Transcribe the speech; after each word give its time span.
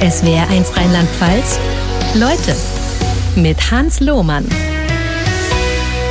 SWR1 0.00 0.76
Rheinland-Pfalz. 0.76 1.58
Leute 2.14 2.54
mit 3.34 3.70
Hans 3.70 4.00
Lohmann. 4.00 4.46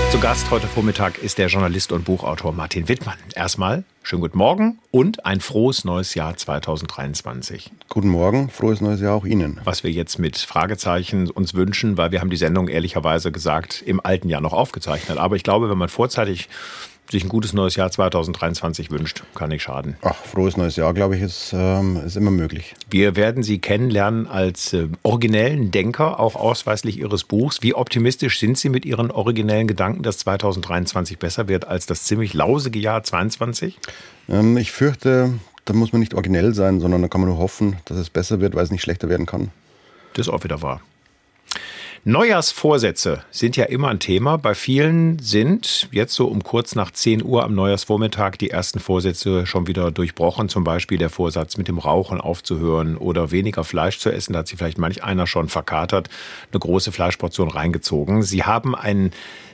Zu 0.09 0.19
Gast 0.19 0.49
heute 0.49 0.65
Vormittag 0.65 1.19
ist 1.19 1.37
der 1.37 1.47
Journalist 1.47 1.91
und 1.91 2.03
Buchautor 2.03 2.51
Martin 2.51 2.89
Wittmann. 2.89 3.17
Erstmal 3.35 3.83
schönen 4.01 4.21
guten 4.21 4.39
Morgen 4.39 4.79
und 4.89 5.25
ein 5.27 5.39
frohes 5.39 5.85
neues 5.85 6.15
Jahr 6.15 6.35
2023. 6.35 7.71
Guten 7.87 8.09
Morgen, 8.09 8.49
frohes 8.49 8.81
neues 8.81 9.01
Jahr 9.01 9.13
auch 9.13 9.25
Ihnen. 9.25 9.61
Was 9.65 9.83
wir 9.83 9.91
jetzt 9.91 10.17
mit 10.17 10.37
Fragezeichen 10.37 11.29
uns 11.29 11.53
wünschen, 11.53 11.95
weil 11.95 12.11
wir 12.11 12.21
haben 12.21 12.31
die 12.31 12.37
Sendung 12.37 12.67
ehrlicherweise 12.69 13.31
gesagt 13.31 13.83
im 13.85 14.03
alten 14.03 14.29
Jahr 14.29 14.41
noch 14.41 14.53
aufgezeichnet. 14.53 15.19
Aber 15.19 15.35
ich 15.35 15.43
glaube, 15.43 15.69
wenn 15.69 15.77
man 15.77 15.89
vorzeitig 15.89 16.49
sich 17.09 17.23
ein 17.23 17.29
gutes 17.29 17.53
neues 17.53 17.75
Jahr 17.75 17.91
2023 17.91 18.91
wünscht, 18.91 19.23
kann 19.35 19.49
nicht 19.49 19.63
schaden. 19.63 19.95
Ach, 20.01 20.15
frohes 20.15 20.57
neues 20.57 20.75
Jahr, 20.75 20.93
glaube 20.93 21.15
ich, 21.15 21.21
ist, 21.21 21.53
ähm, 21.53 22.01
ist 22.05 22.17
immer 22.17 22.31
möglich. 22.31 22.75
Wir 22.89 23.15
werden 23.15 23.43
Sie 23.43 23.59
kennenlernen 23.59 24.27
als 24.27 24.73
äh, 24.73 24.87
originellen 25.03 25.71
Denker, 25.71 26.19
auch 26.19 26.35
ausweislich 26.35 26.99
Ihres 26.99 27.23
Buchs. 27.23 27.61
Wie 27.61 27.73
optimistisch 27.73 28.39
sind 28.39 28.57
Sie 28.57 28.69
mit 28.69 28.85
Ihren 28.85 29.11
originellen 29.11 29.67
Gedanken, 29.67 30.03
dass 30.03 30.17
2023 30.19 31.19
besser 31.19 31.47
wird 31.47 31.67
als 31.67 31.85
das 31.85 32.03
ziemlich 32.03 32.33
lausige 32.33 32.79
Jahr 32.79 33.03
2022? 33.03 33.77
Ähm, 34.29 34.57
ich 34.57 34.71
fürchte, 34.71 35.33
da 35.65 35.73
muss 35.73 35.91
man 35.91 35.99
nicht 35.99 36.13
originell 36.13 36.53
sein, 36.53 36.79
sondern 36.79 37.01
da 37.01 37.07
kann 37.07 37.21
man 37.21 37.29
nur 37.29 37.39
hoffen, 37.39 37.77
dass 37.85 37.97
es 37.97 38.09
besser 38.09 38.39
wird, 38.39 38.55
weil 38.55 38.63
es 38.63 38.71
nicht 38.71 38.81
schlechter 38.81 39.09
werden 39.09 39.25
kann. 39.25 39.51
Das 40.13 40.27
ist 40.27 40.33
auch 40.33 40.43
wieder 40.43 40.61
wahr. 40.61 40.81
Neujahrsvorsätze 42.07 43.23
sind 43.31 43.57
ja 43.57 43.65
immer 43.65 43.87
ein 43.87 43.97
Thema. 43.97 44.37
Bei 44.37 44.53
vielen 44.53 45.17
sind 45.17 45.89
jetzt 45.91 46.13
so 46.13 46.27
um 46.27 46.43
kurz 46.43 46.75
nach 46.75 46.91
10 46.91 47.23
Uhr 47.23 47.43
am 47.43 47.55
Neujahrsvormittag 47.55 48.33
die 48.37 48.51
ersten 48.51 48.79
Vorsätze 48.79 49.47
schon 49.47 49.65
wieder 49.65 49.89
durchbrochen. 49.89 50.47
Zum 50.47 50.63
Beispiel 50.63 50.99
der 50.99 51.09
Vorsatz, 51.09 51.57
mit 51.57 51.67
dem 51.67 51.79
Rauchen 51.79 52.21
aufzuhören 52.21 52.95
oder 52.95 53.31
weniger 53.31 53.63
Fleisch 53.63 53.97
zu 53.97 54.11
essen. 54.11 54.33
Da 54.33 54.39
hat 54.39 54.47
sich 54.47 54.59
vielleicht 54.59 54.77
manch 54.77 55.03
einer 55.03 55.25
schon 55.25 55.49
verkatert, 55.49 56.11
eine 56.51 56.59
große 56.59 56.91
Fleischportion 56.91 57.49
reingezogen. 57.49 58.21
Sie 58.21 58.43
haben 58.43 58.75
ein 58.75 59.09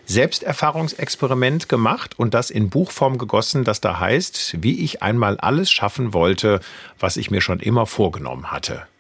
Selbsterfahrungsexperiment 0.08 1.70
gemacht 1.70 2.20
und 2.20 2.34
das 2.34 2.50
in 2.50 2.70
Buchform 2.70 3.18
gegossen, 3.18 3.64
das 3.64 3.80
da 3.80 4.02
heißt, 4.02 4.58
wie 4.62 4.84
ich 4.84 5.02
einmal 5.02 5.38
alles 5.38 5.72
schaffen 5.72 6.14
wollte, 6.14 6.60
was 7.00 7.16
ich 7.16 7.32
mir 7.32 7.40
schon 7.40 7.62
immer 7.62 7.86
vorgenommen 7.86 8.52
hatte. 8.52 8.91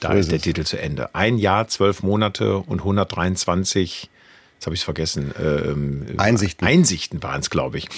Da 0.00 0.12
so 0.12 0.14
ist, 0.14 0.26
ist 0.26 0.32
der 0.32 0.40
Titel 0.40 0.64
zu 0.64 0.80
Ende. 0.80 1.14
Ein 1.14 1.38
Jahr, 1.38 1.68
zwölf 1.68 2.02
Monate 2.02 2.58
und 2.58 2.80
123 2.80 4.10
jetzt 4.58 4.66
habe 4.66 4.74
ich 4.74 4.80
es 4.80 4.84
vergessen. 4.84 5.32
Ähm, 5.40 6.06
Einsichten. 6.16 6.66
Einsichten 6.66 7.22
waren 7.22 7.40
es, 7.40 7.48
glaube 7.48 7.78
ich. 7.78 7.88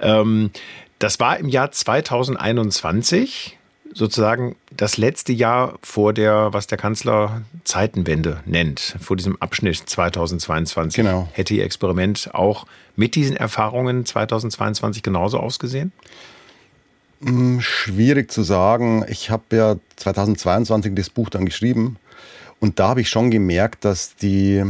Ähm, 0.00 0.50
das 0.98 1.20
war 1.20 1.38
im 1.38 1.48
Jahr 1.48 1.70
2021 1.70 3.56
sozusagen 3.92 4.56
das 4.76 4.96
letzte 4.96 5.32
Jahr 5.32 5.78
vor 5.82 6.12
der, 6.12 6.52
was 6.52 6.66
der 6.66 6.78
Kanzler 6.78 7.42
Zeitenwende 7.64 8.40
nennt, 8.44 8.96
vor 9.00 9.16
diesem 9.16 9.40
Abschnitt 9.40 9.76
2022. 9.76 10.96
Genau. 10.96 11.28
Hätte 11.32 11.54
Ihr 11.54 11.64
Experiment 11.64 12.30
auch 12.32 12.66
mit 12.96 13.14
diesen 13.14 13.36
Erfahrungen 13.36 14.04
2022 14.04 15.02
genauso 15.02 15.38
ausgesehen? 15.38 15.92
Hm, 17.22 17.60
schwierig 17.60 18.30
zu 18.30 18.42
sagen. 18.42 19.04
Ich 19.08 19.30
habe 19.30 19.44
ja 19.56 19.76
2022 19.96 20.94
das 20.94 21.10
Buch 21.10 21.28
dann 21.28 21.44
geschrieben 21.44 21.96
und 22.60 22.78
da 22.78 22.88
habe 22.88 23.02
ich 23.02 23.10
schon 23.10 23.30
gemerkt, 23.30 23.84
dass 23.84 24.16
die, 24.16 24.64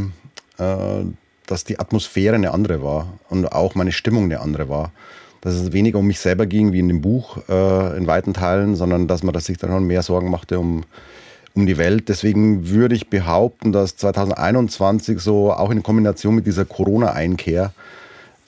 äh, 0.57 1.03
dass 1.45 1.63
die 1.63 1.79
Atmosphäre 1.79 2.35
eine 2.35 2.51
andere 2.51 2.83
war 2.83 3.19
und 3.29 3.51
auch 3.51 3.75
meine 3.75 3.93
Stimmung 3.93 4.25
eine 4.25 4.41
andere 4.41 4.67
war. 4.67 4.91
Dass 5.39 5.55
es 5.55 5.71
weniger 5.71 5.99
um 5.99 6.07
mich 6.07 6.19
selber 6.19 6.45
ging 6.45 6.73
wie 6.73 6.79
in 6.79 6.89
dem 6.89 7.01
Buch 7.01 7.37
äh, 7.47 7.97
in 7.97 8.05
weiten 8.05 8.33
Teilen, 8.33 8.75
sondern 8.75 9.07
dass 9.07 9.23
man 9.23 9.37
sich 9.39 9.57
dann 9.57 9.71
schon 9.71 9.87
mehr 9.87 10.03
Sorgen 10.03 10.29
machte 10.29 10.59
um, 10.59 10.83
um 11.55 11.65
die 11.65 11.77
Welt. 11.77 12.09
Deswegen 12.09 12.69
würde 12.69 12.95
ich 12.95 13.09
behaupten, 13.09 13.71
dass 13.71 13.95
2021 13.95 15.19
so 15.19 15.53
auch 15.53 15.71
in 15.71 15.83
Kombination 15.83 16.35
mit 16.35 16.45
dieser 16.45 16.65
Corona-Einkehr 16.65 17.73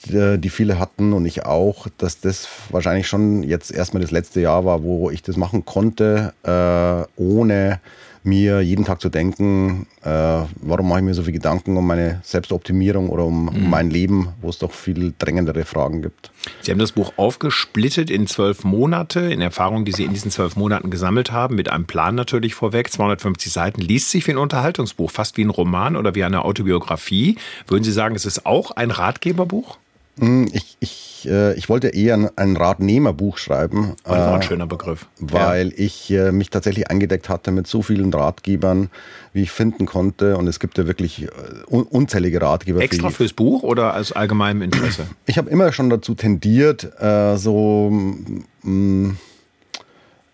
die 0.05 0.49
viele 0.49 0.79
hatten 0.79 1.13
und 1.13 1.25
ich 1.25 1.45
auch, 1.45 1.87
dass 1.97 2.19
das 2.19 2.47
wahrscheinlich 2.69 3.07
schon 3.07 3.43
jetzt 3.43 3.71
erstmal 3.71 4.01
das 4.01 4.11
letzte 4.11 4.41
Jahr 4.41 4.65
war, 4.65 4.83
wo 4.83 5.09
ich 5.09 5.21
das 5.21 5.37
machen 5.37 5.65
konnte, 5.65 6.33
äh, 6.43 7.21
ohne 7.21 7.79
mir 8.23 8.61
jeden 8.61 8.85
Tag 8.85 9.01
zu 9.01 9.09
denken, 9.09 9.85
äh, 10.01 10.09
warum 10.09 10.87
mache 10.87 10.99
ich 10.99 11.05
mir 11.05 11.13
so 11.13 11.23
viel 11.23 11.33
Gedanken 11.33 11.75
um 11.77 11.85
meine 11.85 12.21
Selbstoptimierung 12.23 13.09
oder 13.09 13.25
um, 13.25 13.43
mhm. 13.43 13.49
um, 13.49 13.69
mein 13.69 13.89
Leben, 13.89 14.29
wo 14.41 14.49
es 14.49 14.57
doch 14.59 14.71
viel 14.71 15.13
drängendere 15.19 15.65
Fragen 15.65 16.01
gibt. 16.01 16.31
Sie 16.61 16.71
haben 16.71 16.79
das 16.79 16.93
Buch 16.93 17.13
aufgesplittet 17.17 18.09
in 18.09 18.27
zwölf 18.27 18.63
Monate, 18.63 19.19
in 19.19 19.41
Erfahrungen, 19.41 19.85
die 19.85 19.91
Sie 19.91 20.05
in 20.05 20.13
diesen 20.13 20.31
zwölf 20.31 20.55
Monaten 20.55 20.89
gesammelt 20.89 21.31
haben, 21.31 21.55
mit 21.55 21.69
einem 21.69 21.85
Plan 21.85 22.15
natürlich 22.15 22.55
vorweg. 22.55 22.91
250 22.91 23.51
Seiten 23.51 23.81
liest 23.81 24.09
sich 24.09 24.25
wie 24.27 24.31
ein 24.31 24.37
Unterhaltungsbuch, 24.37 25.11
fast 25.11 25.37
wie 25.37 25.43
ein 25.43 25.49
Roman 25.49 25.95
oder 25.95 26.15
wie 26.15 26.23
eine 26.23 26.45
Autobiografie. 26.45 27.37
Würden 27.67 27.83
Sie 27.83 27.91
sagen, 27.91 28.15
es 28.15 28.25
ist 28.25 28.45
auch 28.45 28.71
ein 28.71 28.91
Ratgeberbuch? 28.91 29.77
Hm, 30.19 30.47
ich, 30.53 30.77
ich, 30.79 31.27
äh, 31.27 31.55
ich 31.55 31.69
wollte 31.69 31.87
eher 31.87 32.13
ein, 32.13 32.29
ein 32.37 32.55
Ratnehmerbuch 32.55 33.39
schreiben. 33.39 33.95
Oh, 34.05 34.09
das 34.09 34.17
war 34.17 34.33
ein 34.35 34.41
äh, 34.41 34.43
schöner 34.43 34.67
Begriff. 34.67 35.07
Weil 35.19 35.69
ja. 35.69 35.73
ich 35.77 36.11
äh, 36.11 36.31
mich 36.31 36.51
tatsächlich 36.51 36.91
eingedeckt 36.91 37.29
hatte 37.29 37.51
mit 37.51 37.65
so 37.65 37.81
vielen 37.81 38.13
Ratgebern, 38.13 38.89
wie 39.33 39.41
ich 39.41 39.51
finden 39.51 39.87
konnte. 39.87 40.37
Und 40.37 40.47
es 40.47 40.59
gibt 40.59 40.77
ja 40.77 40.85
wirklich 40.85 41.27
un 41.67 41.83
unzählige 41.83 42.41
Ratgeber. 42.41 42.81
Extra 42.81 43.09
für 43.09 43.15
fürs 43.15 43.33
Buch 43.33 43.63
oder 43.63 43.95
aus 43.95 44.11
allgemeinem 44.11 44.61
Interesse? 44.61 45.07
Ich 45.25 45.37
habe 45.37 45.49
immer 45.49 45.71
schon 45.71 45.89
dazu 45.89 46.13
tendiert, 46.13 46.83
äh, 47.01 47.37
so 47.37 47.89
mh, 47.89 48.35
mm, 48.63 49.17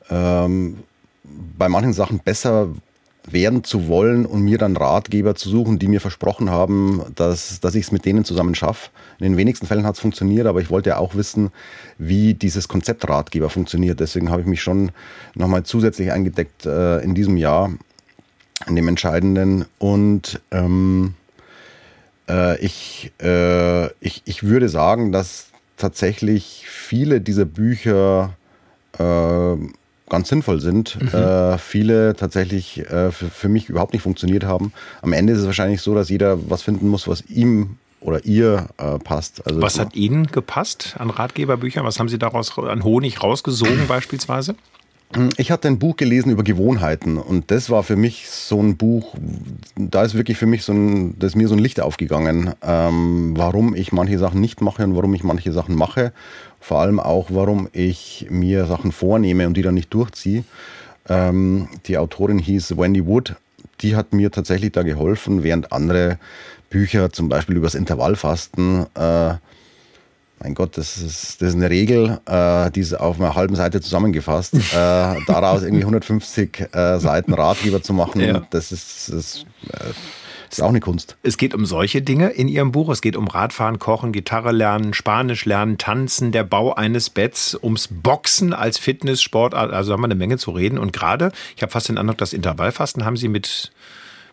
ähm, 0.10 0.78
bei 1.58 1.70
manchen 1.70 1.94
Sachen 1.94 2.20
besser 2.20 2.70
werden 3.28 3.64
zu 3.64 3.88
wollen 3.88 4.26
und 4.26 4.42
mir 4.42 4.58
dann 4.58 4.78
Ratgeber 4.78 5.36
zu 5.36 5.50
suchen, 5.50 5.80
die 5.80 5.88
mir 5.88 6.02
versprochen 6.02 6.50
haben, 6.50 7.04
dass, 7.16 7.60
dass 7.60 7.76
ich 7.76 7.86
es 7.86 7.92
mit 7.92 8.06
denen 8.06 8.26
zusammen 8.26 8.56
schaffe. 8.56 8.90
In 9.20 9.26
den 9.26 9.38
wenigsten 9.38 9.68
Fällen 9.68 9.86
hat 9.86 9.96
es 9.96 10.02
funktioniert, 10.02 10.48
aber 10.48 10.62
ich 10.62 10.70
wollte 10.70 10.90
ja 10.90 10.98
auch 10.98 11.16
wissen, 11.16 11.52
wie 11.98 12.34
dieses 12.34 12.68
Konzept 12.68 13.08
Ratgeber 13.08 13.50
funktioniert. 13.50 14.00
Deswegen 14.00 14.32
habe 14.32 14.42
ich 14.42 14.48
mich 14.48 14.62
schon 14.62 14.92
nochmal 15.36 15.64
zusätzlich 15.64 16.12
eingedeckt 16.12 16.66
äh, 16.66 17.00
in 17.00 17.14
diesem 17.14 17.38
Jahr, 17.38 17.72
in 18.68 18.76
dem 18.76 18.88
Entscheidenden. 18.88 19.66
Und 19.78 20.42
ähm, 20.52 21.14
äh, 22.30 22.58
ich, 22.60 23.12
äh, 23.22 23.88
ich, 24.00 24.22
ich 24.26 24.44
würde 24.44 24.70
sagen, 24.70 25.12
dass 25.12 25.48
tatsächlich 25.78 26.66
viele 26.68 27.22
dieser 27.22 27.46
Bücher 27.46 28.36
äh, 28.98 29.56
ganz 30.10 30.30
sinnvoll 30.30 30.60
sind, 30.60 30.98
mhm. 31.02 31.08
äh, 31.10 31.58
viele 31.58 32.16
tatsächlich 32.16 32.80
äh, 32.80 33.12
für, 33.12 33.30
für 33.30 33.50
mich 33.50 33.70
überhaupt 33.70 33.94
nicht 33.94 34.02
funktioniert 34.02 34.44
haben. 34.44 34.74
Am 35.02 35.14
Ende 35.14 35.34
ist 35.34 35.40
es 35.40 35.46
wahrscheinlich 35.46 35.82
so, 35.82 35.96
dass 35.96 36.10
jeder 36.10 36.50
was 36.50 36.62
finden 36.62 36.88
muss, 36.88 37.08
was 37.08 37.26
ihm 37.28 37.78
oder 38.02 38.26
ihr 38.26 38.68
äh, 38.78 38.98
passt. 39.00 39.46
Also 39.46 39.62
was 39.62 39.80
hat 39.80 39.96
Ihnen 39.96 40.28
gepasst 40.28 40.96
an 40.98 41.10
Ratgeberbüchern? 41.10 41.84
Was 41.86 42.00
haben 42.00 42.10
Sie 42.10 42.18
daraus 42.18 42.58
an 42.58 42.84
Honig 42.84 43.22
rausgesogen 43.22 43.86
beispielsweise? 43.88 44.56
Ich 45.38 45.50
hatte 45.50 45.68
ein 45.68 45.80
Buch 45.80 45.96
gelesen 45.96 46.30
über 46.30 46.44
Gewohnheiten 46.44 47.18
und 47.18 47.50
das 47.50 47.72
war 47.72 47.82
für 47.82 47.96
mich 47.96 48.30
so 48.30 48.62
ein 48.62 48.78
Buch, 48.78 49.16
da 49.76 50.04
ist 50.04 50.14
wirklich 50.14 50.38
für 50.38 50.46
mich 50.46 50.64
so 50.64 50.72
ein, 50.72 51.18
da 51.18 51.26
ist 51.26 51.36
mir 51.36 51.48
so 51.48 51.56
ein 51.56 51.60
Licht 51.60 51.82
aufgegangen, 51.82 52.54
ähm, 52.62 53.34
warum 53.36 53.74
ich 53.74 53.92
manche 53.92 54.20
Sachen 54.20 54.40
nicht 54.40 54.62
mache 54.62 54.84
und 54.84 54.96
warum 54.96 55.16
ich 55.16 55.24
manche 55.24 55.52
Sachen 55.52 55.74
mache. 55.74 56.14
Vor 56.60 56.80
allem 56.80 57.00
auch, 57.00 57.30
warum 57.32 57.70
ich 57.74 58.28
mir 58.30 58.68
Sachen 58.68 58.92
vornehme 58.92 59.48
und 59.48 59.58
die 59.58 59.64
dann 59.64 59.74
nicht 59.74 59.92
durchziehe. 59.92 60.44
Ähm, 61.08 61.70
die 61.88 61.98
Autorin 61.98 62.38
hieß 62.38 62.78
Wendy 62.78 63.04
Wood, 63.08 63.36
die 63.82 63.96
hat 63.96 64.14
mir 64.14 64.30
tatsächlich 64.30 64.74
da 64.74 64.84
geholfen, 64.84 65.42
während 65.42 65.72
andere 65.72 66.20
Bücher, 66.70 67.12
zum 67.12 67.30
Beispiel 67.30 67.58
über 67.58 67.66
das 67.66 67.74
Intervallfasten, 67.74 68.86
äh, 68.94 69.34
mein 70.42 70.54
Gott, 70.54 70.78
das 70.78 70.98
ist, 70.98 71.42
das 71.42 71.50
ist 71.50 71.56
eine 71.56 71.70
Regel, 71.70 72.20
äh, 72.26 72.72
die 72.72 72.80
ist 72.80 72.94
auf 72.94 73.20
einer 73.20 73.36
halben 73.36 73.56
Seite 73.56 73.82
zusammengefasst. 73.82 74.54
äh, 74.56 74.62
daraus 74.74 75.64
irgendwie 75.64 75.84
150 75.84 76.74
äh, 76.74 77.00
Seiten 77.00 77.34
Ratgeber 77.34 77.82
zu 77.82 77.94
machen, 77.94 78.22
ja. 78.22 78.48
das 78.50 78.72
ist, 78.72 79.12
das, 79.12 79.46
äh, 79.72 79.92
ist 80.52 80.62
auch 80.62 80.70
eine 80.70 80.80
Kunst. 80.80 81.16
Es 81.22 81.38
geht 81.38 81.54
um 81.54 81.66
solche 81.66 82.02
Dinge 82.02 82.30
in 82.30 82.48
Ihrem 82.48 82.72
Buch. 82.72 82.90
Es 82.90 83.02
geht 83.02 83.16
um 83.16 83.28
Radfahren, 83.28 83.78
Kochen, 83.78 84.12
Gitarre 84.12 84.52
lernen, 84.52 84.94
Spanisch 84.94 85.46
lernen, 85.46 85.78
Tanzen, 85.78 86.32
der 86.32 86.44
Bau 86.44 86.74
eines 86.74 87.12
Betts, 87.12 87.58
ums 87.62 87.88
Boxen 87.92 88.54
als 88.54 88.80
Fitnesssportart. 88.80 89.72
Also 89.72 89.94
haben 89.94 90.02
wir 90.02 90.06
eine 90.06 90.16
Menge 90.16 90.38
zu 90.38 90.52
reden. 90.52 90.80
Und 90.80 90.92
gerade, 90.92 91.32
ich 91.56 91.62
habe 91.62 91.72
fast 91.72 91.90
den 91.90 92.00
Eindruck, 92.00 92.18
das 92.18 92.34
Intervallfasten 92.34 93.06
haben 93.06 93.16
Sie 93.16 93.28
mit, 93.28 93.72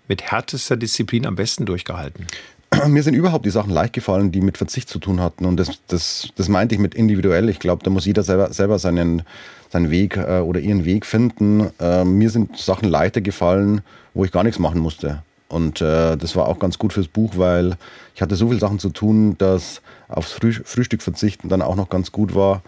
mit 0.09 0.23
härtester 0.23 0.77
Disziplin 0.77 1.27
am 1.27 1.35
besten 1.35 1.67
durchgehalten. 1.67 2.27
mir 2.89 3.03
sind 3.03 3.15
überhaupt 3.15 3.47
die 3.47 3.51
Sachen 3.51 3.71
leicht 3.71 3.93
gefallen, 3.93 4.33
die 4.33 4.41
mit 4.41 4.59
Verzicht 4.59 4.89
zu 4.89 4.99
tun 4.99 5.21
hatten. 5.21 5.45
Und 5.45 5.57
das, 5.59 5.81
das, 5.87 6.29
das 6.37 6.49
meinte 6.49 6.75
ich 6.75 6.81
mit 6.81 6.95
individuell. 6.95 7.49
Ich 7.49 7.59
glaube, 7.59 7.83
da 7.85 7.91
muss 7.91 8.07
jeder 8.07 8.23
selber, 8.23 8.53
selber 8.53 8.79
seinen, 8.79 9.23
seinen 9.71 9.91
Weg 9.91 10.17
äh, 10.17 10.41
oder 10.41 10.61
ihren 10.61 10.85
Weg 10.85 11.07
finden. 11.07 11.71
Äh, 11.81 12.05
mir 12.05 12.31
sind 12.31 12.57
Sachen 12.57 12.89
leichter 12.89 13.21
gefallen, 13.21 13.83
wo 14.15 14.25
ich 14.25 14.33
gar 14.33 14.43
nichts 14.43 14.59
machen 14.59 14.81
musste. 14.81 15.23
Und 15.49 15.81
äh, 15.81 16.17
das 16.17 16.35
war 16.35 16.49
auch 16.49 16.59
ganz 16.59 16.79
gut 16.79 16.93
fürs 16.93 17.09
Buch, 17.09 17.35
weil 17.37 17.77
ich 18.15 18.23
hatte 18.23 18.35
so 18.35 18.49
viele 18.49 18.59
Sachen 18.59 18.81
zu 18.81 18.91
tun, 18.91 19.39
dass 19.39 19.81
aufs 20.09 20.33
Früh 20.33 20.53
Frühstück 20.53 21.03
verzichten 21.03 21.49
dann 21.49 21.63
auch 21.63 21.77
noch 21.77 21.89
ganz 21.89 22.11
gut 22.11 22.35
war, 22.35 22.63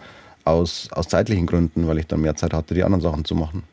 aus, 0.45 0.87
aus 0.91 1.09
zeitlichen 1.09 1.45
Gründen, 1.45 1.87
weil 1.87 1.97
ich 1.97 2.07
dann 2.07 2.21
mehr 2.21 2.35
Zeit 2.35 2.53
hatte, 2.53 2.73
die 2.73 2.83
anderen 2.83 3.01
Sachen 3.01 3.25
zu 3.25 3.35
machen. 3.35 3.63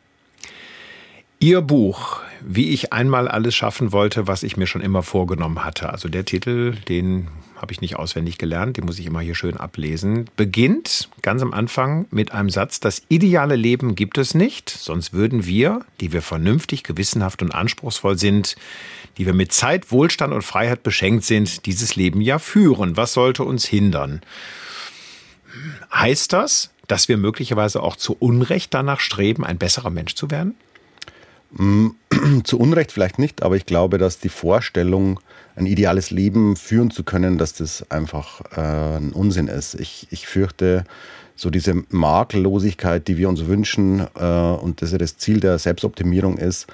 Ihr 1.38 1.60
Buch, 1.60 2.20
wie 2.40 2.70
ich 2.70 2.94
einmal 2.94 3.28
alles 3.28 3.54
schaffen 3.54 3.92
wollte, 3.92 4.26
was 4.26 4.42
ich 4.42 4.56
mir 4.56 4.66
schon 4.66 4.80
immer 4.80 5.02
vorgenommen 5.02 5.64
hatte. 5.64 5.90
Also 5.90 6.08
der 6.08 6.24
Titel, 6.24 6.74
den 6.88 7.28
habe 7.56 7.72
ich 7.72 7.82
nicht 7.82 7.96
auswendig 7.96 8.38
gelernt, 8.38 8.78
den 8.78 8.86
muss 8.86 8.98
ich 8.98 9.06
immer 9.06 9.20
hier 9.20 9.34
schön 9.34 9.56
ablesen, 9.56 10.26
beginnt 10.36 11.10
ganz 11.20 11.42
am 11.42 11.52
Anfang 11.52 12.06
mit 12.10 12.32
einem 12.32 12.48
Satz, 12.48 12.80
das 12.80 13.02
ideale 13.08 13.56
Leben 13.56 13.94
gibt 13.94 14.16
es 14.18 14.34
nicht, 14.34 14.70
sonst 14.70 15.12
würden 15.12 15.44
wir, 15.44 15.80
die 16.00 16.12
wir 16.12 16.22
vernünftig, 16.22 16.84
gewissenhaft 16.84 17.42
und 17.42 17.54
anspruchsvoll 17.54 18.18
sind, 18.18 18.56
die 19.18 19.26
wir 19.26 19.34
mit 19.34 19.52
Zeit, 19.52 19.90
Wohlstand 19.90 20.32
und 20.32 20.42
Freiheit 20.42 20.82
beschenkt 20.82 21.24
sind, 21.24 21.66
dieses 21.66 21.96
Leben 21.96 22.20
ja 22.20 22.38
führen. 22.38 22.96
Was 22.96 23.12
sollte 23.12 23.44
uns 23.44 23.66
hindern? 23.66 24.22
Heißt 25.92 26.32
das, 26.32 26.70
dass 26.88 27.08
wir 27.08 27.16
möglicherweise 27.16 27.82
auch 27.82 27.96
zu 27.96 28.16
Unrecht 28.18 28.72
danach 28.72 29.00
streben, 29.00 29.44
ein 29.44 29.58
besserer 29.58 29.90
Mensch 29.90 30.14
zu 30.14 30.30
werden? 30.30 30.54
Zu 32.44 32.58
Unrecht 32.58 32.92
vielleicht 32.92 33.18
nicht, 33.18 33.42
aber 33.42 33.56
ich 33.56 33.66
glaube, 33.66 33.98
dass 33.98 34.18
die 34.18 34.28
Vorstellung, 34.28 35.20
ein 35.56 35.66
ideales 35.66 36.10
Leben 36.10 36.54
führen 36.54 36.90
zu 36.90 37.02
können, 37.02 37.38
dass 37.38 37.54
das 37.54 37.90
einfach 37.90 38.42
äh, 38.56 38.98
ein 38.98 39.12
Unsinn 39.12 39.48
ist. 39.48 39.74
Ich, 39.74 40.06
ich 40.10 40.26
fürchte, 40.26 40.84
so 41.34 41.50
diese 41.50 41.82
Makellosigkeit, 41.90 43.08
die 43.08 43.16
wir 43.16 43.28
uns 43.28 43.46
wünschen 43.46 44.06
äh, 44.16 44.24
und 44.24 44.82
das 44.82 44.92
ja 44.92 44.98
das 44.98 45.18
Ziel 45.18 45.40
der 45.40 45.58
Selbstoptimierung 45.58 46.38
ist, 46.38 46.66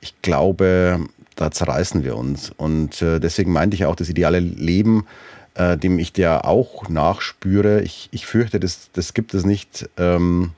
ich 0.00 0.20
glaube, 0.22 1.00
da 1.36 1.50
zerreißen 1.50 2.04
wir 2.04 2.16
uns. 2.16 2.50
Und 2.56 3.02
äh, 3.02 3.18
deswegen 3.18 3.52
meinte 3.52 3.74
ich 3.74 3.84
auch, 3.84 3.96
das 3.96 4.08
ideale 4.08 4.38
Leben, 4.38 5.06
äh, 5.54 5.76
dem 5.76 5.98
ich 5.98 6.12
der 6.12 6.44
auch 6.44 6.88
nachspüre, 6.88 7.82
ich, 7.82 8.08
ich 8.12 8.26
fürchte, 8.26 8.60
das, 8.60 8.90
das 8.92 9.14
gibt 9.14 9.34
es 9.34 9.44
nicht, 9.44 9.88
ähm, 9.96 10.50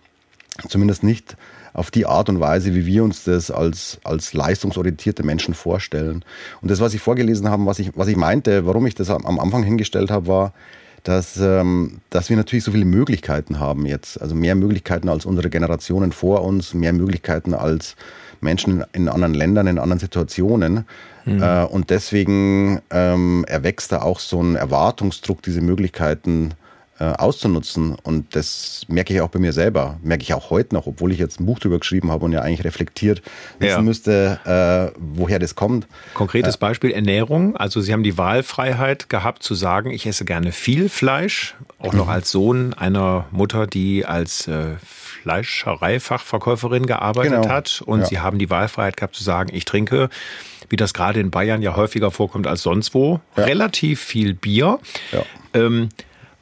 zumindest 0.68 1.02
nicht 1.02 1.36
auf 1.76 1.90
die 1.90 2.06
Art 2.06 2.30
und 2.30 2.40
Weise, 2.40 2.74
wie 2.74 2.86
wir 2.86 3.04
uns 3.04 3.24
das 3.24 3.50
als, 3.50 3.98
als 4.02 4.32
leistungsorientierte 4.32 5.22
Menschen 5.22 5.52
vorstellen. 5.52 6.24
Und 6.62 6.70
das, 6.70 6.80
was 6.80 6.94
ich 6.94 7.02
vorgelesen 7.02 7.50
habe, 7.50 7.66
was 7.66 7.78
ich, 7.78 7.90
was 7.94 8.08
ich 8.08 8.16
meinte, 8.16 8.66
warum 8.66 8.86
ich 8.86 8.94
das 8.94 9.10
am 9.10 9.38
Anfang 9.38 9.62
hingestellt 9.62 10.10
habe, 10.10 10.26
war, 10.26 10.54
dass, 11.02 11.36
ähm, 11.36 11.98
dass 12.08 12.30
wir 12.30 12.36
natürlich 12.38 12.64
so 12.64 12.72
viele 12.72 12.86
Möglichkeiten 12.86 13.60
haben 13.60 13.84
jetzt. 13.84 14.20
Also 14.20 14.34
mehr 14.34 14.54
Möglichkeiten 14.54 15.10
als 15.10 15.26
unsere 15.26 15.50
Generationen 15.50 16.12
vor 16.12 16.42
uns, 16.42 16.72
mehr 16.72 16.94
Möglichkeiten 16.94 17.52
als 17.52 17.94
Menschen 18.40 18.82
in 18.92 19.10
anderen 19.10 19.34
Ländern, 19.34 19.66
in 19.66 19.78
anderen 19.78 20.00
Situationen. 20.00 20.86
Mhm. 21.26 21.42
Äh, 21.42 21.64
und 21.64 21.90
deswegen 21.90 22.80
ähm, 22.90 23.44
erwächst 23.46 23.92
da 23.92 24.00
auch 24.00 24.18
so 24.18 24.42
ein 24.42 24.56
Erwartungsdruck, 24.56 25.42
diese 25.42 25.60
Möglichkeiten 25.60 26.54
auszunutzen. 27.04 27.96
Und 28.02 28.34
das 28.34 28.82
merke 28.88 29.14
ich 29.14 29.20
auch 29.20 29.28
bei 29.28 29.38
mir 29.38 29.52
selber, 29.52 29.98
merke 30.02 30.22
ich 30.22 30.34
auch 30.34 30.50
heute 30.50 30.74
noch, 30.74 30.86
obwohl 30.86 31.12
ich 31.12 31.18
jetzt 31.18 31.40
ein 31.40 31.46
Buch 31.46 31.58
darüber 31.58 31.78
geschrieben 31.78 32.10
habe 32.10 32.24
und 32.24 32.32
ja 32.32 32.40
eigentlich 32.40 32.64
reflektiert 32.64 33.22
wissen 33.58 33.76
ja. 33.76 33.82
müsste, 33.82 34.92
äh, 34.94 34.98
woher 34.98 35.38
das 35.38 35.54
kommt. 35.54 35.86
Konkretes 36.14 36.56
äh, 36.56 36.58
Beispiel 36.58 36.92
Ernährung. 36.92 37.56
Also 37.56 37.80
Sie 37.80 37.92
haben 37.92 38.02
die 38.02 38.16
Wahlfreiheit 38.16 39.08
gehabt 39.08 39.42
zu 39.42 39.54
sagen, 39.54 39.90
ich 39.90 40.06
esse 40.06 40.24
gerne 40.24 40.52
viel 40.52 40.88
Fleisch, 40.88 41.54
auch 41.78 41.92
noch 41.92 42.06
mhm. 42.06 42.12
als 42.12 42.30
Sohn 42.30 42.74
einer 42.74 43.26
Mutter, 43.30 43.66
die 43.66 44.06
als 44.06 44.48
äh, 44.48 44.76
Fleischereifachverkäuferin 44.82 46.86
gearbeitet 46.86 47.42
genau. 47.42 47.48
hat. 47.48 47.82
Und 47.84 48.00
ja. 48.00 48.06
Sie 48.06 48.18
haben 48.20 48.38
die 48.38 48.48
Wahlfreiheit 48.48 48.96
gehabt 48.96 49.14
zu 49.14 49.22
sagen, 49.22 49.50
ich 49.52 49.64
trinke 49.64 50.08
wie 50.68 50.76
das 50.76 50.94
gerade 50.94 51.20
in 51.20 51.30
Bayern 51.30 51.62
ja 51.62 51.76
häufiger 51.76 52.10
vorkommt 52.10 52.46
als 52.46 52.62
sonst 52.62 52.94
wo, 52.94 53.20
ja. 53.36 53.44
relativ 53.44 54.00
viel 54.00 54.34
Bier. 54.34 54.78
Ähm, 55.54 55.88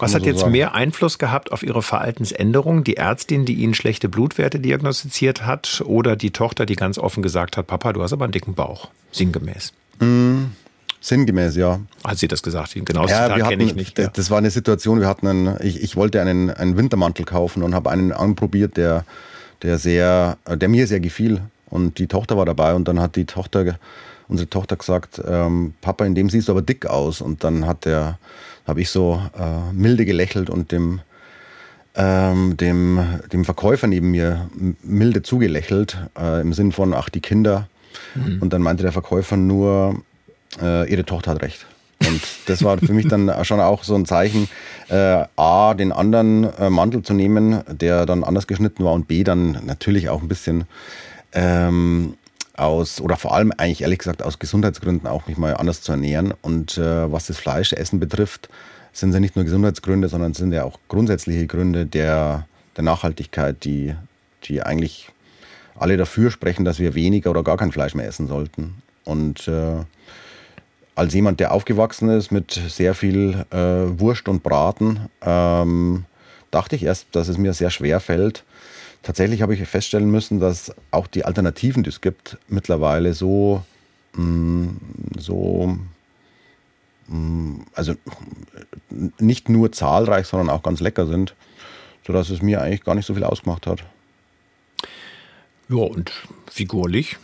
was 0.05 0.15
hat 0.15 0.23
so 0.23 0.29
jetzt 0.29 0.41
sagen. 0.41 0.53
mehr 0.53 0.75
Einfluss 0.75 1.19
gehabt 1.19 1.53
auf 1.53 1.63
Ihre 1.63 1.83
Verhaltensänderung? 1.83 2.85
Die 2.85 2.97
Ärztin, 2.97 3.45
die 3.45 3.55
Ihnen 3.55 3.75
schlechte 3.75 4.09
Blutwerte 4.09 4.61
diagnostiziert 4.61 5.47
hat 5.47 5.83
oder 5.85 6.17
die 6.17 6.31
Tochter, 6.31 6.67
die 6.67 6.77
ganz 6.77 6.99
offen 6.99 7.23
gesagt 7.23 7.57
hat, 7.57 7.67
Papa, 7.67 7.93
du 7.93 8.03
hast 8.03 8.13
aber 8.13 8.25
einen 8.25 8.33
dicken 8.33 8.55
Bauch, 8.55 8.89
sinngemäß? 9.11 9.73
Mm, 10.01 10.45
sinngemäß, 11.01 11.57
ja. 11.57 11.81
Hat 12.05 12.19
sie 12.19 12.29
das 12.29 12.43
gesagt? 12.43 12.75
Genau, 12.75 13.07
ja, 13.07 13.49
kenne 13.49 13.65
ich 13.65 13.75
nicht. 13.75 13.99
Ja. 13.99 14.09
Das 14.09 14.31
war 14.31 14.39
eine 14.39 14.51
Situation, 14.51 15.01
wir 15.01 15.09
hatten 15.09 15.27
einen, 15.27 15.57
ich, 15.61 15.83
ich 15.83 15.97
wollte 15.97 16.21
einen, 16.21 16.51
einen 16.51 16.77
Wintermantel 16.77 17.25
kaufen 17.25 17.63
und 17.63 17.75
habe 17.75 17.91
einen 17.91 18.13
anprobiert, 18.13 18.77
der, 18.77 19.05
der 19.63 19.79
sehr, 19.79 20.37
der 20.49 20.69
mir 20.69 20.87
sehr 20.87 21.01
gefiel. 21.01 21.41
Und 21.71 21.99
die 21.99 22.07
Tochter 22.07 22.37
war 22.37 22.45
dabei 22.47 22.75
und 22.75 22.87
dann 22.87 23.01
hat 23.01 23.17
die 23.17 23.25
Tochter, 23.25 23.79
unsere 24.29 24.49
Tochter 24.49 24.77
gesagt, 24.77 25.21
ähm, 25.27 25.75
Papa, 25.81 26.05
in 26.05 26.15
dem 26.15 26.31
siehst 26.31 26.49
du 26.49 26.53
aber 26.53 26.63
dick 26.63 26.87
aus. 26.87 27.21
Und 27.21 27.45
dann 27.45 27.67
hat 27.67 27.85
der 27.85 28.19
habe 28.67 28.81
ich 28.81 28.91
so 28.91 29.21
äh, 29.39 29.73
milde 29.73 30.05
gelächelt 30.05 30.51
und 30.51 30.73
dem, 30.73 31.01
ähm, 31.95 32.57
dem, 32.57 33.21
dem 33.33 33.45
Verkäufer 33.45 33.87
neben 33.87 34.11
mir 34.11 34.49
milde 34.83 35.23
zugelächelt, 35.23 35.99
äh, 36.19 36.41
im 36.41 36.53
Sinn 36.53 36.73
von, 36.73 36.95
ach, 36.95 37.11
die 37.11 37.21
Kinder. 37.21 37.69
Mhm. 38.15 38.41
Und 38.41 38.53
dann 38.53 38.63
meinte 38.63 38.83
der 38.83 38.93
Verkäufer 38.93 39.37
nur, 39.37 40.03
äh, 40.61 40.91
ihre 40.91 41.05
Tochter 41.05 41.33
hat 41.33 41.43
recht. 41.43 41.67
Und 42.07 42.21
das 42.47 42.63
war 42.63 42.79
für 42.79 42.93
mich 42.93 43.09
dann 43.09 43.33
schon 43.45 43.61
auch 43.61 43.85
so 43.85 43.95
ein 43.95 44.05
Zeichen, 44.05 44.49
äh, 44.89 45.25
A, 45.37 45.75
den 45.75 45.93
anderen 45.93 46.45
äh, 46.59 46.69
Mantel 46.69 47.03
zu 47.03 47.15
nehmen, 47.15 47.63
der 47.69 48.05
dann 48.05 48.25
anders 48.25 48.47
geschnitten 48.47 48.85
war 48.85 48.93
und 48.93 49.09
B, 49.09 49.25
dann 49.25 49.59
natürlich 49.65 50.09
auch 50.09 50.21
ein 50.21 50.29
bisschen 50.29 50.65
ähm, 51.33 52.15
aus, 52.57 53.01
oder 53.01 53.17
vor 53.17 53.35
allem 53.35 53.53
eigentlich 53.57 53.83
ehrlich 53.83 53.99
gesagt 53.99 54.23
aus 54.23 54.39
Gesundheitsgründen 54.39 55.09
auch 55.09 55.27
mich 55.27 55.37
mal 55.37 55.57
anders 55.57 55.83
zu 55.83 55.93
ernähren. 55.93 56.33
Und 56.43 56.79
äh, 56.79 57.11
was 57.11 57.27
das 57.27 57.39
Fleischessen 57.39 58.01
betrifft, 58.01 58.49
sind 58.93 59.11
es 59.11 59.15
ja 59.15 59.21
nicht 59.21 59.37
nur 59.37 59.45
Gesundheitsgründe, 59.45 60.09
sondern 60.09 60.35
sind 60.35 60.53
ja 60.53 60.65
auch 60.65 60.79
grundsätzliche 60.89 61.47
Gründe 61.47 61.87
der, 61.87 62.47
der 62.77 62.85
Nachhaltigkeit, 62.85 63.65
die, 63.65 63.95
die 64.45 64.63
eigentlich 64.63 65.11
alle 65.77 65.97
dafür 65.97 66.31
sprechen, 66.31 66.65
dass 66.65 66.79
wir 66.79 66.95
weniger 66.95 67.31
oder 67.31 67.43
gar 67.43 67.57
kein 67.57 67.73
Fleisch 67.73 67.95
mehr 67.95 68.07
essen 68.07 68.29
sollten. 68.29 68.83
Und 69.05 69.49
äh, 69.49 69.85
als 70.95 71.13
jemand, 71.15 71.41
der 71.41 71.53
aufgewachsen 71.53 72.09
ist 72.09 72.31
mit 72.31 72.53
sehr 72.53 72.95
viel 72.95 73.45
äh, 73.51 73.57
Wurst 73.99 74.29
und 74.29 74.43
Braten, 74.43 75.09
ähm, 75.23 76.05
dachte 76.53 76.77
ich 76.77 76.85
erst, 76.85 77.09
dass 77.13 77.29
es 77.29 77.37
mir 77.37 77.53
sehr 77.53 77.71
schwer 77.71 77.99
fällt, 77.99 78.45
tatsächlich 79.05 79.43
habe 79.43 79.55
ich 79.55 79.69
feststellen 79.69 80.11
müssen, 80.11 80.41
dass 80.41 80.75
auch 80.91 81.07
die 81.07 81.25
Alternativen, 81.25 81.85
die 81.85 81.91
es 81.91 82.01
gibt, 82.01 82.39
mittlerweile 82.49 83.15
so, 83.15 83.63
mm, 84.15 84.69
so 85.17 85.79
mm, 87.07 87.61
also 87.75 87.95
nicht 89.19 89.49
nur 89.49 89.71
zahlreich, 89.71 90.27
sondern 90.27 90.51
auch 90.51 90.63
ganz 90.63 90.81
lecker 90.81 91.07
sind, 91.07 91.37
sodass 92.05 92.31
es 92.31 92.43
mir 92.43 92.61
eigentlich 92.61 92.83
gar 92.83 92.97
nicht 92.97 93.07
so 93.07 93.15
viel 93.15 93.25
ausgemacht 93.25 93.67
hat. 93.67 93.85
Ja, 95.69 95.77
und 95.77 96.11
figurlich 96.51 97.19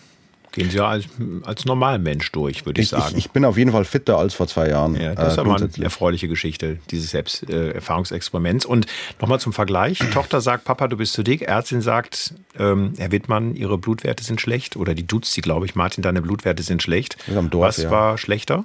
Gehen 0.53 0.69
Sie 0.69 0.79
ja 0.79 0.89
als, 0.89 1.05
als 1.45 1.65
Normalmensch 1.65 2.33
durch, 2.33 2.67
würde 2.67 2.81
ich, 2.81 2.87
ich, 2.87 2.91
sagen. 2.91 3.07
Ich, 3.11 3.27
ich, 3.27 3.31
bin 3.31 3.45
auf 3.45 3.57
jeden 3.57 3.71
Fall 3.71 3.85
fitter 3.85 4.19
als 4.19 4.35
vor 4.35 4.49
zwei 4.49 4.69
Jahren. 4.69 5.01
Ja, 5.01 5.15
das 5.15 5.35
ist 5.35 5.39
äh, 5.39 5.41
aber 5.43 5.57
eine 5.57 5.71
erfreuliche 5.81 6.27
Geschichte, 6.27 6.79
dieses 6.91 7.11
Selbsterfahrungsexperiments. 7.11 8.65
Äh, 8.65 8.69
Und 8.69 8.87
nochmal 9.21 9.39
zum 9.39 9.53
Vergleich. 9.53 9.99
Tochter 10.13 10.41
sagt, 10.41 10.65
Papa, 10.65 10.89
du 10.89 10.97
bist 10.97 11.13
zu 11.13 11.23
dick. 11.23 11.43
Ärztin 11.43 11.83
sagt, 11.83 12.35
ähm, 12.59 12.95
Herr 12.99 13.13
Wittmann, 13.13 13.55
Ihre 13.55 13.79
Blutwerte 13.79 14.25
sind 14.25 14.41
schlecht. 14.41 14.77
Oder 14.77 14.95
die 14.95 15.07
duzt 15.07 15.33
sie, 15.33 15.41
glaube 15.41 15.67
ich. 15.67 15.77
Martin, 15.77 16.03
deine 16.03 16.21
Blutwerte 16.21 16.65
sind 16.65 16.83
schlecht. 16.83 17.17
Dorf, 17.51 17.69
Was 17.69 17.77
ja. 17.77 17.91
war 17.91 18.19
schlechter? 18.19 18.65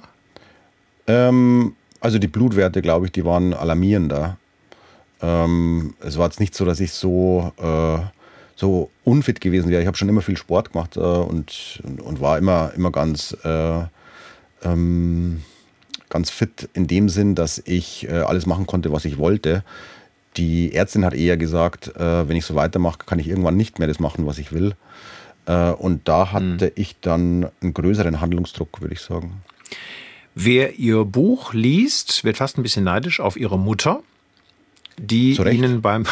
Ähm, 1.06 1.76
also 2.00 2.18
die 2.18 2.28
Blutwerte, 2.28 2.82
glaube 2.82 3.06
ich, 3.06 3.12
die 3.12 3.24
waren 3.24 3.54
alarmierender. 3.54 4.38
Ähm, 5.22 5.94
es 6.00 6.18
war 6.18 6.26
jetzt 6.26 6.40
nicht 6.40 6.54
so, 6.54 6.64
dass 6.64 6.80
ich 6.80 6.90
so... 6.92 7.52
Äh, 7.58 8.15
so 8.56 8.90
unfit 9.04 9.40
gewesen 9.40 9.70
wäre. 9.70 9.82
Ich 9.82 9.86
habe 9.86 9.96
schon 9.96 10.08
immer 10.08 10.22
viel 10.22 10.36
Sport 10.36 10.72
gemacht 10.72 10.96
äh, 10.96 11.00
und, 11.00 11.82
und 12.02 12.20
war 12.20 12.38
immer, 12.38 12.72
immer 12.74 12.90
ganz, 12.90 13.36
äh, 13.44 13.82
ähm, 14.64 15.42
ganz 16.08 16.30
fit 16.30 16.68
in 16.72 16.86
dem 16.86 17.08
Sinn, 17.08 17.34
dass 17.34 17.62
ich 17.64 18.08
äh, 18.08 18.12
alles 18.12 18.46
machen 18.46 18.66
konnte, 18.66 18.90
was 18.92 19.04
ich 19.04 19.18
wollte. 19.18 19.62
Die 20.36 20.74
Ärztin 20.74 21.04
hat 21.04 21.14
eher 21.14 21.36
gesagt, 21.36 21.94
äh, 21.96 22.28
wenn 22.28 22.36
ich 22.36 22.46
so 22.46 22.54
weitermache, 22.54 22.98
kann 23.06 23.18
ich 23.18 23.28
irgendwann 23.28 23.56
nicht 23.56 23.78
mehr 23.78 23.88
das 23.88 24.00
machen, 24.00 24.26
was 24.26 24.38
ich 24.38 24.52
will. 24.52 24.74
Äh, 25.46 25.70
und 25.70 26.08
da 26.08 26.32
hatte 26.32 26.66
mhm. 26.66 26.72
ich 26.74 26.98
dann 27.00 27.48
einen 27.60 27.74
größeren 27.74 28.20
Handlungsdruck, 28.20 28.80
würde 28.80 28.94
ich 28.94 29.00
sagen. 29.00 29.42
Wer 30.34 30.78
ihr 30.78 31.04
Buch 31.04 31.54
liest, 31.54 32.24
wird 32.24 32.36
fast 32.36 32.58
ein 32.58 32.62
bisschen 32.62 32.84
neidisch 32.84 33.20
auf 33.20 33.36
ihre 33.36 33.58
Mutter 33.58 34.02
die 34.98 35.36
Ihnen 35.36 35.82
beim, 35.82 36.04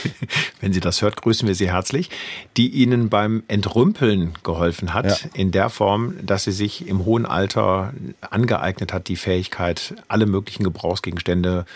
wenn 0.60 0.72
sie 0.72 0.80
das 0.80 1.02
hört, 1.02 1.20
grüßen 1.20 1.46
wir 1.46 1.54
Sie 1.54 1.70
herzlich, 1.70 2.10
die 2.56 2.68
Ihnen 2.68 3.08
beim 3.08 3.42
Entrümpeln 3.48 4.32
geholfen 4.42 4.94
hat, 4.94 5.06
ja. 5.06 5.30
in 5.34 5.50
der 5.50 5.68
Form, 5.68 6.14
dass 6.22 6.44
sie 6.44 6.52
sich 6.52 6.88
im 6.88 7.04
hohen 7.04 7.26
Alter 7.26 7.92
angeeignet 8.20 8.92
hat, 8.92 9.08
die 9.08 9.16
Fähigkeit, 9.16 9.94
alle 10.08 10.26
möglichen 10.26 10.64
Gebrauchsgegenstände 10.64 11.66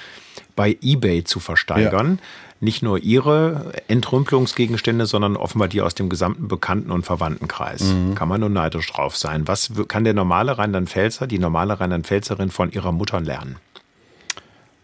bei 0.54 0.76
eBay 0.80 1.24
zu 1.24 1.40
versteigern. 1.40 2.18
Ja. 2.20 2.26
Nicht 2.58 2.82
nur 2.82 2.98
ihre 2.98 3.74
Entrümpelungsgegenstände, 3.86 5.04
sondern 5.04 5.36
offenbar 5.36 5.68
die 5.68 5.82
aus 5.82 5.94
dem 5.94 6.08
gesamten 6.08 6.48
Bekannten- 6.48 6.90
und 6.90 7.04
Verwandtenkreis. 7.04 7.82
Mhm. 7.82 8.14
Kann 8.14 8.30
man 8.30 8.40
nur 8.40 8.48
neidisch 8.48 8.90
drauf 8.90 9.14
sein. 9.14 9.46
Was 9.46 9.72
kann 9.88 10.04
der 10.04 10.14
normale 10.14 10.56
Rheinland-Pfälzer, 10.56 11.26
die 11.26 11.38
normale 11.38 11.78
Rheinland-Pfälzerin 11.78 12.50
von 12.50 12.72
ihrer 12.72 12.92
Mutter 12.92 13.20
lernen? 13.20 13.56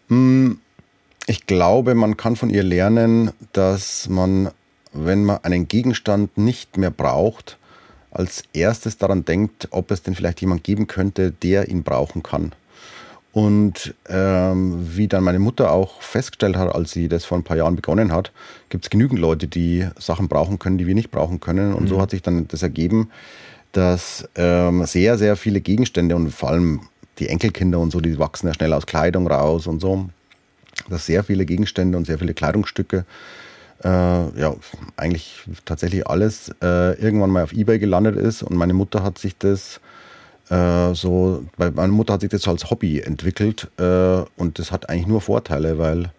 Mhm 0.07 0.59
ich 1.25 1.45
glaube, 1.45 1.95
man 1.95 2.17
kann 2.17 2.35
von 2.35 2.49
ihr 2.49 2.63
lernen, 2.63 3.31
dass 3.53 4.09
man, 4.09 4.51
wenn 4.91 5.23
man 5.23 5.43
einen 5.43 5.67
Gegenstand 5.67 6.37
nicht 6.37 6.77
mehr 6.77 6.91
braucht, 6.91 7.57
als 8.11 8.43
erstes 8.53 8.97
daran 8.97 9.25
denkt, 9.25 9.69
ob 9.71 9.91
es 9.91 10.03
denn 10.03 10.15
vielleicht 10.15 10.41
jemand 10.41 10.63
geben 10.63 10.87
könnte, 10.87 11.31
der 11.31 11.69
ihn 11.69 11.83
brauchen 11.83 12.23
kann. 12.23 12.51
Und 13.31 13.95
ähm, 14.07 14.95
wie 14.95 15.07
dann 15.07 15.23
meine 15.23 15.39
Mutter 15.39 15.71
auch 15.71 16.03
festgestellt 16.03 16.55
hat, 16.55 16.73
als 16.73 16.91
sie 16.91 17.07
das 17.07 17.25
vor 17.25 17.39
ein 17.39 17.43
paar 17.43 17.57
Jahren 17.57 17.75
begonnen 17.75 18.11
hat, 18.11 18.31
gibt 18.69 18.85
es 18.85 18.91
genügend 18.91 19.19
Leute, 19.19 19.47
die 19.47 19.87
Sachen 19.97 20.27
brauchen 20.27 20.59
können, 20.59 20.77
die 20.77 20.85
wir 20.85 20.93
nicht 20.93 21.09
brauchen 21.09 21.39
können. 21.39 21.73
Und 21.73 21.85
mhm. 21.85 21.87
so 21.87 21.99
hat 21.99 22.11
sich 22.11 22.21
dann 22.21 22.47
das 22.47 22.61
ergeben, 22.61 23.09
dass 23.71 24.29
ähm, 24.35 24.85
sehr, 24.85 25.17
sehr 25.17 25.35
viele 25.35 25.61
Gegenstände 25.61 26.15
und 26.15 26.29
vor 26.29 26.49
allem 26.49 26.81
die 27.17 27.27
Enkelkinder 27.27 27.79
und 27.79 27.89
so, 27.91 28.01
die 28.01 28.19
wachsen 28.19 28.47
ja 28.47 28.53
schnell 28.53 28.71
aus 28.71 28.85
Kleidung 28.85 29.25
raus 29.25 29.65
und 29.65 29.79
so, 29.79 30.09
dass 30.89 31.05
sehr 31.05 31.23
viele 31.23 31.45
Gegenstände 31.45 31.97
und 31.97 32.05
sehr 32.05 32.19
viele 32.19 32.33
Kleidungsstücke, 32.33 33.05
äh, 33.83 33.87
ja, 33.87 34.55
eigentlich 34.95 35.43
tatsächlich 35.65 36.07
alles 36.07 36.49
äh, 36.61 36.99
irgendwann 37.01 37.29
mal 37.29 37.43
auf 37.43 37.53
Ebay 37.53 37.79
gelandet 37.79 38.15
ist. 38.15 38.43
Und 38.43 38.55
meine 38.55 38.73
Mutter 38.73 39.03
hat 39.03 39.17
sich 39.17 39.37
das 39.37 39.81
äh, 40.49 40.93
so, 40.93 41.43
weil 41.57 41.71
meine 41.71 41.91
Mutter 41.91 42.13
hat 42.13 42.21
sich 42.21 42.29
das 42.29 42.47
als 42.47 42.69
Hobby 42.69 42.99
entwickelt 42.99 43.69
äh, 43.77 44.23
und 44.37 44.59
das 44.59 44.71
hat 44.71 44.89
eigentlich 44.89 45.07
nur 45.07 45.21
Vorteile, 45.21 45.77
weil 45.77 46.11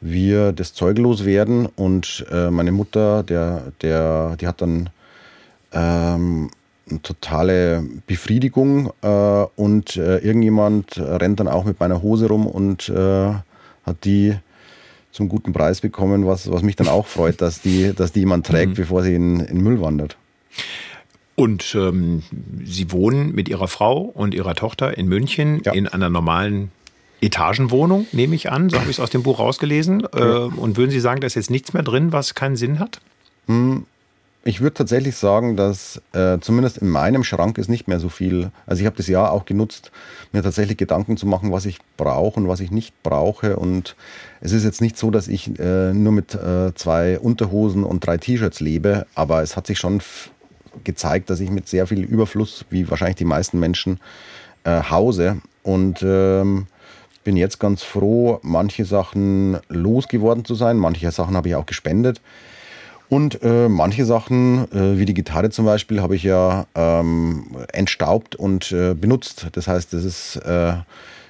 wir 0.00 0.52
das 0.52 0.74
Zeug 0.74 0.98
loswerden 0.98 1.66
und 1.66 2.26
äh, 2.30 2.50
meine 2.50 2.72
Mutter, 2.72 3.22
der, 3.22 3.72
der, 3.82 4.36
die 4.40 4.48
hat 4.48 4.60
dann 4.60 4.90
ähm, 5.72 6.50
eine 6.90 7.02
totale 7.02 7.84
Befriedigung 8.06 8.92
äh, 9.02 9.46
und 9.56 9.96
äh, 9.96 10.18
irgendjemand 10.18 10.98
rennt 10.98 11.38
dann 11.38 11.48
auch 11.48 11.64
mit 11.64 11.78
meiner 11.78 12.02
Hose 12.02 12.26
rum 12.26 12.46
und 12.48 12.88
äh, 12.88 13.32
hat 13.84 14.04
die 14.04 14.36
zum 15.10 15.28
guten 15.28 15.52
Preis 15.52 15.80
bekommen, 15.80 16.26
was, 16.26 16.50
was 16.50 16.62
mich 16.62 16.76
dann 16.76 16.88
auch 16.88 17.06
freut, 17.06 17.40
dass 17.40 17.60
die, 17.60 17.92
dass 17.94 18.12
die 18.12 18.20
jemand 18.20 18.46
trägt, 18.46 18.70
mhm. 18.70 18.74
bevor 18.74 19.02
sie 19.02 19.14
in, 19.14 19.40
in 19.40 19.60
Müll 19.60 19.80
wandert. 19.80 20.16
Und 21.34 21.74
ähm, 21.74 22.22
Sie 22.62 22.92
wohnen 22.92 23.34
mit 23.34 23.48
Ihrer 23.48 23.68
Frau 23.68 24.00
und 24.00 24.34
Ihrer 24.34 24.54
Tochter 24.54 24.96
in 24.96 25.08
München 25.08 25.62
ja. 25.64 25.72
in 25.72 25.88
einer 25.88 26.10
normalen 26.10 26.70
Etagenwohnung, 27.22 28.06
nehme 28.12 28.34
ich 28.34 28.50
an. 28.50 28.68
So 28.68 28.78
habe 28.78 28.90
ich 28.90 28.98
es 28.98 29.00
aus 29.00 29.10
dem 29.10 29.22
Buch 29.22 29.38
rausgelesen. 29.38 30.06
Äh, 30.12 30.22
und 30.22 30.76
würden 30.76 30.90
Sie 30.90 31.00
sagen, 31.00 31.20
da 31.20 31.26
ist 31.26 31.34
jetzt 31.34 31.50
nichts 31.50 31.72
mehr 31.72 31.82
drin, 31.82 32.12
was 32.12 32.34
keinen 32.34 32.56
Sinn 32.56 32.78
hat? 32.78 33.00
Hm, 33.46 33.86
ich 34.44 34.60
würde 34.60 34.74
tatsächlich 34.74 35.16
sagen, 35.16 35.56
dass 35.56 36.02
äh, 36.12 36.38
zumindest 36.40 36.78
in 36.78 36.88
meinem 36.88 37.22
Schrank 37.22 37.58
ist 37.58 37.68
nicht 37.68 37.86
mehr 37.86 38.00
so 38.00 38.08
viel. 38.08 38.50
Also 38.66 38.80
ich 38.80 38.86
habe 38.86 38.96
das 38.96 39.06
Jahr 39.06 39.30
auch 39.30 39.44
genutzt, 39.44 39.92
mir 40.32 40.42
tatsächlich 40.42 40.76
Gedanken 40.76 41.16
zu 41.16 41.26
machen, 41.26 41.52
was 41.52 41.64
ich 41.64 41.78
brauche 41.96 42.40
und 42.40 42.48
was 42.48 42.60
ich 42.60 42.72
nicht 42.72 43.02
brauche. 43.02 43.56
Und 43.56 43.94
es 44.40 44.52
ist 44.52 44.64
jetzt 44.64 44.80
nicht 44.80 44.98
so, 44.98 45.10
dass 45.10 45.28
ich 45.28 45.58
äh, 45.60 45.92
nur 45.92 46.12
mit 46.12 46.34
äh, 46.34 46.74
zwei 46.74 47.20
Unterhosen 47.20 47.84
und 47.84 48.04
drei 48.04 48.18
T-Shirts 48.18 48.60
lebe, 48.60 49.06
aber 49.14 49.42
es 49.42 49.56
hat 49.56 49.66
sich 49.68 49.78
schon 49.78 50.02
gezeigt, 50.82 51.30
dass 51.30 51.38
ich 51.38 51.50
mit 51.50 51.68
sehr 51.68 51.86
viel 51.86 52.02
Überfluss, 52.02 52.64
wie 52.70 52.90
wahrscheinlich 52.90 53.16
die 53.16 53.24
meisten 53.24 53.60
Menschen, 53.60 54.00
äh, 54.64 54.82
hause. 54.90 55.40
Und 55.62 56.02
ähm, 56.02 56.66
bin 57.22 57.36
jetzt 57.36 57.60
ganz 57.60 57.84
froh, 57.84 58.40
manche 58.42 58.84
Sachen 58.84 59.58
losgeworden 59.68 60.44
zu 60.44 60.56
sein. 60.56 60.76
Manche 60.78 61.08
Sachen 61.12 61.36
habe 61.36 61.48
ich 61.48 61.54
auch 61.54 61.66
gespendet. 61.66 62.20
Und 63.12 63.42
äh, 63.42 63.68
manche 63.68 64.06
Sachen, 64.06 64.72
äh, 64.72 64.98
wie 64.98 65.04
die 65.04 65.12
Gitarre 65.12 65.50
zum 65.50 65.66
Beispiel, 65.66 66.00
habe 66.00 66.16
ich 66.16 66.22
ja 66.22 66.64
ähm, 66.74 67.44
entstaubt 67.70 68.36
und 68.36 68.72
äh, 68.72 68.94
benutzt. 68.94 69.48
Das 69.52 69.68
heißt, 69.68 69.92
das 69.92 70.02
ist, 70.02 70.36
äh, 70.36 70.76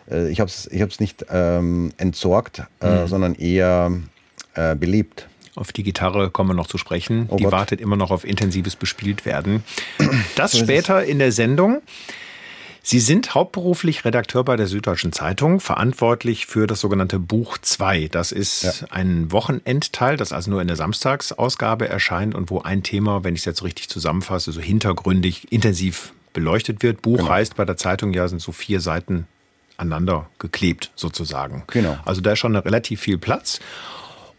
äh, 0.09 0.29
ich 0.31 0.39
habe 0.39 0.49
es 0.49 0.69
ich 0.71 1.01
nicht 1.01 1.27
ähm, 1.29 1.93
entsorgt, 1.97 2.62
äh, 2.81 3.03
mhm. 3.03 3.09
sondern 3.09 3.35
eher 3.35 3.91
belebt. 4.79 5.29
Auf 5.57 5.73
die 5.73 5.83
Gitarre 5.83 6.31
kommen 6.31 6.51
wir 6.51 6.55
noch 6.55 6.67
zu 6.67 6.77
sprechen. 6.77 7.27
Oh 7.31 7.37
die 7.37 7.45
Gott. 7.45 7.53
wartet 7.53 7.81
immer 7.81 7.97
noch 7.97 8.11
auf 8.11 8.25
intensives 8.25 8.77
bespielt 8.77 9.25
werden. 9.25 9.65
Das 10.37 10.57
später 10.57 11.03
in 11.03 11.19
der 11.19 11.33
Sendung. 11.33 11.81
Sie 12.85 12.99
sind 12.99 13.35
hauptberuflich 13.35 14.05
Redakteur 14.05 14.45
bei 14.45 14.57
der 14.57 14.67
Süddeutschen 14.67 15.12
Zeitung, 15.12 15.61
verantwortlich 15.61 16.47
für 16.47 16.67
das 16.67 16.81
sogenannte 16.81 17.21
Buch 17.21 17.57
2. 17.59 18.09
Das 18.09 18.33
ist 18.33 18.62
ja. 18.62 18.73
ein 18.91 19.31
Wochenendteil, 19.31 20.17
das 20.17 20.33
also 20.33 20.51
nur 20.51 20.61
in 20.61 20.67
der 20.67 20.77
Samstagsausgabe 20.77 21.89
erscheint 21.89 22.35
und 22.35 22.51
wo 22.51 22.61
ein 22.61 22.83
Thema, 22.83 23.23
wenn 23.23 23.35
ich 23.35 23.43
es 23.43 23.45
jetzt 23.45 23.62
richtig 23.62 23.89
zusammenfasse, 23.89 24.51
so 24.51 24.61
hintergründig 24.61 25.53
intensiv 25.53 26.12
beleuchtet 26.33 26.83
wird. 26.83 27.03
Buch 27.03 27.19
genau. 27.19 27.31
heißt 27.31 27.55
bei 27.55 27.65
der 27.65 27.77
Zeitung 27.77 28.12
ja, 28.15 28.27
sind 28.27 28.43
so 28.43 28.51
vier 28.51 28.81
Seiten 28.81 29.29
aneinander 29.77 30.29
geklebt 30.41 30.91
sozusagen. 30.97 31.62
Genau. 31.69 31.99
Also 32.05 32.21
da 32.21 32.33
ist 32.33 32.41
schon 32.41 32.57
relativ 32.57 33.01
viel 33.01 33.19
Platz. 33.19 33.61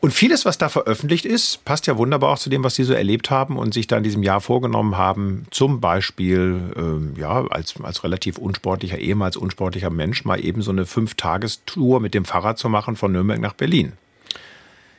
Und 0.03 0.11
vieles, 0.11 0.43
was 0.43 0.57
da 0.57 0.67
veröffentlicht 0.67 1.23
ist, 1.23 1.63
passt 1.63 1.87
ja 1.87 1.95
wunderbar 1.95 2.31
auch 2.31 2.37
zu 2.37 2.49
dem, 2.49 2.61
was 2.65 2.75
Sie 2.75 2.83
so 2.83 2.91
erlebt 2.91 3.29
haben 3.29 3.55
und 3.55 3.73
sich 3.73 3.87
da 3.87 3.95
in 3.95 4.03
diesem 4.03 4.21
Jahr 4.21 4.41
vorgenommen 4.41 4.97
haben, 4.97 5.45
zum 5.49 5.79
Beispiel 5.79 6.59
ähm, 6.75 7.13
ja, 7.15 7.47
als, 7.47 7.75
als 7.81 8.03
relativ 8.03 8.37
unsportlicher, 8.37 8.97
ehemals 8.97 9.37
unsportlicher 9.37 9.89
Mensch 9.89 10.25
mal 10.25 10.43
eben 10.43 10.61
so 10.61 10.71
eine 10.71 10.85
Fünf-Tagestour 10.85 12.01
mit 12.01 12.13
dem 12.13 12.25
Fahrrad 12.25 12.57
zu 12.57 12.67
machen 12.67 12.97
von 12.97 13.13
Nürnberg 13.13 13.39
nach 13.39 13.53
Berlin. 13.53 13.93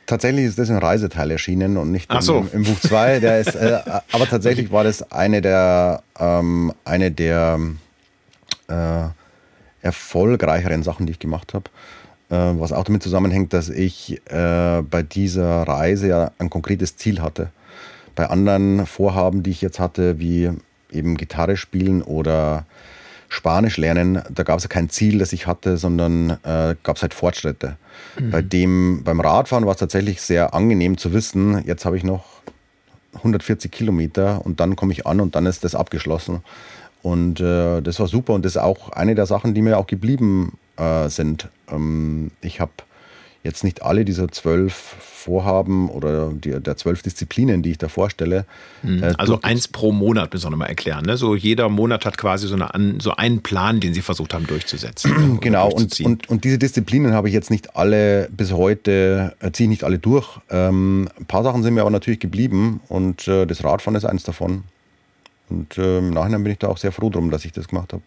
Tatsächlich 0.07 0.45
ist 0.45 0.57
das 0.57 0.71
ein 0.71 0.79
Reiseteil 0.79 1.29
erschienen 1.29 1.77
und 1.77 1.91
nicht 1.91 2.11
so. 2.21 2.37
im, 2.39 2.49
im, 2.51 2.63
Buch 2.63 2.79
2. 2.79 3.17
äh, 3.17 3.81
aber 4.11 4.27
tatsächlich 4.27 4.71
war 4.71 4.83
das 4.83 5.11
eine 5.11 5.39
der, 5.43 6.01
ähm, 6.17 6.73
eine 6.83 7.11
der 7.11 7.59
äh, 8.69 9.03
erfolgreicheren 9.83 10.81
Sachen, 10.81 11.05
die 11.05 11.11
ich 11.11 11.19
gemacht 11.19 11.53
habe. 11.53 11.69
Äh, 12.29 12.35
was 12.35 12.71
auch 12.71 12.83
damit 12.83 13.03
zusammenhängt, 13.03 13.53
dass 13.53 13.69
ich 13.69 14.21
äh, 14.31 14.81
bei 14.81 15.03
dieser 15.03 15.63
Reise 15.63 16.07
ja 16.07 16.31
ein 16.39 16.49
konkretes 16.49 16.97
Ziel 16.97 17.21
hatte. 17.21 17.49
Bei 18.15 18.29
anderen 18.29 18.85
Vorhaben, 18.85 19.43
die 19.43 19.51
ich 19.51 19.61
jetzt 19.61 19.79
hatte, 19.79 20.19
wie 20.19 20.49
eben 20.91 21.17
Gitarre 21.17 21.57
spielen 21.57 22.01
oder 22.01 22.65
Spanisch 23.27 23.77
lernen, 23.77 24.21
da 24.33 24.43
gab 24.43 24.57
es 24.57 24.63
ja 24.63 24.69
kein 24.69 24.89
Ziel, 24.89 25.19
das 25.19 25.33
ich 25.33 25.45
hatte, 25.45 25.77
sondern 25.77 26.31
äh, 26.43 26.75
gab 26.83 26.95
es 26.95 27.01
halt 27.01 27.13
Fortschritte. 27.13 27.75
Mhm. 28.19 28.31
Bei 28.31 28.41
dem, 28.41 29.03
beim 29.03 29.19
Radfahren 29.19 29.65
war 29.65 29.73
es 29.73 29.79
tatsächlich 29.79 30.21
sehr 30.21 30.53
angenehm 30.53 30.97
zu 30.97 31.13
wissen, 31.13 31.63
jetzt 31.65 31.85
habe 31.85 31.97
ich 31.97 32.03
noch 32.03 32.23
140 33.15 33.71
Kilometer 33.71 34.45
und 34.45 34.59
dann 34.59 34.75
komme 34.75 34.93
ich 34.93 35.05
an 35.05 35.19
und 35.19 35.35
dann 35.35 35.45
ist 35.45 35.63
das 35.63 35.75
abgeschlossen. 35.75 36.43
Und 37.01 37.39
äh, 37.39 37.81
das 37.81 37.99
war 37.99 38.07
super 38.07 38.33
und 38.33 38.45
das 38.45 38.53
ist 38.53 38.61
auch 38.61 38.89
eine 38.89 39.13
der 39.13 39.25
Sachen, 39.25 39.53
die 39.53 39.61
mir 39.61 39.77
auch 39.77 39.87
geblieben 39.87 40.57
äh, 40.77 41.09
sind. 41.09 41.49
Ähm, 41.69 42.31
ich 42.41 42.59
habe 42.59 42.71
jetzt 43.45 43.63
nicht 43.63 43.83
alle 43.83 44.03
dieser 44.03 44.29
zwölf 44.29 44.73
Vorhaben 44.99 45.89
oder 45.89 46.31
die, 46.33 46.59
der 46.59 46.77
zwölf 46.77 47.01
Disziplinen, 47.01 47.61
die 47.61 47.71
ich 47.71 47.77
da 47.77 47.87
vorstelle. 47.87 48.45
Mhm. 48.83 49.03
Äh, 49.03 49.13
also 49.17 49.39
eins 49.41 49.67
pro 49.67 49.91
Monat 49.91 50.33
müssen 50.33 50.47
wir 50.47 50.51
nochmal 50.51 50.69
erklären. 50.69 51.05
Ne? 51.05 51.15
So 51.15 51.35
jeder 51.35 51.69
Monat 51.69 52.05
hat 52.05 52.17
quasi 52.17 52.47
so, 52.47 52.55
eine, 52.55 52.95
so 52.99 53.15
einen 53.15 53.41
Plan, 53.41 53.79
den 53.79 53.93
Sie 53.93 54.01
versucht 54.01 54.33
haben 54.33 54.47
durchzusetzen. 54.47 55.39
genau, 55.41 55.69
und, 55.69 55.99
und, 56.01 56.29
und 56.29 56.43
diese 56.43 56.57
Disziplinen 56.57 57.13
habe 57.13 57.27
ich 57.27 57.33
jetzt 57.33 57.51
nicht 57.51 57.75
alle 57.75 58.29
bis 58.31 58.51
heute, 58.51 59.35
äh, 59.39 59.51
ziehe 59.51 59.65
ich 59.65 59.69
nicht 59.69 59.83
alle 59.83 59.99
durch. 59.99 60.39
Ähm, 60.49 61.09
ein 61.17 61.25
paar 61.25 61.43
Sachen 61.43 61.63
sind 61.63 61.75
mir 61.75 61.81
aber 61.81 61.91
natürlich 61.91 62.19
geblieben 62.19 62.81
und 62.87 63.27
äh, 63.27 63.45
das 63.45 63.63
Radfahren 63.63 63.95
ist 63.95 64.05
eins 64.05 64.23
davon. 64.23 64.63
Und 65.49 65.77
äh, 65.77 65.99
im 65.99 66.09
Nachhinein 66.09 66.43
bin 66.43 66.51
ich 66.51 66.59
da 66.59 66.67
auch 66.67 66.77
sehr 66.77 66.91
froh 66.91 67.09
drum, 67.11 67.29
dass 67.29 67.45
ich 67.45 67.51
das 67.51 67.67
gemacht 67.67 67.93
habe 67.93 68.01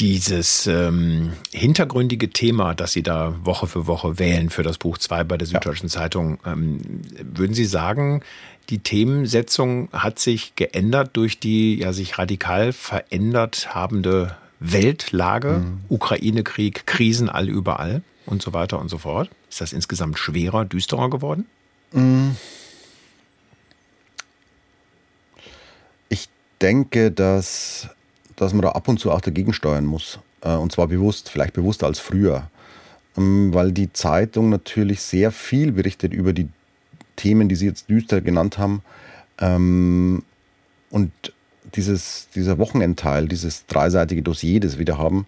dieses 0.00 0.66
ähm, 0.66 1.34
hintergründige 1.52 2.30
Thema, 2.30 2.74
das 2.74 2.92
Sie 2.92 3.02
da 3.02 3.34
Woche 3.44 3.66
für 3.66 3.86
Woche 3.86 4.18
wählen 4.18 4.48
für 4.48 4.62
das 4.62 4.78
Buch 4.78 4.96
2 4.96 5.24
bei 5.24 5.36
der 5.36 5.46
Süddeutschen 5.46 5.88
ja. 5.88 5.92
Zeitung, 5.92 6.38
ähm, 6.46 6.80
würden 7.18 7.54
Sie 7.54 7.66
sagen, 7.66 8.22
die 8.70 8.78
Themensetzung 8.78 9.90
hat 9.92 10.18
sich 10.18 10.56
geändert 10.56 11.10
durch 11.14 11.38
die 11.38 11.78
ja 11.78 11.92
sich 11.92 12.18
radikal 12.18 12.72
verändert 12.72 13.74
habende 13.74 14.36
Weltlage, 14.58 15.64
mhm. 15.64 15.80
Ukraine-Krieg, 15.88 16.86
Krisen 16.86 17.28
all 17.28 17.48
überall 17.48 18.02
und 18.24 18.40
so 18.40 18.54
weiter 18.54 18.78
und 18.78 18.88
so 18.88 18.96
fort? 18.96 19.28
Ist 19.50 19.60
das 19.60 19.72
insgesamt 19.74 20.18
schwerer, 20.18 20.64
düsterer 20.64 21.10
geworden? 21.10 21.46
Mhm. 21.92 22.36
Ich 26.08 26.28
denke, 26.60 27.10
dass 27.10 27.88
dass 28.40 28.52
man 28.54 28.62
da 28.62 28.70
ab 28.70 28.88
und 28.88 28.98
zu 28.98 29.10
auch 29.10 29.20
dagegen 29.20 29.52
steuern 29.52 29.84
muss. 29.84 30.18
Äh, 30.42 30.54
und 30.54 30.72
zwar 30.72 30.88
bewusst, 30.88 31.28
vielleicht 31.28 31.52
bewusster 31.52 31.86
als 31.86 31.98
früher. 31.98 32.48
Ähm, 33.16 33.52
weil 33.52 33.72
die 33.72 33.92
Zeitung 33.92 34.48
natürlich 34.48 35.02
sehr 35.02 35.30
viel 35.30 35.72
berichtet 35.72 36.14
über 36.14 36.32
die 36.32 36.48
Themen, 37.16 37.48
die 37.48 37.54
Sie 37.54 37.66
jetzt 37.66 37.90
düster 37.90 38.20
genannt 38.20 38.56
haben. 38.56 38.82
Ähm, 39.38 40.22
und 40.90 41.12
dieses, 41.74 42.28
dieser 42.34 42.58
Wochenendteil, 42.58 43.28
dieses 43.28 43.66
dreiseitige 43.66 44.22
Dossier, 44.22 44.60
das 44.60 44.78
wir 44.78 44.86
da 44.86 44.96
haben, 44.96 45.26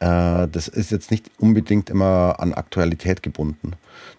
äh, 0.00 0.46
das 0.48 0.68
ist 0.68 0.90
jetzt 0.90 1.10
nicht 1.10 1.30
unbedingt 1.38 1.88
immer 1.88 2.36
an 2.38 2.52
Aktualität 2.52 3.22
gebunden. 3.22 3.72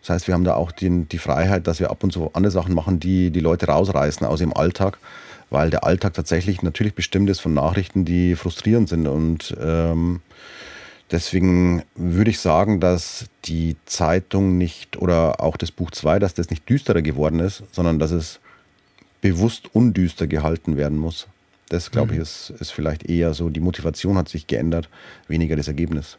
Das 0.03 0.12
heißt, 0.12 0.27
wir 0.27 0.36
haben 0.36 0.43
da 0.43 0.53
auch 0.53 0.72
die, 0.72 1.05
die 1.05 1.17
Freiheit, 1.17 1.65
dass 1.65 1.79
wir 1.79 1.89
ab 1.89 2.03
und 2.03 2.13
zu 2.13 2.29
andere 2.33 2.51
Sachen 2.51 2.75
machen, 2.75 3.00
die 3.00 3.31
die 3.31 3.39
Leute 3.39 3.65
rausreißen 3.67 4.27
aus 4.27 4.39
ihrem 4.39 4.53
Alltag 4.53 5.00
weil 5.53 5.69
der 5.69 5.83
Alltag 5.83 6.15
tatsächlich 6.15 6.63
natürlich 6.63 6.95
bestimmt 6.95 7.29
ist 7.29 7.39
von 7.39 7.53
Nachrichten, 7.53 8.05
die 8.05 8.36
frustrierend 8.36 8.89
sind. 8.89 9.07
Und 9.07 9.55
ähm, 9.62 10.22
deswegen 11.12 11.83
würde 11.95 12.31
ich 12.31 12.39
sagen, 12.39 12.79
dass 12.79 13.27
die 13.45 13.77
Zeitung 13.86 14.57
nicht 14.57 14.98
oder 14.98 15.39
auch 15.41 15.55
das 15.55 15.72
Buch 15.72 15.91
2, 15.91 16.17
dass 16.17 16.33
das 16.33 16.50
nicht 16.50 16.67
düsterer 16.67 17.03
geworden 17.03 17.39
ist, 17.39 17.63
sondern 17.72 18.00
dass 18.00 18.10
es 18.10 18.39
bewusst 19.22 19.74
undüster 19.74 20.25
gehalten 20.25 20.75
werden 20.75 20.98
muss. 20.98 21.27
Das, 21.69 21.91
glaube 21.91 22.13
ich, 22.13 22.17
mhm. 22.17 22.24
ist, 22.24 22.53
ist 22.60 22.72
vielleicht 22.72 23.07
eher 23.07 23.36
so, 23.36 23.50
die 23.50 23.60
Motivation 23.60 24.17
hat 24.17 24.29
sich 24.29 24.48
geändert, 24.48 24.89
weniger 25.27 25.55
das 25.55 25.67
Ergebnis. 25.67 26.17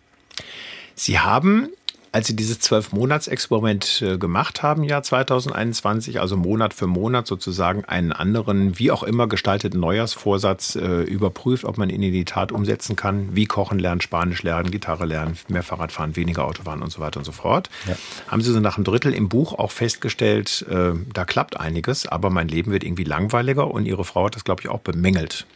Sie 0.94 1.18
haben 1.18 1.70
als 2.14 2.28
Sie 2.28 2.36
dieses 2.36 2.60
Zwölf-Monats-Experiment 2.60 4.02
äh, 4.02 4.18
gemacht 4.18 4.62
haben, 4.62 4.84
Jahr 4.84 5.02
2021, 5.02 6.20
also 6.20 6.36
Monat 6.36 6.72
für 6.72 6.86
Monat 6.86 7.26
sozusagen 7.26 7.84
einen 7.86 8.12
anderen, 8.12 8.78
wie 8.78 8.92
auch 8.92 9.02
immer 9.02 9.26
gestalteten 9.26 9.80
Neujahrsvorsatz 9.80 10.76
äh, 10.76 11.02
überprüft, 11.02 11.64
ob 11.64 11.76
man 11.76 11.90
ihn 11.90 12.04
in 12.04 12.12
die 12.12 12.24
Tat 12.24 12.52
umsetzen 12.52 12.94
kann, 12.94 13.30
wie 13.34 13.46
Kochen 13.46 13.80
lernen, 13.80 14.00
Spanisch 14.00 14.44
lernen, 14.44 14.70
Gitarre 14.70 15.06
lernen, 15.06 15.36
mehr 15.48 15.64
Fahrrad 15.64 15.90
fahren, 15.90 16.14
weniger 16.14 16.44
Auto 16.44 16.62
fahren 16.62 16.82
und 16.82 16.92
so 16.92 17.00
weiter 17.00 17.18
und 17.18 17.24
so 17.24 17.32
fort. 17.32 17.68
Ja. 17.88 17.96
Haben 18.28 18.42
Sie 18.42 18.52
so 18.52 18.60
nach 18.60 18.76
einem 18.76 18.84
Drittel 18.84 19.12
im 19.12 19.28
Buch 19.28 19.52
auch 19.52 19.72
festgestellt, 19.72 20.64
äh, 20.70 20.92
da 21.12 21.24
klappt 21.24 21.58
einiges, 21.58 22.06
aber 22.06 22.30
mein 22.30 22.46
Leben 22.46 22.70
wird 22.70 22.84
irgendwie 22.84 23.02
langweiliger 23.02 23.68
und 23.68 23.86
Ihre 23.86 24.04
Frau 24.04 24.26
hat 24.26 24.36
das, 24.36 24.44
glaube 24.44 24.60
ich, 24.62 24.68
auch 24.68 24.78
bemängelt. 24.78 25.46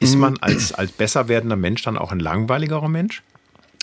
Ist 0.00 0.14
mhm. 0.14 0.20
man 0.22 0.38
als, 0.38 0.72
als 0.72 0.92
besser 0.92 1.28
werdender 1.28 1.56
Mensch 1.56 1.82
dann 1.82 1.98
auch 1.98 2.10
ein 2.10 2.20
langweiligerer 2.20 2.88
Mensch? 2.88 3.22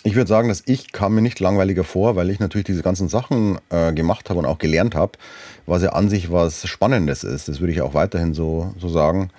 Ich 0.03 0.15
würde 0.15 0.27
sagen, 0.27 0.50
dass 0.50 0.63
ich 0.65 0.91
kam 0.91 1.15
mir 1.15 1.22
nicht 1.22 1.39
langweiliger 1.39 1.84
vor, 1.84 2.15
weil 2.15 2.29
ich 2.29 2.39
natürlich 2.39 2.65
diese 2.65 2.81
ganzen 2.81 3.08
Sachen 3.08 3.60
äh, 3.70 3.93
gemacht 3.93 4.29
habe 4.29 4.39
und 4.39 4.46
auch 4.46 4.58
gelernt 4.58 4.96
habe, 4.96 5.13
was 5.65 5.84
ja 5.84 5.89
an 5.89 6.10
sich 6.10 6.31
was 6.31 6.67
Spannendes 6.67 7.24
ist. 7.24 7.48
Das 7.48 7.60
würde 7.60 7.74
ich 7.74 7.81
auch 7.81 7.93
weiterhin 7.93 8.34
so, 8.34 8.74
so 8.79 8.89
sagen. 8.89 9.29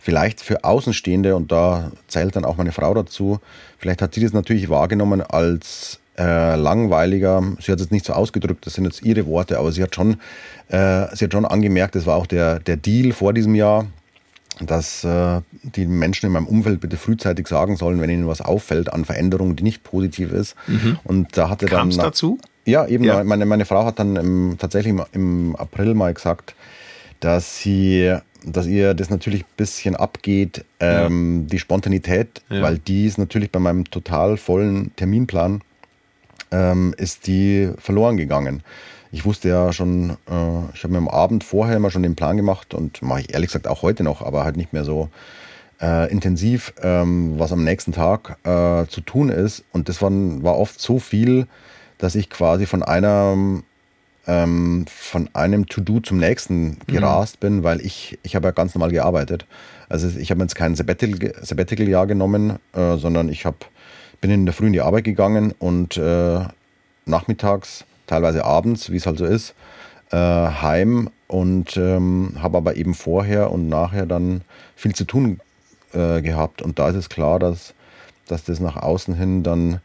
Vielleicht 0.00 0.40
für 0.40 0.64
Außenstehende, 0.64 1.36
und 1.36 1.52
da 1.52 1.92
zählt 2.06 2.36
dann 2.36 2.46
auch 2.46 2.56
meine 2.56 2.72
Frau 2.72 2.94
dazu, 2.94 3.40
vielleicht 3.76 4.00
hat 4.00 4.14
sie 4.14 4.22
das 4.22 4.32
natürlich 4.32 4.70
wahrgenommen 4.70 5.20
als 5.20 6.00
äh, 6.16 6.56
langweiliger. 6.56 7.42
Sie 7.60 7.70
hat 7.70 7.80
es 7.80 7.90
nicht 7.90 8.06
so 8.06 8.14
ausgedrückt, 8.14 8.64
das 8.64 8.74
sind 8.74 8.84
jetzt 8.84 9.02
ihre 9.02 9.26
Worte, 9.26 9.58
aber 9.58 9.72
sie 9.72 9.82
hat 9.82 9.94
schon, 9.94 10.14
äh, 10.68 11.14
sie 11.14 11.26
hat 11.26 11.32
schon 11.32 11.44
angemerkt, 11.44 11.94
das 11.94 12.06
war 12.06 12.16
auch 12.16 12.26
der, 12.26 12.60
der 12.60 12.76
Deal 12.76 13.12
vor 13.12 13.34
diesem 13.34 13.54
Jahr, 13.54 13.86
dass 14.60 15.04
äh, 15.04 15.40
die 15.62 15.86
Menschen 15.86 16.26
in 16.26 16.32
meinem 16.32 16.46
Umfeld 16.46 16.80
bitte 16.80 16.96
frühzeitig 16.96 17.46
sagen 17.46 17.76
sollen, 17.76 18.00
wenn 18.00 18.10
ihnen 18.10 18.26
was 18.26 18.40
auffällt 18.40 18.92
an 18.92 19.04
Veränderungen, 19.04 19.56
die 19.56 19.62
nicht 19.62 19.84
positiv 19.84 20.32
ist. 20.32 20.54
Mhm. 20.66 20.98
Und 21.04 21.36
da 21.36 21.48
hatte 21.48 21.66
Kam's 21.66 21.96
dann. 21.96 22.06
dazu? 22.06 22.38
Ja, 22.64 22.86
eben. 22.86 23.04
Ja. 23.04 23.24
Meine, 23.24 23.46
meine 23.46 23.64
Frau 23.64 23.84
hat 23.84 23.98
dann 23.98 24.16
im, 24.16 24.56
tatsächlich 24.58 24.94
im 25.12 25.56
April 25.56 25.94
mal 25.94 26.12
gesagt, 26.12 26.54
dass 27.20 27.58
sie 27.58 28.14
dass 28.44 28.66
ihr 28.66 28.94
das 28.94 29.10
natürlich 29.10 29.42
ein 29.42 29.56
bisschen 29.56 29.96
abgeht, 29.96 30.64
ähm, 30.78 31.40
ja. 31.42 31.46
die 31.50 31.58
Spontanität, 31.58 32.40
ja. 32.48 32.62
weil 32.62 32.78
die 32.78 33.06
ist 33.06 33.18
natürlich 33.18 33.50
bei 33.50 33.58
meinem 33.58 33.90
total 33.90 34.36
vollen 34.36 34.94
Terminplan, 34.94 35.60
ähm, 36.52 36.94
ist 36.96 37.26
die 37.26 37.70
verloren 37.78 38.16
gegangen 38.16 38.62
ich 39.10 39.24
wusste 39.24 39.48
ja 39.48 39.72
schon, 39.72 40.10
äh, 40.10 40.74
ich 40.74 40.84
habe 40.84 40.92
mir 40.92 40.98
am 40.98 41.08
Abend 41.08 41.44
vorher 41.44 41.76
immer 41.76 41.90
schon 41.90 42.02
den 42.02 42.16
Plan 42.16 42.36
gemacht 42.36 42.74
und 42.74 43.02
mache 43.02 43.20
ich 43.20 43.34
ehrlich 43.34 43.48
gesagt 43.48 43.66
auch 43.66 43.82
heute 43.82 44.02
noch, 44.02 44.22
aber 44.22 44.44
halt 44.44 44.56
nicht 44.56 44.72
mehr 44.72 44.84
so 44.84 45.08
äh, 45.80 46.10
intensiv, 46.10 46.74
ähm, 46.82 47.38
was 47.38 47.52
am 47.52 47.64
nächsten 47.64 47.92
Tag 47.92 48.36
äh, 48.44 48.86
zu 48.86 49.00
tun 49.00 49.28
ist. 49.28 49.64
Und 49.72 49.88
das 49.88 50.02
war, 50.02 50.10
war 50.10 50.58
oft 50.58 50.80
so 50.80 50.98
viel, 50.98 51.46
dass 51.98 52.14
ich 52.14 52.30
quasi 52.30 52.66
von 52.66 52.82
einer 52.82 53.62
ähm, 54.26 54.84
von 54.88 55.30
einem 55.32 55.66
To-Do 55.66 56.00
zum 56.00 56.18
nächsten 56.18 56.64
mhm. 56.64 56.78
gerast 56.86 57.36
mhm. 57.36 57.46
bin, 57.46 57.64
weil 57.64 57.80
ich, 57.80 58.18
ich 58.22 58.36
habe 58.36 58.48
ja 58.48 58.52
ganz 58.52 58.74
normal 58.74 58.90
gearbeitet. 58.90 59.46
Also 59.88 60.08
ich 60.18 60.30
habe 60.30 60.42
jetzt 60.42 60.54
kein 60.54 60.76
Sabbatical-Jahr 60.76 62.06
genommen, 62.06 62.58
äh, 62.74 62.96
sondern 62.98 63.30
ich 63.30 63.46
hab, 63.46 63.64
bin 64.20 64.30
in 64.30 64.44
der 64.44 64.52
Früh 64.52 64.66
in 64.66 64.74
die 64.74 64.82
Arbeit 64.82 65.04
gegangen 65.04 65.54
und 65.58 65.96
äh, 65.96 66.40
nachmittags 67.06 67.86
teilweise 68.08 68.44
abends, 68.44 68.90
wie 68.90 68.96
es 68.96 69.06
halt 69.06 69.18
so 69.18 69.24
ist, 69.24 69.54
äh, 70.10 70.16
heim 70.16 71.10
und 71.28 71.76
ähm, 71.76 72.36
habe 72.40 72.56
aber 72.56 72.76
eben 72.76 72.94
vorher 72.94 73.52
und 73.52 73.68
nachher 73.68 74.06
dann 74.06 74.42
viel 74.74 74.94
zu 74.94 75.04
tun 75.04 75.40
äh, 75.92 76.20
gehabt. 76.22 76.62
Und 76.62 76.78
da 76.78 76.88
ist 76.88 76.96
es 76.96 77.08
klar, 77.08 77.38
dass, 77.38 77.74
dass 78.26 78.44
das 78.44 78.58
nach 78.58 78.76
außen 78.76 79.14
hin 79.14 79.42
dann 79.42 79.80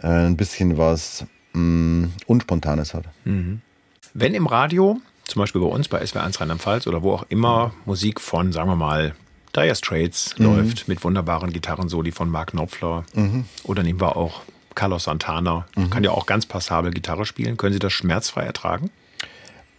äh, 0.00 0.06
ein 0.06 0.36
bisschen 0.36 0.78
was 0.78 1.26
mh, 1.52 1.60
mm, 1.60 2.12
Unspontanes 2.26 2.94
hat. 2.94 3.04
Mhm. 3.24 3.60
Wenn 4.14 4.34
im 4.34 4.46
Radio, 4.46 5.00
zum 5.24 5.40
Beispiel 5.40 5.60
bei 5.60 5.66
uns 5.66 5.88
bei 5.88 6.02
SW1 6.02 6.40
Rheinland-Pfalz 6.40 6.86
oder 6.86 7.02
wo 7.02 7.12
auch 7.12 7.26
immer 7.28 7.72
Musik 7.84 8.20
von, 8.20 8.52
sagen 8.52 8.70
wir 8.70 8.76
mal, 8.76 9.14
Dire 9.54 9.74
Straits 9.74 10.38
mhm. 10.38 10.46
läuft 10.46 10.88
mit 10.88 11.02
wunderbaren 11.04 11.52
Gitarrensoli 11.52 12.12
von 12.12 12.30
Mark 12.30 12.50
Knopfler 12.50 13.04
mhm. 13.14 13.44
oder 13.64 13.82
nehmen 13.82 14.00
wir 14.00 14.16
auch 14.16 14.42
Carlos 14.78 15.04
Santana 15.04 15.66
mhm. 15.76 15.90
kann 15.90 16.04
ja 16.04 16.12
auch 16.12 16.24
ganz 16.24 16.46
passabel 16.46 16.92
Gitarre 16.92 17.26
spielen. 17.26 17.56
Können 17.56 17.72
Sie 17.72 17.80
das 17.80 17.92
schmerzfrei 17.92 18.44
ertragen? 18.44 18.90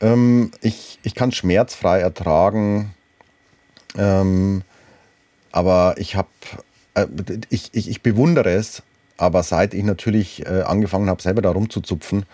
Ähm, 0.01 0.51
ich 0.61 0.99
ich 1.03 1.15
kann 1.15 1.31
schmerzfrei 1.31 2.01
ertragen, 2.01 2.93
ähm, 3.97 4.61
aber 5.53 5.95
ich 5.97 6.17
habe, 6.17 6.27
äh, 6.95 7.07
ich, 7.49 7.69
ich, 7.71 7.89
ich 7.89 8.03
bewundere 8.03 8.51
es, 8.51 8.83
aber 9.15 9.41
seit 9.43 9.73
ich 9.73 9.85
natürlich 9.85 10.45
äh, 10.45 10.63
angefangen 10.63 11.09
habe, 11.09 11.21
selber 11.21 11.41
da 11.41 11.51
rumzuzupfen, 11.51 12.25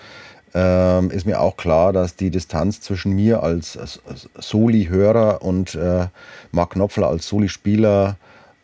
äh, 0.56 1.06
ist 1.08 1.28
mir 1.28 1.41
auch 1.41 1.58
klar, 1.58 1.93
dass 1.93 2.15
die 2.15 2.32
Distanz 2.32 2.82
zwischen 2.82 3.12
mir 3.12 3.43
als, 3.43 3.78
als 3.78 4.01
Soli-Hörer 4.39 5.43
und 5.43 5.75
äh, 5.75 6.08
Mark 6.51 6.71
Knopfler 6.71 7.10
als 7.10 7.28
Soli-Spieler 7.28 8.17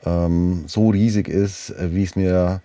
ähm, 0.03 0.63
so 0.65 0.89
riesig 0.89 1.27
ist, 1.27 1.69
äh, 1.69 1.93
wie 1.93 2.03
es 2.03 2.15
mir 2.15 2.61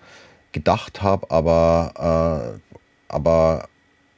gedacht 0.56 1.02
habe, 1.02 1.30
aber, 1.30 2.56
äh, 2.58 3.12
aber 3.12 3.68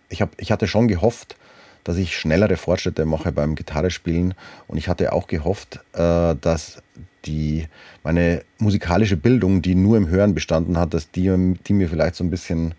ich, 0.09 0.23
hab, 0.23 0.41
ich 0.41 0.53
hatte 0.53 0.69
schon 0.69 0.87
gehofft, 0.87 1.37
dass 1.83 1.97
ich 1.97 2.17
schnellere 2.17 2.57
Fortschritte 2.57 3.05
mache 3.07 3.33
beim 3.33 3.57
Gitarrespielen 3.57 4.35
und 4.69 4.79
ich 4.79 4.87
hatte 4.87 5.13
auch 5.13 5.27
gehofft, 5.27 5.81
äh, 5.95 6.37
dass 6.41 6.81
die, 7.25 7.67
meine 8.05 8.43
musikalische 8.59 9.17
Bildung, 9.17 9.63
die 9.63 9.75
nur 9.75 9.97
im 9.97 10.09
Hören 10.09 10.33
bestanden 10.33 10.79
hat, 10.79 10.95
dass 10.95 11.11
die, 11.11 11.57
die 11.67 11.73
mir 11.73 11.89
vielleicht 11.89 12.15
so 12.15 12.23
ein 12.23 12.31
bisschen 12.31 12.75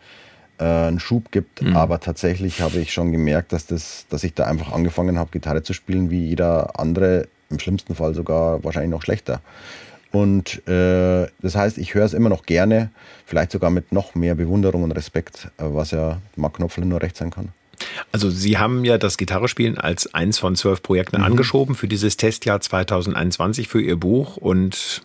äh, 0.58 0.64
einen 0.64 1.02
Schub 1.02 1.30
gibt. 1.32 1.62
Mhm. 1.62 1.76
Aber 1.76 2.00
tatsächlich 2.00 2.62
habe 2.62 2.80
ich 2.80 2.94
schon 2.94 3.12
gemerkt, 3.12 3.52
dass, 3.52 3.66
das, 3.66 4.06
dass 4.10 4.24
ich 4.24 4.36
da 4.36 4.46
einfach 4.46 4.72
angefangen 4.72 5.20
habe, 5.20 5.32
Gitarre 5.32 5.64
zu 5.64 5.74
spielen, 5.74 6.12
wie 6.12 6.28
jeder 6.28 6.80
andere, 6.80 7.28
im 7.50 7.60
schlimmsten 7.60 7.94
Fall 7.94 8.14
sogar 8.16 8.64
wahrscheinlich 8.64 8.92
noch 8.92 9.02
schlechter. 9.02 9.42
Und 10.12 10.68
äh, 10.68 11.28
das 11.40 11.56
heißt, 11.56 11.78
ich 11.78 11.94
höre 11.94 12.06
es 12.06 12.14
immer 12.14 12.30
noch 12.30 12.46
gerne, 12.46 12.90
vielleicht 13.26 13.52
sogar 13.52 13.70
mit 13.70 13.92
noch 13.92 14.16
mehr 14.16 14.36
Bewunderung 14.36 14.84
und 14.84 14.92
Respekt, 14.92 15.50
äh, 15.58 15.64
was 15.66 15.92
ja 15.92 16.20
Mark 16.36 16.56
Knopfler 16.56 16.86
nur 16.86 17.02
recht 17.02 17.16
sein 17.16 17.30
kann. 17.30 17.50
Also 18.12 18.30
Sie 18.30 18.58
haben 18.58 18.84
ja 18.84 18.98
das 18.98 19.18
Gitarrespielen 19.18 19.78
als 19.78 20.14
eins 20.14 20.40
von 20.40 20.56
zwölf 20.56 20.82
Projekten 20.82 21.18
mhm. 21.18 21.26
angeschoben 21.26 21.76
für 21.76 21.88
dieses 21.88 22.18
Testjahr 22.18 22.60
2021 22.60 23.68
für 23.68 23.82
Ihr 23.82 23.98
Buch 23.98 24.38
und 24.38 25.04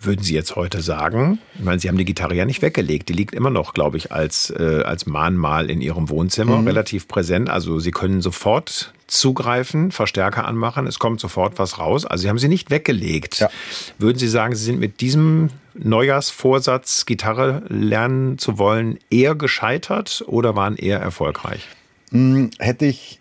würden 0.00 0.22
Sie 0.22 0.34
jetzt 0.34 0.56
heute 0.56 0.80
sagen, 0.80 1.38
ich 1.56 1.64
meine, 1.64 1.80
Sie 1.80 1.88
haben 1.88 1.98
die 1.98 2.04
Gitarre 2.04 2.34
ja 2.34 2.44
nicht 2.44 2.62
weggelegt, 2.62 3.08
die 3.08 3.12
liegt 3.12 3.34
immer 3.34 3.50
noch, 3.50 3.74
glaube 3.74 3.96
ich, 3.96 4.12
als, 4.12 4.50
äh, 4.50 4.82
als 4.84 5.06
Mahnmal 5.06 5.70
in 5.70 5.80
Ihrem 5.80 6.08
Wohnzimmer, 6.08 6.58
mhm. 6.58 6.66
relativ 6.66 7.08
präsent. 7.08 7.50
Also 7.50 7.78
Sie 7.80 7.90
können 7.90 8.20
sofort 8.20 8.92
zugreifen, 9.08 9.90
Verstärker 9.90 10.46
anmachen, 10.46 10.86
es 10.86 10.98
kommt 10.98 11.20
sofort 11.20 11.58
was 11.58 11.78
raus. 11.78 12.06
Also 12.06 12.22
Sie 12.22 12.28
haben 12.28 12.38
sie 12.38 12.48
nicht 12.48 12.70
weggelegt. 12.70 13.40
Ja. 13.40 13.50
Würden 13.98 14.18
Sie 14.18 14.28
sagen, 14.28 14.54
Sie 14.54 14.64
sind 14.64 14.78
mit 14.78 15.00
diesem 15.00 15.50
Neujahrsvorsatz, 15.74 17.06
Gitarre 17.06 17.62
lernen 17.68 18.38
zu 18.38 18.58
wollen, 18.58 18.98
eher 19.10 19.34
gescheitert 19.34 20.22
oder 20.26 20.54
waren 20.54 20.76
eher 20.76 21.00
erfolgreich? 21.00 21.66
Hm, 22.10 22.50
hätte 22.58 22.86
ich 22.86 23.18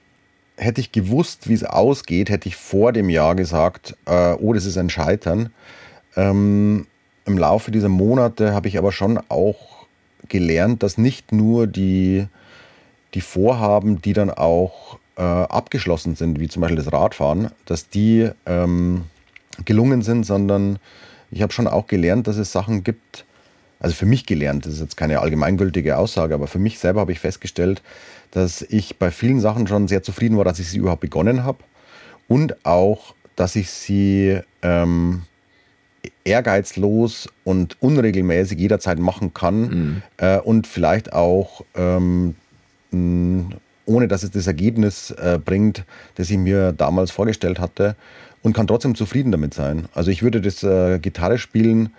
hätte 0.57 0.81
ich 0.81 0.91
gewusst, 0.91 1.47
wie 1.47 1.53
es 1.53 1.63
ausgeht, 1.63 2.29
hätte 2.29 2.49
ich 2.49 2.55
vor 2.55 2.91
dem 2.91 3.09
Jahr 3.09 3.35
gesagt, 3.35 3.95
äh, 4.05 4.33
oh, 4.33 4.53
das 4.53 4.65
ist 4.65 4.77
ein 4.77 4.89
Scheitern. 4.89 5.51
Ähm, 6.17 6.87
Im 7.25 7.37
Laufe 7.37 7.71
dieser 7.71 7.89
Monate 7.89 8.53
habe 8.53 8.67
ich 8.67 8.77
aber 8.77 8.91
schon 8.91 9.19
auch 9.29 9.85
gelernt, 10.27 10.83
dass 10.83 10.97
nicht 10.97 11.31
nur 11.31 11.67
die, 11.67 12.25
die 13.13 13.21
Vorhaben, 13.21 14.01
die 14.01 14.13
dann 14.13 14.31
auch 14.31 14.97
äh, 15.15 15.21
abgeschlossen 15.21 16.15
sind, 16.15 16.39
wie 16.39 16.49
zum 16.49 16.61
Beispiel 16.61 16.77
das 16.77 16.91
Radfahren, 16.91 17.51
dass 17.65 17.89
die 17.89 18.29
ähm, 18.45 19.03
gelungen 19.63 20.01
sind, 20.01 20.25
sondern 20.25 20.79
ich 21.31 21.41
habe 21.41 21.53
schon 21.53 21.67
auch 21.67 21.87
gelernt, 21.87 22.27
dass 22.27 22.37
es 22.37 22.51
Sachen 22.51 22.83
gibt, 22.83 23.25
also 23.79 23.95
für 23.95 24.05
mich 24.05 24.25
gelernt, 24.25 24.65
das 24.65 24.73
ist 24.73 24.81
jetzt 24.81 24.97
keine 24.97 25.19
allgemeingültige 25.19 25.97
Aussage, 25.97 26.33
aber 26.33 26.47
für 26.47 26.59
mich 26.59 26.79
selber 26.79 27.01
habe 27.01 27.11
ich 27.11 27.19
festgestellt, 27.19 27.81
dass 28.31 28.61
ich 28.63 28.97
bei 28.97 29.11
vielen 29.11 29.39
Sachen 29.39 29.67
schon 29.67 29.87
sehr 29.87 30.03
zufrieden 30.03 30.37
war, 30.37 30.45
dass 30.45 30.59
ich 30.59 30.69
sie 30.69 30.77
überhaupt 30.77 31.01
begonnen 31.01 31.43
habe 31.43 31.59
und 32.27 32.65
auch, 32.65 33.13
dass 33.35 33.55
ich 33.55 33.69
sie 33.69 34.39
ähm, 34.61 35.23
ehrgeizlos 36.27 37.27
und 37.43 37.81
unregelmäßig 37.81 38.59
jederzeit 38.59 38.99
machen 38.99 39.33
kann 39.33 39.61
mhm. 39.61 40.01
äh, 40.17 40.37
und 40.37 40.67
vielleicht 40.67 41.13
auch 41.13 41.63
ähm, 41.75 42.35
ohne 43.87 44.07
dass 44.07 44.23
es 44.23 44.31
das 44.31 44.47
Ergebnis 44.47 45.11
äh, 45.11 45.39
bringt, 45.43 45.85
das 46.15 46.29
ich 46.29 46.37
mir 46.37 46.73
damals 46.73 47.11
vorgestellt 47.11 47.59
hatte 47.59 47.95
und 48.43 48.53
kann 48.53 48.67
trotzdem 48.67 48.95
zufrieden 48.95 49.31
damit 49.31 49.53
sein. 49.53 49.85
Also 49.93 50.11
ich 50.11 50.21
würde 50.21 50.41
das 50.41 50.61
äh, 50.63 50.99
Gitarre 50.99 51.37
spielen 51.37 51.93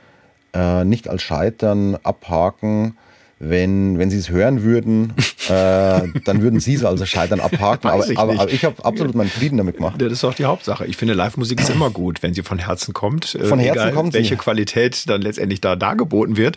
äh, 0.54 0.84
nicht 0.84 1.08
als 1.08 1.22
Scheitern 1.22 1.96
abhaken, 2.02 2.96
wenn, 3.40 3.98
wenn 3.98 4.10
Sie 4.10 4.18
es 4.18 4.30
hören 4.30 4.62
würden, 4.62 5.14
äh, 5.48 6.02
dann 6.24 6.42
würden 6.42 6.60
Sie 6.60 6.74
es 6.74 6.84
also 6.84 7.06
scheitern 7.06 7.40
abhaken. 7.40 7.88
Aber 7.90 8.08
ich, 8.08 8.18
aber, 8.18 8.40
aber, 8.40 8.52
ich 8.52 8.64
habe 8.64 8.84
absolut 8.84 9.14
meinen 9.14 9.30
Frieden 9.30 9.58
damit 9.58 9.76
gemacht. 9.76 10.00
Das 10.00 10.12
ist 10.12 10.24
auch 10.24 10.34
die 10.34 10.44
Hauptsache. 10.44 10.86
Ich 10.86 10.96
finde, 10.96 11.14
Live-Musik 11.14 11.60
ist 11.60 11.70
immer 11.70 11.90
gut, 11.90 12.22
wenn 12.22 12.34
sie 12.34 12.42
von 12.42 12.58
Herzen 12.58 12.94
kommt. 12.94 13.34
Äh, 13.34 13.44
von 13.44 13.58
Herzen 13.58 13.80
egal, 13.80 13.92
kommt 13.92 14.14
welche 14.14 14.34
sie. 14.34 14.36
Qualität 14.36 15.08
dann 15.08 15.22
letztendlich 15.22 15.60
da 15.60 15.76
dargeboten 15.76 16.36
wird. 16.36 16.56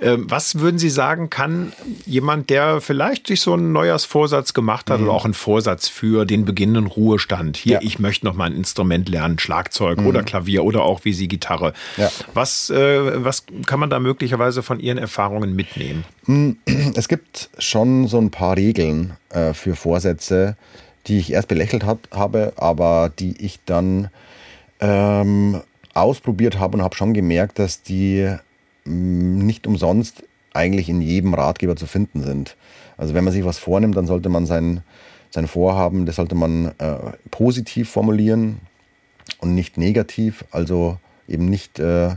Ähm, 0.00 0.26
was 0.28 0.58
würden 0.58 0.78
Sie 0.78 0.90
sagen, 0.90 1.30
kann 1.30 1.72
jemand, 2.04 2.50
der 2.50 2.80
vielleicht 2.80 3.26
sich 3.26 3.40
so 3.40 3.54
einen 3.54 3.72
Neujahrsvorsatz 3.72 4.52
gemacht 4.52 4.90
hat 4.90 5.00
mhm. 5.00 5.06
oder 5.06 5.14
auch 5.14 5.24
einen 5.24 5.34
Vorsatz 5.34 5.88
für 5.88 6.24
den 6.26 6.44
beginnenden 6.44 6.86
Ruhestand, 6.86 7.56
hier, 7.56 7.74
ja. 7.74 7.80
ich 7.82 7.98
möchte 7.98 8.26
noch 8.26 8.34
mal 8.34 8.44
ein 8.44 8.56
Instrument 8.56 9.08
lernen, 9.08 9.38
Schlagzeug 9.38 10.00
mhm. 10.00 10.06
oder 10.06 10.22
Klavier 10.22 10.64
oder 10.64 10.82
auch 10.82 11.04
wie 11.04 11.12
Sie 11.12 11.28
Gitarre. 11.28 11.72
Ja. 11.96 12.10
Was, 12.34 12.70
äh, 12.70 13.24
was 13.24 13.44
kann 13.66 13.80
man 13.80 13.90
da 13.90 13.98
möglicherweise 13.98 14.62
von 14.62 14.80
Ihren 14.80 14.98
Erfahrungen 14.98 15.54
mitnehmen? 15.54 16.04
Es 16.94 17.08
gibt 17.08 17.50
schon 17.58 18.06
so 18.06 18.18
ein 18.18 18.30
paar 18.30 18.56
Regeln 18.56 19.16
äh, 19.30 19.54
für 19.54 19.74
Vorsätze, 19.74 20.56
die 21.06 21.18
ich 21.18 21.32
erst 21.32 21.48
belächelt 21.48 21.84
hat, 21.84 21.98
habe, 22.12 22.52
aber 22.56 23.10
die 23.18 23.42
ich 23.44 23.60
dann 23.64 24.10
ähm, 24.80 25.60
ausprobiert 25.94 26.58
habe 26.58 26.76
und 26.76 26.84
habe 26.84 26.96
schon 26.96 27.14
gemerkt, 27.14 27.58
dass 27.58 27.82
die 27.82 28.28
mh, 28.84 28.92
mm, 28.94 29.38
nicht 29.46 29.66
umsonst 29.66 30.22
eigentlich 30.52 30.88
in 30.88 31.00
jedem 31.00 31.34
Ratgeber 31.34 31.76
zu 31.76 31.86
finden 31.86 32.22
sind. 32.22 32.56
Also 32.96 33.14
wenn 33.14 33.24
man 33.24 33.32
sich 33.32 33.44
was 33.44 33.58
vornimmt, 33.58 33.96
dann 33.96 34.06
sollte 34.06 34.28
man 34.28 34.46
sein, 34.46 34.82
sein 35.30 35.46
Vorhaben, 35.46 36.06
das 36.06 36.16
sollte 36.16 36.34
man 36.34 36.72
äh, 36.78 36.96
positiv 37.30 37.88
formulieren 37.88 38.60
und 39.38 39.54
nicht 39.54 39.78
negativ. 39.78 40.44
Also 40.50 40.98
eben 41.28 41.46
nicht 41.46 41.78
äh, 41.78 42.16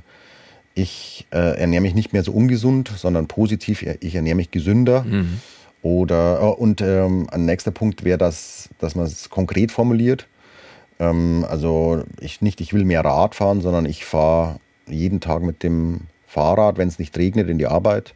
ich 0.75 1.27
äh, 1.31 1.59
ernähre 1.59 1.81
mich 1.81 1.93
nicht 1.93 2.13
mehr 2.13 2.23
so 2.23 2.31
ungesund, 2.31 2.91
sondern 2.95 3.27
positiv, 3.27 3.83
ich 3.99 4.15
ernähre 4.15 4.36
mich 4.36 4.51
gesünder. 4.51 5.03
Mhm. 5.03 5.39
Oder 5.81 6.39
äh, 6.41 6.45
und 6.45 6.81
ähm, 6.81 7.27
ein 7.31 7.45
nächster 7.45 7.71
Punkt 7.71 8.03
wäre, 8.03 8.17
dass, 8.17 8.69
dass 8.79 8.95
man 8.95 9.05
es 9.05 9.29
konkret 9.29 9.71
formuliert. 9.71 10.27
Ähm, 10.99 11.45
also 11.47 12.03
ich 12.19 12.41
nicht, 12.41 12.62
ich 12.62 12.73
will 12.73 12.86
mehr 12.86 13.03
Rad 13.03 13.36
fahren, 13.36 13.62
sondern 13.62 13.86
ich 13.86 14.05
fahre 14.05 14.59
jeden 14.88 15.19
Tag 15.19 15.43
mit 15.43 15.62
dem 15.62 16.01
Fahrrad, 16.25 16.77
wenn 16.77 16.88
es 16.88 16.99
nicht 16.99 17.17
regnet, 17.17 17.49
in 17.49 17.57
die 17.57 17.67
Arbeit. 17.67 18.15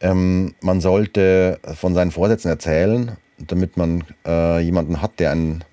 Ähm, 0.00 0.54
man 0.60 0.80
sollte 0.80 1.60
von 1.74 1.94
seinen 1.94 2.10
Vorsätzen 2.10 2.48
erzählen, 2.48 3.16
damit 3.38 3.76
man 3.76 4.04
äh, 4.26 4.60
jemanden 4.60 5.02
hat, 5.02 5.20
der 5.20 5.32
einen 5.32 5.64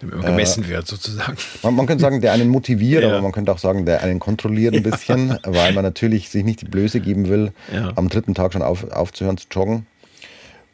gemessen 0.00 0.64
äh, 0.64 0.68
wird 0.68 0.86
sozusagen. 0.86 1.36
Man, 1.62 1.74
man, 1.74 1.86
könnte 1.86 2.02
sagen, 2.02 2.20
der 2.20 2.32
einen 2.32 2.48
motiviert, 2.48 3.02
ja. 3.02 3.10
aber 3.10 3.22
man 3.22 3.32
könnte 3.32 3.52
auch 3.52 3.58
sagen, 3.58 3.86
der 3.86 4.02
einen 4.02 4.18
kontrolliert 4.18 4.74
ein 4.74 4.82
bisschen, 4.82 5.28
ja. 5.28 5.38
weil 5.44 5.72
man 5.72 5.84
natürlich 5.84 6.28
sich 6.28 6.44
nicht 6.44 6.62
die 6.62 6.66
Blöße 6.66 7.00
geben 7.00 7.28
will, 7.28 7.52
ja. 7.72 7.92
am 7.96 8.08
dritten 8.08 8.34
Tag 8.34 8.52
schon 8.52 8.62
auf, 8.62 8.90
aufzuhören 8.90 9.38
zu 9.38 9.46
joggen. 9.50 9.86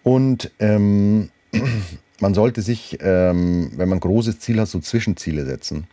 Und 0.02 0.50
ähm, 0.58 1.30
man 2.20 2.34
sollte 2.34 2.62
sich, 2.62 2.98
ähm, 3.00 3.72
wenn 3.76 3.88
man 3.88 3.98
ein 3.98 4.00
großes 4.00 4.38
Ziel 4.40 4.60
hat, 4.60 4.68
so 4.68 4.78
Zwischenziele 4.80 5.44
setzen. 5.44 5.86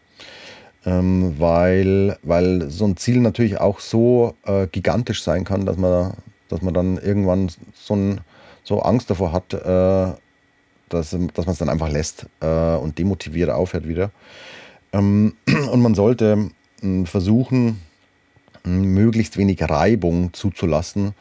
Ähm, 0.85 1.35
weil, 1.37 2.17
weil 2.23 2.69
so 2.69 2.85
ein 2.85 2.95
Ziel 2.95 3.19
natürlich 3.19 3.59
auch 3.59 3.81
so 3.81 4.35
äh, 4.45 4.67
gigantisch 4.67 5.23
sein 5.23 5.43
kann, 5.43 5.65
dass 5.65 5.77
man, 5.77 6.13
dass 6.47 6.61
man 6.61 6.73
dann 6.73 6.97
irgendwann 6.97 7.51
so, 7.73 7.95
ein, 7.95 8.21
so 8.63 8.79
Angst 8.81 9.09
davor 9.09 9.33
hat, 9.33 9.53
äh, 9.53 10.13
dass, 10.89 11.15
dass 11.33 11.45
man 11.45 11.53
es 11.53 11.59
dann 11.59 11.69
einfach 11.69 11.89
lässt 11.89 12.25
äh, 12.41 12.75
und 12.75 12.97
demotiviert 12.97 13.49
aufhört 13.49 13.87
wieder. 13.87 14.11
Ähm, 14.91 15.33
und 15.71 15.81
man 15.81 15.95
sollte 15.95 16.49
äh, 16.81 17.05
versuchen, 17.05 17.81
möglichst 18.63 19.37
wenig 19.37 19.61
Reibung 19.61 20.33
zuzulassen. 20.33 21.13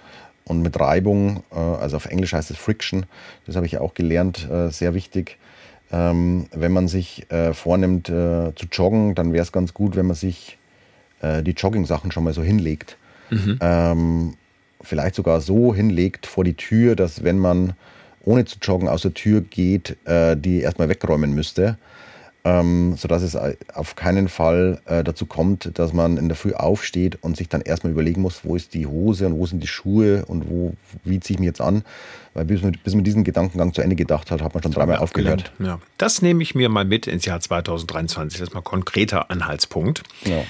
Und 0.45 0.63
mit 0.63 0.81
Reibung, 0.81 1.43
äh, 1.53 1.59
also 1.59 1.97
auf 1.97 2.07
Englisch 2.07 2.33
heißt 2.33 2.51
es 2.51 2.57
Friction, 2.57 3.07
das 3.47 3.57
habe 3.57 3.67
ich 3.67 3.79
auch 3.79 3.95
gelernt, 3.95 4.49
äh, 4.51 4.71
sehr 4.71 4.95
wichtig. 4.95 5.37
Ähm, 5.91 6.47
wenn 6.53 6.73
man 6.73 6.89
sich 6.89 7.31
äh, 7.31 7.55
vornimmt 7.55 8.09
äh, 8.09 8.55
zu 8.55 8.67
joggen, 8.71 9.15
dann 9.15 9.33
wäre 9.33 9.43
es 9.43 9.53
ganz 9.53 9.75
gut, 9.75 9.97
wenn 9.97 10.07
man 10.07 10.17
sich 10.17 10.57
die 11.21 11.51
Jogging-Sachen 11.51 12.13
schon 12.13 12.23
mal 12.23 12.33
so 12.33 12.45
hinlegt. 12.45 12.97
Mhm. 13.31 13.59
Ähm, 13.61 14.35
vielleicht 14.81 15.17
sogar 15.17 15.41
so 15.41 15.75
hinlegt 15.75 16.27
vor 16.27 16.45
die 16.45 16.55
Tür, 16.55 16.95
dass 16.95 17.25
wenn 17.25 17.39
man 17.39 17.73
ohne 18.29 18.45
zu 18.45 18.59
joggen 18.61 18.89
aus 18.89 19.03
der 19.03 19.15
Tür 19.15 19.41
geht, 19.41 19.97
äh, 20.05 20.37
die 20.37 20.61
erstmal 20.61 20.91
wegräumen 20.91 21.35
müsste. 21.35 21.79
Ähm, 22.45 22.95
sodass 22.97 23.23
es 23.23 23.37
auf 23.75 23.97
keinen 23.97 24.29
Fall 24.29 24.81
äh, 24.87 25.03
dazu 25.03 25.27
kommt, 25.27 25.77
dass 25.79 25.93
man 25.93 26.17
in 26.17 26.29
der 26.29 26.37
Früh 26.37 26.53
aufsteht 26.53 27.19
und 27.23 27.37
sich 27.37 27.49
dann 27.49 27.63
erstmal 27.63 27.93
überlegen 27.93 28.23
muss, 28.23 28.45
wo 28.45 28.55
ist 28.55 28.75
die 28.75 28.87
Hose 28.87 29.27
und 29.27 29.39
wo 29.39 29.45
sind 29.45 29.61
die 29.61 29.67
Schuhe 29.67 30.25
und 30.27 30.49
wo, 30.49 30.75
wie 31.05 31.19
ziehe 31.19 31.35
ich 31.35 31.41
mich 31.41 31.49
jetzt 31.49 31.61
an. 31.61 31.83
Weil 32.35 32.45
bis 32.45 32.63
man, 32.63 32.77
bis 32.85 32.95
man 32.95 33.03
diesen 33.03 33.25
Gedankengang 33.25 33.75
zu 33.75 33.83
Ende 33.83 33.97
gedacht 33.97 34.31
hat, 34.31 34.41
hat 34.41 34.55
man 34.55 34.63
schon 34.63 34.73
dreimal 34.73 34.99
aufgehört. 34.99 35.53
Ja. 35.59 35.81
Das 35.99 36.23
nehme 36.23 36.43
ich 36.43 36.55
mir 36.55 36.69
mal 36.69 36.85
mit 36.85 37.07
ins 37.07 37.25
Jahr 37.25 37.41
2023. 37.41 38.39
Das 38.39 38.49
ist 38.49 38.55
mal 38.55 38.61
konkreter 38.61 39.31
Anhaltspunkt. 39.31 40.05
Ja. 40.25 40.45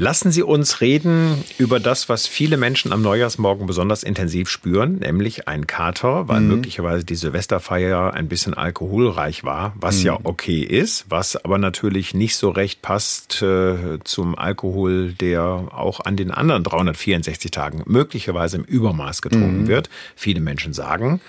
Lassen 0.00 0.30
Sie 0.30 0.44
uns 0.44 0.80
reden 0.80 1.42
über 1.58 1.80
das, 1.80 2.08
was 2.08 2.28
viele 2.28 2.56
Menschen 2.56 2.92
am 2.92 3.02
Neujahrsmorgen 3.02 3.66
besonders 3.66 4.04
intensiv 4.04 4.48
spüren, 4.48 4.98
nämlich 4.98 5.48
ein 5.48 5.66
Kater, 5.66 6.28
weil 6.28 6.40
mhm. 6.40 6.46
möglicherweise 6.46 7.04
die 7.04 7.16
Silvesterfeier 7.16 8.14
ein 8.14 8.28
bisschen 8.28 8.54
alkoholreich 8.54 9.42
war, 9.42 9.74
was 9.74 9.98
mhm. 9.98 10.06
ja 10.06 10.18
okay 10.22 10.60
ist, 10.60 11.06
was 11.08 11.34
aber 11.34 11.58
natürlich 11.58 12.14
nicht 12.14 12.36
so 12.36 12.50
recht 12.50 12.80
passt 12.80 13.42
äh, 13.42 13.98
zum 14.04 14.38
Alkohol, 14.38 15.14
der 15.14 15.42
auch 15.74 15.98
an 15.98 16.16
den 16.16 16.30
anderen 16.30 16.62
364 16.62 17.50
Tagen 17.50 17.82
möglicherweise 17.86 18.58
im 18.58 18.62
Übermaß 18.62 19.20
getrunken 19.20 19.62
mhm. 19.62 19.66
wird. 19.66 19.90
Viele 20.14 20.40
Menschen 20.40 20.74
sagen, 20.74 21.20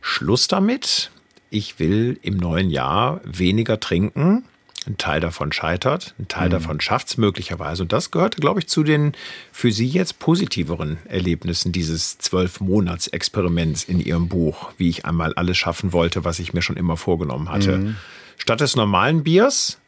Schluss 0.00 0.46
damit. 0.46 1.10
Ich 1.50 1.80
will 1.80 2.16
im 2.22 2.36
neuen 2.36 2.70
Jahr 2.70 3.20
weniger 3.24 3.80
trinken 3.80 4.44
ein 4.88 4.96
Teil 4.96 5.20
davon 5.20 5.52
scheitert, 5.52 6.14
ein 6.18 6.28
Teil 6.28 6.48
mhm. 6.48 6.52
davon 6.52 6.80
schafft 6.80 7.08
es 7.08 7.16
möglicherweise. 7.16 7.82
Und 7.82 7.92
das 7.92 8.10
gehört, 8.10 8.36
glaube 8.36 8.60
ich, 8.60 8.68
zu 8.68 8.82
den 8.82 9.12
für 9.52 9.70
Sie 9.70 9.86
jetzt 9.86 10.18
positiveren 10.18 10.98
Erlebnissen 11.06 11.72
dieses 11.72 12.18
Zwölf-Monats-Experiments 12.18 13.84
in 13.84 14.00
Ihrem 14.00 14.28
Buch, 14.28 14.70
wie 14.78 14.88
ich 14.88 15.04
einmal 15.04 15.34
alles 15.34 15.56
schaffen 15.56 15.92
wollte, 15.92 16.24
was 16.24 16.38
ich 16.38 16.52
mir 16.52 16.62
schon 16.62 16.76
immer 16.76 16.96
vorgenommen 16.96 17.50
hatte. 17.50 17.78
Mhm. 17.78 17.96
Statt 18.36 18.60
des 18.60 18.76
normalen 18.76 19.22
Biers 19.24 19.78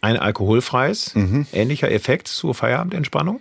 ein 0.00 0.16
alkoholfreies, 0.16 1.14
mhm. 1.14 1.46
ähnlicher 1.52 1.90
Effekt 1.90 2.28
zur 2.28 2.54
Feierabendentspannung? 2.54 3.40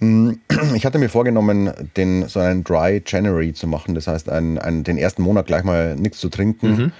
Mhm. 0.00 0.40
Ich 0.74 0.84
hatte 0.84 0.98
mir 0.98 1.08
vorgenommen, 1.08 1.72
den, 1.96 2.28
so 2.28 2.40
einen 2.40 2.64
Dry 2.64 3.02
January 3.06 3.52
zu 3.52 3.66
machen. 3.66 3.94
Das 3.94 4.06
heißt, 4.06 4.28
einen, 4.28 4.58
einen, 4.58 4.84
den 4.84 4.98
ersten 4.98 5.22
Monat 5.22 5.46
gleich 5.46 5.64
mal 5.64 5.96
nichts 5.96 6.18
zu 6.18 6.28
trinken 6.28 6.68
mhm. 6.70 6.92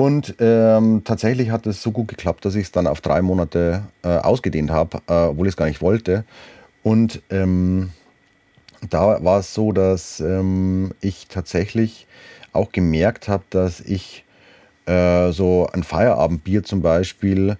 Und 0.00 0.36
ähm, 0.38 1.02
tatsächlich 1.04 1.50
hat 1.50 1.66
es 1.66 1.82
so 1.82 1.92
gut 1.92 2.08
geklappt, 2.08 2.46
dass 2.46 2.54
ich 2.54 2.62
es 2.62 2.72
dann 2.72 2.86
auf 2.86 3.02
drei 3.02 3.20
Monate 3.20 3.82
äh, 4.02 4.08
ausgedehnt 4.08 4.70
habe, 4.70 5.02
äh, 5.06 5.12
obwohl 5.12 5.46
ich 5.46 5.52
es 5.52 5.56
gar 5.58 5.66
nicht 5.66 5.82
wollte. 5.82 6.24
Und 6.82 7.20
ähm, 7.28 7.90
da 8.88 9.22
war 9.22 9.40
es 9.40 9.52
so, 9.52 9.72
dass 9.72 10.20
ähm, 10.20 10.92
ich 11.02 11.26
tatsächlich 11.28 12.06
auch 12.54 12.72
gemerkt 12.72 13.28
habe, 13.28 13.44
dass 13.50 13.82
ich 13.82 14.24
äh, 14.86 15.32
so 15.32 15.68
ein 15.70 15.82
Feierabendbier 15.82 16.62
zum 16.62 16.80
Beispiel, 16.80 17.58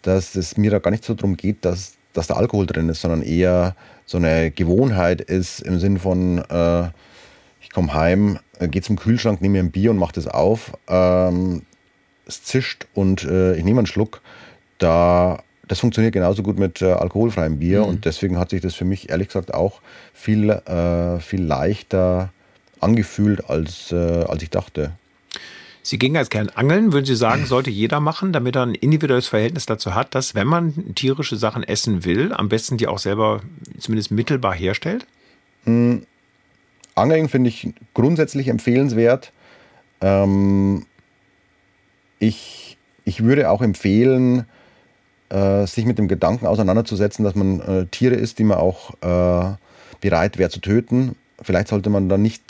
dass 0.00 0.34
es 0.34 0.56
mir 0.56 0.70
da 0.70 0.78
gar 0.78 0.92
nicht 0.92 1.04
so 1.04 1.12
darum 1.12 1.36
geht, 1.36 1.62
dass, 1.62 1.96
dass 2.14 2.26
da 2.26 2.36
Alkohol 2.36 2.64
drin 2.64 2.88
ist, 2.88 3.02
sondern 3.02 3.20
eher 3.20 3.76
so 4.06 4.16
eine 4.16 4.50
Gewohnheit 4.50 5.20
ist 5.20 5.60
im 5.60 5.78
Sinn 5.78 5.98
von, 5.98 6.38
äh, 6.38 6.84
ich 7.60 7.68
komme 7.70 7.92
heim, 7.92 8.38
äh, 8.60 8.68
gehe 8.68 8.80
zum 8.80 8.96
Kühlschrank, 8.96 9.42
nehme 9.42 9.58
mir 9.58 9.64
ein 9.64 9.72
Bier 9.72 9.90
und 9.90 9.98
mache 9.98 10.14
das 10.14 10.26
auf. 10.26 10.72
Ähm, 10.88 11.60
es 12.32 12.44
zischt 12.44 12.86
und 12.94 13.24
äh, 13.24 13.54
ich 13.56 13.64
nehme 13.64 13.78
einen 13.78 13.86
Schluck, 13.86 14.20
da 14.78 15.42
das 15.68 15.80
funktioniert 15.80 16.12
genauso 16.12 16.42
gut 16.42 16.58
mit 16.58 16.82
äh, 16.82 16.92
alkoholfreiem 16.92 17.58
Bier 17.58 17.82
mhm. 17.82 17.88
und 17.88 18.04
deswegen 18.04 18.38
hat 18.38 18.50
sich 18.50 18.60
das 18.60 18.74
für 18.74 18.84
mich 18.84 19.10
ehrlich 19.10 19.28
gesagt 19.28 19.54
auch 19.54 19.80
viel, 20.12 20.50
äh, 20.50 21.18
viel 21.20 21.42
leichter 21.42 22.30
angefühlt, 22.80 23.48
als, 23.48 23.92
äh, 23.92 23.96
als 23.96 24.42
ich 24.42 24.50
dachte. 24.50 24.92
Sie 25.84 25.98
gingen 25.98 26.16
als 26.16 26.30
Kern 26.30 26.50
angeln, 26.50 26.92
würden 26.92 27.06
Sie 27.06 27.16
sagen, 27.16 27.46
sollte 27.46 27.70
jeder 27.70 28.00
machen, 28.00 28.32
damit 28.32 28.56
er 28.56 28.66
ein 28.66 28.74
individuelles 28.74 29.28
Verhältnis 29.28 29.66
dazu 29.66 29.94
hat, 29.94 30.14
dass, 30.14 30.34
wenn 30.34 30.46
man 30.46 30.94
tierische 30.94 31.36
Sachen 31.36 31.62
essen 31.62 32.04
will, 32.04 32.32
am 32.32 32.48
besten 32.48 32.76
die 32.76 32.86
auch 32.86 32.98
selber 32.98 33.40
zumindest 33.78 34.10
mittelbar 34.10 34.54
herstellt? 34.54 35.06
Mhm. 35.64 36.06
Angeln 36.94 37.30
finde 37.30 37.48
ich 37.48 37.72
grundsätzlich 37.94 38.48
empfehlenswert. 38.48 39.32
Ähm, 40.02 40.84
ich, 42.22 42.78
ich 43.04 43.24
würde 43.24 43.50
auch 43.50 43.62
empfehlen, 43.62 44.46
äh, 45.28 45.66
sich 45.66 45.84
mit 45.84 45.98
dem 45.98 46.08
Gedanken 46.08 46.46
auseinanderzusetzen, 46.46 47.24
dass 47.24 47.34
man 47.34 47.60
äh, 47.60 47.86
Tiere 47.86 48.14
ist, 48.14 48.38
die 48.38 48.44
man 48.44 48.58
auch 48.58 48.94
äh, 49.02 49.56
bereit 50.00 50.38
wäre 50.38 50.50
zu 50.50 50.60
töten. 50.60 51.16
Vielleicht 51.40 51.68
sollte 51.68 51.90
man 51.90 52.08
dann 52.08 52.22
nicht 52.22 52.42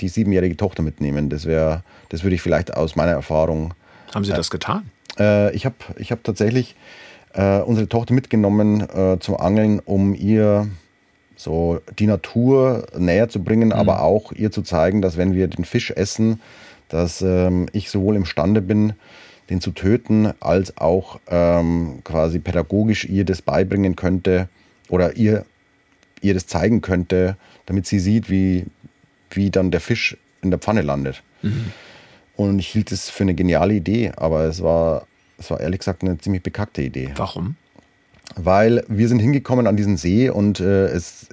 die 0.00 0.08
siebenjährige 0.08 0.56
Tochter 0.56 0.82
mitnehmen. 0.82 1.28
Das 1.28 1.44
wäre, 1.44 1.82
das 2.08 2.22
würde 2.22 2.36
ich 2.36 2.42
vielleicht 2.42 2.74
aus 2.74 2.96
meiner 2.96 3.12
Erfahrung. 3.12 3.74
Haben 4.14 4.24
Sie 4.24 4.32
das 4.32 4.48
getan? 4.48 4.90
Äh, 5.18 5.54
ich 5.54 5.66
habe 5.66 5.76
ich 5.98 6.10
hab 6.10 6.24
tatsächlich 6.24 6.74
äh, 7.34 7.58
unsere 7.58 7.88
Tochter 7.88 8.14
mitgenommen 8.14 8.80
äh, 8.80 9.18
zum 9.20 9.36
Angeln, 9.36 9.80
um 9.84 10.14
ihr 10.14 10.68
so 11.36 11.80
die 11.98 12.06
Natur 12.06 12.86
näher 12.96 13.28
zu 13.28 13.44
bringen, 13.44 13.68
mhm. 13.68 13.74
aber 13.74 14.02
auch 14.02 14.32
ihr 14.32 14.50
zu 14.50 14.62
zeigen, 14.62 15.02
dass 15.02 15.18
wenn 15.18 15.34
wir 15.34 15.48
den 15.48 15.66
Fisch 15.66 15.90
essen, 15.90 16.40
dass 16.88 17.22
ähm, 17.22 17.66
ich 17.72 17.90
sowohl 17.90 18.16
imstande 18.16 18.62
bin, 18.62 18.94
den 19.50 19.60
zu 19.60 19.70
töten, 19.70 20.32
als 20.40 20.76
auch 20.76 21.20
ähm, 21.28 22.00
quasi 22.04 22.38
pädagogisch 22.38 23.04
ihr 23.04 23.24
das 23.24 23.42
beibringen 23.42 23.96
könnte 23.96 24.48
oder 24.88 25.16
ihr, 25.16 25.44
ihr 26.20 26.34
das 26.34 26.46
zeigen 26.46 26.80
könnte, 26.80 27.36
damit 27.66 27.86
sie 27.86 27.98
sieht, 27.98 28.30
wie, 28.30 28.66
wie 29.30 29.50
dann 29.50 29.70
der 29.70 29.80
Fisch 29.80 30.16
in 30.42 30.50
der 30.50 30.58
Pfanne 30.58 30.82
landet. 30.82 31.22
Mhm. 31.42 31.72
Und 32.36 32.58
ich 32.58 32.68
hielt 32.68 32.92
es 32.92 33.10
für 33.10 33.24
eine 33.24 33.34
geniale 33.34 33.74
Idee, 33.74 34.12
aber 34.16 34.44
es 34.44 34.62
war, 34.62 35.06
es 35.38 35.50
war 35.50 35.60
ehrlich 35.60 35.80
gesagt 35.80 36.02
eine 36.02 36.18
ziemlich 36.18 36.42
bekackte 36.42 36.82
Idee. 36.82 37.10
Warum? 37.16 37.56
Weil 38.36 38.84
wir 38.88 39.08
sind 39.08 39.20
hingekommen 39.20 39.66
an 39.66 39.76
diesen 39.76 39.96
See 39.96 40.28
und 40.28 40.60
äh, 40.60 40.86
es, 40.86 41.26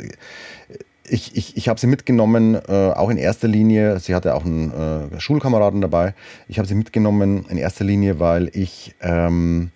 ich, 1.10 1.36
ich, 1.36 1.58
ich 1.58 1.68
habe 1.68 1.80
sie 1.80 1.88
mitgenommen, 1.88 2.56
äh, 2.56 2.92
auch 2.92 3.10
in 3.10 3.18
erster 3.18 3.48
Linie. 3.48 4.00
Sie 4.00 4.16
hatte 4.16 4.36
auch 4.36 4.46
einen 4.46 4.72
äh, 4.72 5.20
Schulkameraden 5.20 5.82
dabei. 5.82 6.14
Ich 6.48 6.58
habe 6.58 6.68
sie 6.68 6.76
mitgenommen 6.76 7.46
in 7.50 7.58
erster 7.58 7.86
Linie, 7.86 8.20
weil 8.20 8.50
ich 8.54 8.96
ähm, 9.02 9.72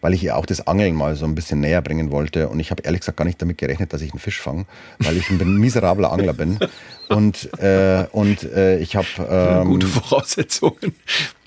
weil 0.00 0.14
ich 0.14 0.22
ihr 0.22 0.36
auch 0.36 0.46
das 0.46 0.66
Angeln 0.66 0.94
mal 0.94 1.16
so 1.16 1.24
ein 1.24 1.34
bisschen 1.34 1.60
näher 1.60 1.82
bringen 1.82 2.12
wollte. 2.12 2.48
Und 2.48 2.60
ich 2.60 2.70
habe 2.70 2.82
ehrlich 2.84 3.00
gesagt 3.00 3.18
gar 3.18 3.24
nicht 3.24 3.42
damit 3.42 3.58
gerechnet, 3.58 3.92
dass 3.92 4.02
ich 4.02 4.12
einen 4.12 4.20
Fisch 4.20 4.40
fange, 4.40 4.66
weil 4.98 5.16
ich 5.16 5.28
ein 5.30 5.58
miserabler 5.58 6.12
Angler 6.12 6.32
bin. 6.32 6.58
Und, 7.08 7.52
äh, 7.60 8.06
und 8.12 8.42
äh, 8.44 8.78
ich 8.78 8.96
habe. 8.96 9.06
Ähm, 9.28 9.68
Gute 9.68 9.86
Voraussetzungen. 9.86 10.94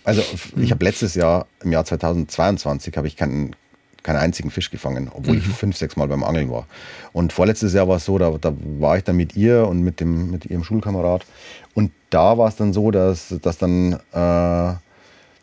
Also 0.03 0.21
ich 0.55 0.71
habe 0.71 0.83
letztes 0.83 1.15
Jahr, 1.15 1.47
im 1.63 1.71
Jahr 1.71 1.85
2022, 1.85 2.95
habe 2.97 3.07
ich 3.07 3.15
keinen 3.15 3.55
keinen 4.03 4.17
einzigen 4.17 4.51
Fisch 4.51 4.71
gefangen, 4.71 5.09
obwohl 5.13 5.35
mhm. 5.35 5.39
ich 5.39 5.47
fünf, 5.47 5.77
sechs 5.77 5.95
Mal 5.95 6.07
beim 6.07 6.23
Angeln 6.23 6.49
war. 6.51 6.67
Und 7.13 7.33
vorletztes 7.33 7.73
Jahr 7.73 7.88
war 7.88 7.97
es 7.97 8.05
so, 8.05 8.17
da, 8.17 8.31
da 8.39 8.53
war 8.79 8.97
ich 8.97 9.03
dann 9.03 9.15
mit 9.15 9.35
ihr 9.35 9.67
und 9.67 9.81
mit, 9.81 9.99
dem, 9.99 10.31
mit 10.31 10.45
ihrem 10.45 10.63
Schulkamerad. 10.63 11.25
Und 11.73 11.91
da 12.09 12.38
war 12.38 12.47
es 12.47 12.55
dann 12.55 12.73
so, 12.73 12.91
dass, 12.91 13.35
dass 13.41 13.57
dann 13.57 13.93
äh, 13.93 14.73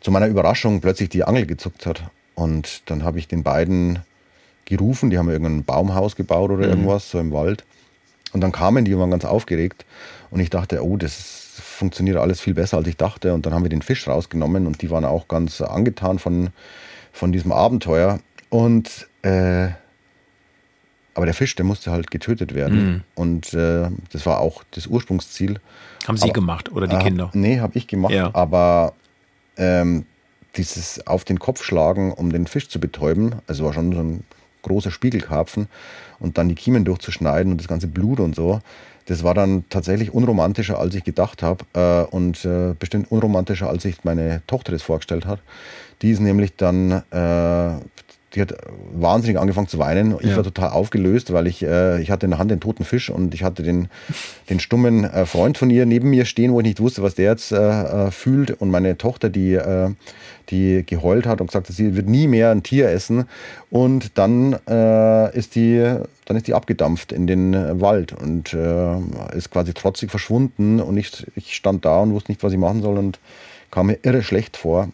zu 0.01 0.11
meiner 0.11 0.27
Überraschung 0.27 0.81
plötzlich 0.81 1.09
die 1.09 1.23
Angel 1.23 1.45
gezuckt 1.45 1.85
hat. 1.85 2.03
Und 2.35 2.89
dann 2.89 3.03
habe 3.03 3.19
ich 3.19 3.27
den 3.27 3.43
beiden 3.43 3.99
gerufen, 4.65 5.09
die 5.09 5.17
haben 5.17 5.29
irgendein 5.29 5.63
Baumhaus 5.63 6.15
gebaut 6.15 6.51
oder 6.51 6.65
mhm. 6.65 6.71
irgendwas, 6.71 7.09
so 7.09 7.19
im 7.19 7.31
Wald. 7.31 7.63
Und 8.33 8.41
dann 8.41 8.51
kamen 8.51 8.85
die 8.85 8.93
und 8.93 8.99
waren 8.99 9.11
ganz 9.11 9.25
aufgeregt. 9.25 9.85
Und 10.29 10.39
ich 10.39 10.49
dachte, 10.49 10.83
oh, 10.83 10.97
das 10.97 11.47
funktioniert 11.61 12.17
alles 12.17 12.39
viel 12.39 12.53
besser, 12.53 12.77
als 12.77 12.87
ich 12.87 12.97
dachte. 12.97 13.33
Und 13.33 13.45
dann 13.45 13.53
haben 13.53 13.63
wir 13.63 13.69
den 13.69 13.81
Fisch 13.81 14.07
rausgenommen 14.07 14.67
und 14.67 14.81
die 14.81 14.89
waren 14.89 15.05
auch 15.05 15.27
ganz 15.27 15.61
angetan 15.61 16.19
von, 16.19 16.49
von 17.11 17.31
diesem 17.31 17.51
Abenteuer. 17.51 18.19
Und 18.49 19.07
äh, 19.23 19.69
aber 21.17 21.25
der 21.25 21.33
Fisch, 21.33 21.55
der 21.55 21.65
musste 21.65 21.91
halt 21.91 22.11
getötet 22.11 22.53
werden. 22.53 22.85
Mhm. 22.85 23.01
Und 23.15 23.53
äh, 23.55 23.89
das 24.11 24.27
war 24.27 24.39
auch 24.39 24.63
das 24.69 24.85
Ursprungsziel. 24.85 25.59
Haben 26.07 26.15
Sie 26.15 26.25
aber, 26.25 26.33
gemacht 26.33 26.71
oder 26.71 26.85
die 26.85 26.95
äh, 26.95 27.01
Kinder? 27.01 27.31
Nee, 27.33 27.59
habe 27.59 27.75
ich 27.75 27.87
gemacht. 27.87 28.13
Ja. 28.13 28.29
Aber 28.33 28.93
ähm, 29.57 30.05
dieses 30.55 31.07
auf 31.07 31.23
den 31.23 31.39
Kopf 31.39 31.63
schlagen, 31.63 32.13
um 32.13 32.31
den 32.31 32.45
Fisch 32.45 32.69
zu 32.69 32.79
betäuben, 32.79 33.35
also 33.47 33.65
war 33.65 33.73
schon 33.73 33.93
so 33.93 33.99
ein 33.99 34.23
großer 34.61 34.91
Spiegelkarpfen 34.91 35.67
und 36.19 36.37
dann 36.37 36.49
die 36.49 36.55
Kiemen 36.55 36.85
durchzuschneiden 36.85 37.51
und 37.53 37.57
das 37.59 37.67
ganze 37.67 37.87
Blut 37.87 38.19
und 38.19 38.35
so, 38.35 38.61
das 39.07 39.23
war 39.23 39.33
dann 39.33 39.63
tatsächlich 39.69 40.13
unromantischer, 40.13 40.77
als 40.77 40.93
ich 40.93 41.03
gedacht 41.03 41.41
habe 41.41 41.65
äh, 41.73 42.03
und 42.13 42.45
äh, 42.45 42.75
bestimmt 42.77 43.09
unromantischer, 43.09 43.69
als 43.69 43.83
sich 43.83 44.03
meine 44.03 44.41
Tochter 44.45 44.71
das 44.71 44.83
vorgestellt 44.83 45.25
hat. 45.25 45.39
Die 46.01 46.11
ist 46.11 46.19
nämlich 46.19 46.55
dann 46.57 46.91
äh, 46.91 47.79
die 48.35 48.41
hat 48.41 48.53
wahnsinnig 48.93 49.39
angefangen 49.39 49.67
zu 49.67 49.79
weinen. 49.79 50.15
Ich 50.19 50.29
ja. 50.29 50.35
war 50.35 50.43
total 50.43 50.69
aufgelöst, 50.69 51.31
weil 51.31 51.47
ich, 51.47 51.63
äh, 51.63 52.01
ich 52.01 52.11
hatte 52.11 52.25
in 52.25 52.31
der 52.31 52.39
Hand 52.39 52.51
den 52.51 52.59
toten 52.59 52.83
Fisch 52.83 53.09
und 53.09 53.33
ich 53.33 53.43
hatte 53.43 53.63
den, 53.63 53.87
den 54.49 54.59
stummen 54.59 55.05
äh, 55.05 55.25
Freund 55.25 55.57
von 55.57 55.69
ihr 55.69 55.85
neben 55.85 56.09
mir 56.09 56.25
stehen, 56.25 56.51
wo 56.51 56.59
ich 56.59 56.65
nicht 56.65 56.81
wusste, 56.81 57.03
was 57.03 57.15
der 57.15 57.31
jetzt 57.31 57.51
äh, 57.51 57.57
äh 57.57 58.11
fühlt. 58.11 58.51
Und 58.51 58.69
meine 58.69 58.97
Tochter, 58.97 59.29
die, 59.29 59.53
äh, 59.53 59.91
die 60.49 60.83
geheult 60.85 61.25
hat 61.25 61.39
und 61.39 61.47
gesagt 61.47 61.69
hat, 61.69 61.75
sie 61.75 61.95
wird 61.95 62.09
nie 62.09 62.27
mehr 62.27 62.51
ein 62.51 62.63
Tier 62.63 62.89
essen. 62.89 63.25
Und 63.69 64.17
dann, 64.17 64.57
äh, 64.67 65.37
ist, 65.37 65.55
die, 65.55 65.81
dann 66.25 66.37
ist 66.37 66.47
die 66.47 66.53
abgedampft 66.53 67.13
in 67.13 67.27
den 67.27 67.53
Wald 67.81 68.13
und 68.13 68.53
ist 69.33 69.51
quasi 69.51 69.73
trotzig 69.73 70.09
verschwunden. 70.09 70.81
Und 70.81 70.97
ich, 70.97 71.25
ich 71.35 71.53
stand 71.55 71.85
da 71.85 71.99
und 71.99 72.11
wusste 72.11 72.31
nicht, 72.31 72.43
was 72.43 72.51
ich 72.51 72.59
machen 72.59 72.81
soll 72.81 72.97
und 72.97 73.19
kam 73.71 73.87
mir 73.87 73.99
irre 74.03 74.23
schlecht 74.23 74.57
vor. 74.57 74.89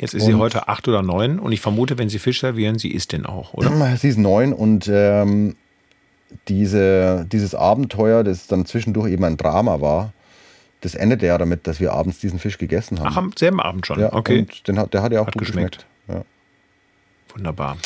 Jetzt 0.00 0.14
ist 0.14 0.22
und 0.24 0.28
sie 0.28 0.34
heute 0.34 0.68
acht 0.68 0.86
oder 0.86 1.02
neun 1.02 1.38
und 1.38 1.52
ich 1.52 1.60
vermute, 1.60 1.98
wenn 1.98 2.08
Sie 2.08 2.18
Fisch 2.18 2.40
servieren, 2.40 2.78
sie 2.78 2.92
isst 2.92 3.12
den 3.12 3.26
auch, 3.26 3.54
oder? 3.54 3.96
Sie 3.96 4.08
ist 4.08 4.18
neun 4.18 4.52
und 4.52 4.88
ähm, 4.92 5.56
diese, 6.46 7.26
dieses 7.30 7.54
Abenteuer, 7.54 8.22
das 8.22 8.46
dann 8.46 8.66
zwischendurch 8.66 9.10
eben 9.10 9.24
ein 9.24 9.36
Drama 9.36 9.80
war, 9.80 10.12
das 10.80 10.94
endete 10.94 11.26
ja 11.26 11.38
damit, 11.38 11.66
dass 11.66 11.80
wir 11.80 11.92
abends 11.92 12.20
diesen 12.20 12.38
Fisch 12.38 12.58
gegessen 12.58 13.00
haben. 13.00 13.08
Ach, 13.10 13.16
am 13.16 13.32
selben 13.36 13.60
Abend 13.60 13.86
schon? 13.86 13.98
Ja, 13.98 14.12
okay. 14.12 14.40
Und 14.40 14.68
den 14.68 14.76
der 14.76 15.02
hat 15.02 15.12
ja 15.12 15.20
auch 15.20 15.26
hat 15.26 15.34
gut 15.34 15.40
geschmeckt. 15.40 15.86
geschmeckt. 16.06 16.24
Ja. 16.26 17.34
Wunderbar. 17.34 17.76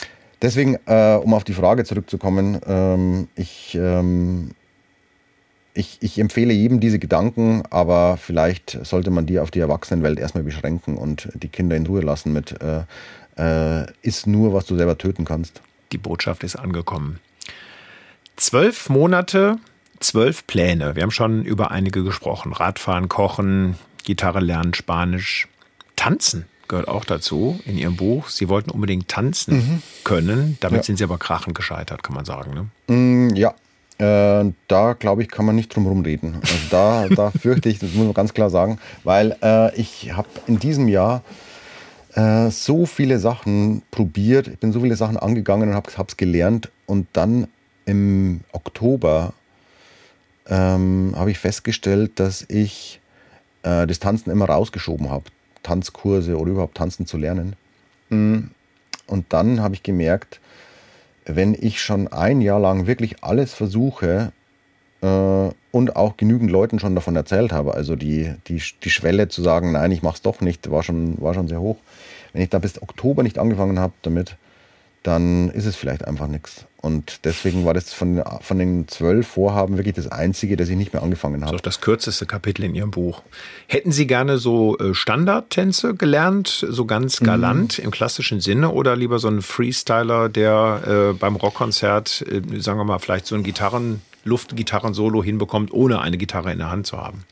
Deswegen, 0.43 0.77
äh, 0.87 1.15
um 1.15 1.35
auf 1.35 1.45
die 1.45 1.55
Frage 1.55 1.85
zurückzukommen, 1.85 2.61
ähm, 2.67 3.29
ich 3.37 3.77
ähm, 3.81 4.51
ich, 5.75 5.99
ich 6.01 6.19
empfehle 6.19 6.53
jedem 6.53 6.81
diese 6.81 6.99
Gedanken, 6.99 7.63
aber 7.71 8.17
vielleicht 8.17 8.79
sollte 8.85 9.11
man 9.11 9.27
die 9.27 9.39
auf 9.39 9.51
die 9.51 9.61
Erwachsenenwelt 9.61 10.19
erstmal 10.19 10.45
beschränken 10.45 10.97
und 10.97 11.29
die 11.35 11.49
Kinder 11.49 11.77
in 11.77 11.87
Ruhe 11.87 12.03
lassen 12.03 12.33
mit 12.33 12.61
äh, 12.61 12.83
äh, 13.37 13.87
ist 14.03 14.27
nur, 14.27 14.53
was 14.53 14.67
du 14.67 14.77
selber 14.77 14.99
töten 14.99 15.25
kannst. 15.25 15.63
Die 15.93 15.99
Botschaft 15.99 16.45
ist 16.45 16.57
angekommen. 16.57 17.21
Zwölf 18.37 18.89
Monate, 18.89 19.59
zwölf 20.01 20.47
Pläne. 20.47 20.97
Wir 20.97 21.03
haben 21.03 21.11
schon 21.11 21.45
über 21.45 21.71
einige 21.71 22.05
gesprochen. 22.05 22.53
Radfahren, 22.53 23.09
Kochen, 23.09 23.77
Gitarre 24.05 24.41
lernen, 24.41 24.75
Spanisch, 24.75 25.49
Tanzen 25.97 26.47
gehört 26.69 26.89
auch 26.89 27.05
dazu 27.05 27.61
in 27.67 27.77
Ihrem 27.77 27.97
Buch. 27.97 28.29
Sie 28.29 28.49
wollten 28.49 28.71
unbedingt 28.71 29.09
tanzen 29.09 29.55
mhm. 29.55 29.83
können. 30.05 30.57
Damit 30.61 30.79
ja. 30.79 30.83
sind 30.85 30.97
Sie 30.97 31.05
aber 31.05 31.19
krachend 31.19 31.55
gescheitert, 31.55 32.03
kann 32.03 32.15
man 32.15 32.25
sagen. 32.25 32.71
Ne? 32.89 32.95
Mm, 32.95 33.35
ja, 33.35 33.55
äh, 33.99 34.53
da 34.69 34.93
glaube 34.95 35.23
ich, 35.23 35.29
kann 35.29 35.45
man 35.45 35.57
nicht 35.57 35.75
drum 35.75 35.85
herum 35.85 36.03
reden. 36.03 36.37
Also 36.41 36.55
da, 36.71 37.09
da 37.15 37.31
fürchte 37.31 37.69
ich, 37.69 37.79
das 37.79 37.93
muss 37.95 38.05
man 38.05 38.15
ganz 38.15 38.35
klar 38.35 38.51
sagen, 38.51 38.79
weil 39.05 39.37
äh, 39.43 39.75
ich 39.77 40.13
habe 40.13 40.29
in 40.47 40.59
diesem 40.59 40.89
Jahr 40.89 41.23
äh, 42.15 42.51
so 42.51 42.87
viele 42.87 43.19
Sachen 43.19 43.83
probiert, 43.91 44.49
ich 44.49 44.59
bin 44.59 44.73
so 44.73 44.81
viele 44.81 44.97
Sachen 44.97 45.17
angegangen 45.17 45.69
und 45.69 45.75
habe 45.75 46.07
es 46.09 46.17
gelernt 46.17 46.71
und 46.87 47.07
dann 47.13 47.49
im 47.85 48.41
Oktober 48.53 49.33
ähm, 50.49 51.15
habe 51.17 51.31
ich 51.31 51.39
festgestellt, 51.39 52.13
dass 52.17 52.45
ich 52.49 53.01
äh, 53.63 53.87
das 53.87 53.99
Tanzen 53.99 54.31
immer 54.31 54.47
rausgeschoben 54.47 55.11
habe, 55.11 55.25
Tanzkurse 55.63 56.39
oder 56.39 56.51
überhaupt 56.51 56.77
tanzen 56.77 57.07
zu 57.07 57.17
lernen. 57.17 57.57
Mm. 58.11 58.49
Und 59.07 59.33
dann 59.33 59.61
habe 59.61 59.75
ich 59.75 59.83
gemerkt, 59.83 60.41
wenn 61.25 61.55
ich 61.55 61.81
schon 61.81 62.09
ein 62.09 62.41
Jahr 62.41 62.61
lang 62.61 62.87
wirklich 62.87 63.23
alles 63.23 63.55
versuche 63.55 64.33
äh, 65.01 65.49
und 65.71 65.97
auch 65.97 66.17
genügend 66.17 66.51
Leuten 66.51 66.79
schon 66.79 66.95
davon 66.95 67.17
erzählt 67.17 67.53
habe, 67.53 67.75
also 67.75 67.97
die, 67.97 68.35
die, 68.49 68.63
die 68.83 68.91
Schwelle 68.91 69.29
zu 69.29 69.43
sagen, 69.43 69.73
nein, 69.73 69.93
ich 69.93 70.03
mach's 70.03 70.23
doch 70.23 70.41
nicht, 70.41 70.71
war 70.71 70.83
schon, 70.83 71.21
war 71.21 71.35
schon 71.35 71.49
sehr 71.49 71.61
hoch. 71.61 71.77
Wenn 72.33 72.43
ich 72.43 72.51
da 72.51 72.59
bis 72.59 72.81
Oktober 72.81 73.23
nicht 73.23 73.39
angefangen 73.39 73.79
habe 73.79 73.93
damit, 74.03 74.37
dann 75.03 75.51
ist 75.51 75.67
es 75.67 75.77
vielleicht 75.77 76.07
einfach 76.07 76.29
nichts. 76.29 76.67
Und 76.83 77.21
deswegen 77.25 77.65
war 77.65 77.75
das 77.75 77.93
von, 77.93 78.23
von 78.41 78.59
den 78.59 78.89
zwölf 78.89 79.29
Vorhaben 79.29 79.77
wirklich 79.77 79.95
das 79.95 80.09
einzige, 80.09 80.57
das 80.57 80.69
ich 80.69 80.77
nicht 80.77 80.93
mehr 80.93 81.03
angefangen 81.03 81.43
habe. 81.43 81.53
Das 81.53 81.53
ist 81.53 81.61
auch 81.61 81.61
das 81.61 81.81
kürzeste 81.81 82.27
Kapitel 82.27 82.65
in 82.65 82.75
Ihrem 82.75 82.91
Buch. 82.91 83.23
Hätten 83.69 83.93
Sie 83.93 84.09
gerne 84.09 84.39
so 84.39 84.77
äh, 84.79 84.93
Standardtänze 84.93 85.95
gelernt, 85.95 86.67
so 86.69 86.85
ganz 86.85 87.21
mhm. 87.21 87.27
galant 87.27 87.79
mhm. 87.79 87.85
im 87.85 87.91
klassischen 87.93 88.41
Sinne, 88.41 88.71
oder 88.71 88.97
lieber 88.97 89.21
so 89.21 89.29
ein 89.29 89.43
Freestyler, 89.43 90.29
der 90.29 91.13
äh, 91.13 91.13
beim 91.17 91.37
Rockkonzert, 91.37 92.25
äh, 92.29 92.61
sagen 92.61 92.79
wir 92.81 92.85
mal, 92.85 92.99
vielleicht 92.99 93.27
so 93.27 93.37
ein 93.37 93.45
Gitarren, 93.45 94.03
Luftgitarren-Solo 94.25 95.23
hinbekommt, 95.23 95.73
ohne 95.73 96.01
eine 96.01 96.19
Gitarre 96.19 96.51
in 96.51 96.59
der 96.59 96.71
Hand 96.71 96.89
zu 96.89 96.99
haben? 96.99 97.25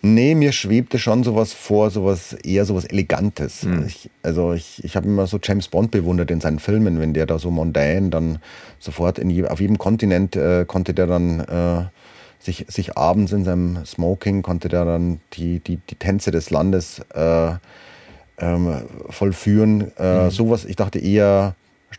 Nee, 0.00 0.34
mir 0.34 0.52
schwebte 0.52 0.98
schon 0.98 1.24
sowas 1.24 1.52
vor, 1.52 1.90
sowas 1.90 2.32
eher 2.32 2.64
sowas 2.64 2.84
Elegantes. 2.84 3.64
Mhm. 3.64 3.86
Ich, 3.86 4.10
also 4.22 4.52
ich, 4.52 4.82
ich 4.84 4.94
habe 4.94 5.06
immer 5.06 5.26
so 5.26 5.38
James 5.42 5.68
Bond 5.68 5.90
bewundert 5.90 6.30
in 6.30 6.40
seinen 6.40 6.60
Filmen, 6.60 7.00
wenn 7.00 7.14
der 7.14 7.26
da 7.26 7.38
so 7.38 7.50
mondän 7.50 8.10
dann 8.10 8.38
sofort 8.78 9.18
in 9.18 9.28
je, 9.30 9.46
auf 9.46 9.60
jedem 9.60 9.78
Kontinent 9.78 10.36
äh, 10.36 10.64
konnte 10.66 10.94
der 10.94 11.06
dann 11.06 11.40
äh, 11.40 11.84
sich, 12.38 12.66
sich 12.68 12.96
abends 12.96 13.32
in 13.32 13.44
seinem 13.44 13.84
Smoking 13.84 14.42
konnte 14.42 14.68
der 14.68 14.84
dann 14.84 15.20
die, 15.32 15.58
die, 15.58 15.78
die 15.90 15.96
Tänze 15.96 16.30
des 16.30 16.50
Landes 16.50 17.00
äh, 17.14 17.50
ähm, 18.38 18.82
vollführen. 19.10 19.90
Mhm. 19.98 20.30
Sowas, 20.30 20.64
ich 20.64 20.76
dachte 20.76 21.00
eher 21.00 21.56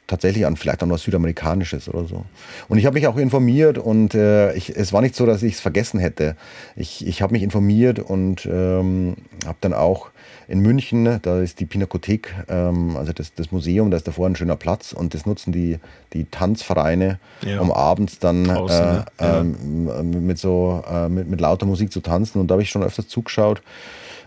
tatsächlich 0.08 0.46
an 0.46 0.56
vielleicht 0.56 0.84
an 0.84 0.90
was 0.90 1.04
Südamerikanisches 1.04 1.90
oder 1.90 2.06
so. 2.06 2.26
Und 2.68 2.78
ich 2.78 2.86
habe 2.86 2.96
mich 2.96 3.08
auch 3.08 3.18
informiert 3.18 3.78
und 3.78 4.14
äh, 4.16 4.54
ich, 4.54 4.76
es 4.76 4.94
war 4.94 5.02
nicht 5.02 5.16
so, 5.16 5.26
dass 5.26 5.44
ich 5.44 5.54
es 5.54 5.60
vergessen 5.60 6.00
hätte. 6.00 6.36
Ich, 6.76 7.06
ich 7.06 7.22
habe 7.22 7.34
mich 7.34 7.44
informiert 7.44 8.00
und 8.00 8.48
ähm, 8.52 9.16
habe 9.46 9.58
dann 9.62 9.74
auch 9.74 10.10
in 10.48 10.60
München, 10.62 11.20
da 11.22 11.40
ist 11.42 11.60
die 11.60 11.66
Pinakothek, 11.66 12.34
ähm, 12.50 12.98
also 12.98 13.14
das, 13.14 13.34
das 13.36 13.52
Museum, 13.52 13.92
da 13.92 13.98
ist 13.98 14.08
davor 14.08 14.28
ein 14.28 14.36
schöner 14.36 14.56
Platz 14.56 14.94
und 14.94 15.14
das 15.14 15.28
nutzen 15.28 15.52
die, 15.52 15.78
die 16.14 16.26
Tanzvereine, 16.26 17.20
ja. 17.46 17.60
um 17.60 17.72
abends 17.72 18.18
dann 18.18 18.46
Draußen, 18.46 18.86
äh, 18.86 18.94
ne? 18.94 19.06
ja. 19.22 19.40
ähm, 19.42 20.26
mit 20.26 20.40
so 20.40 20.84
äh, 20.92 21.08
mit, 21.08 21.30
mit 21.30 21.40
lauter 21.40 21.68
Musik 21.68 21.92
zu 21.92 22.02
tanzen. 22.02 22.40
Und 22.40 22.48
da 22.48 22.54
habe 22.54 22.64
ich 22.64 22.70
schon 22.70 22.84
öfters 22.84 23.08
zugeschaut 23.08 23.62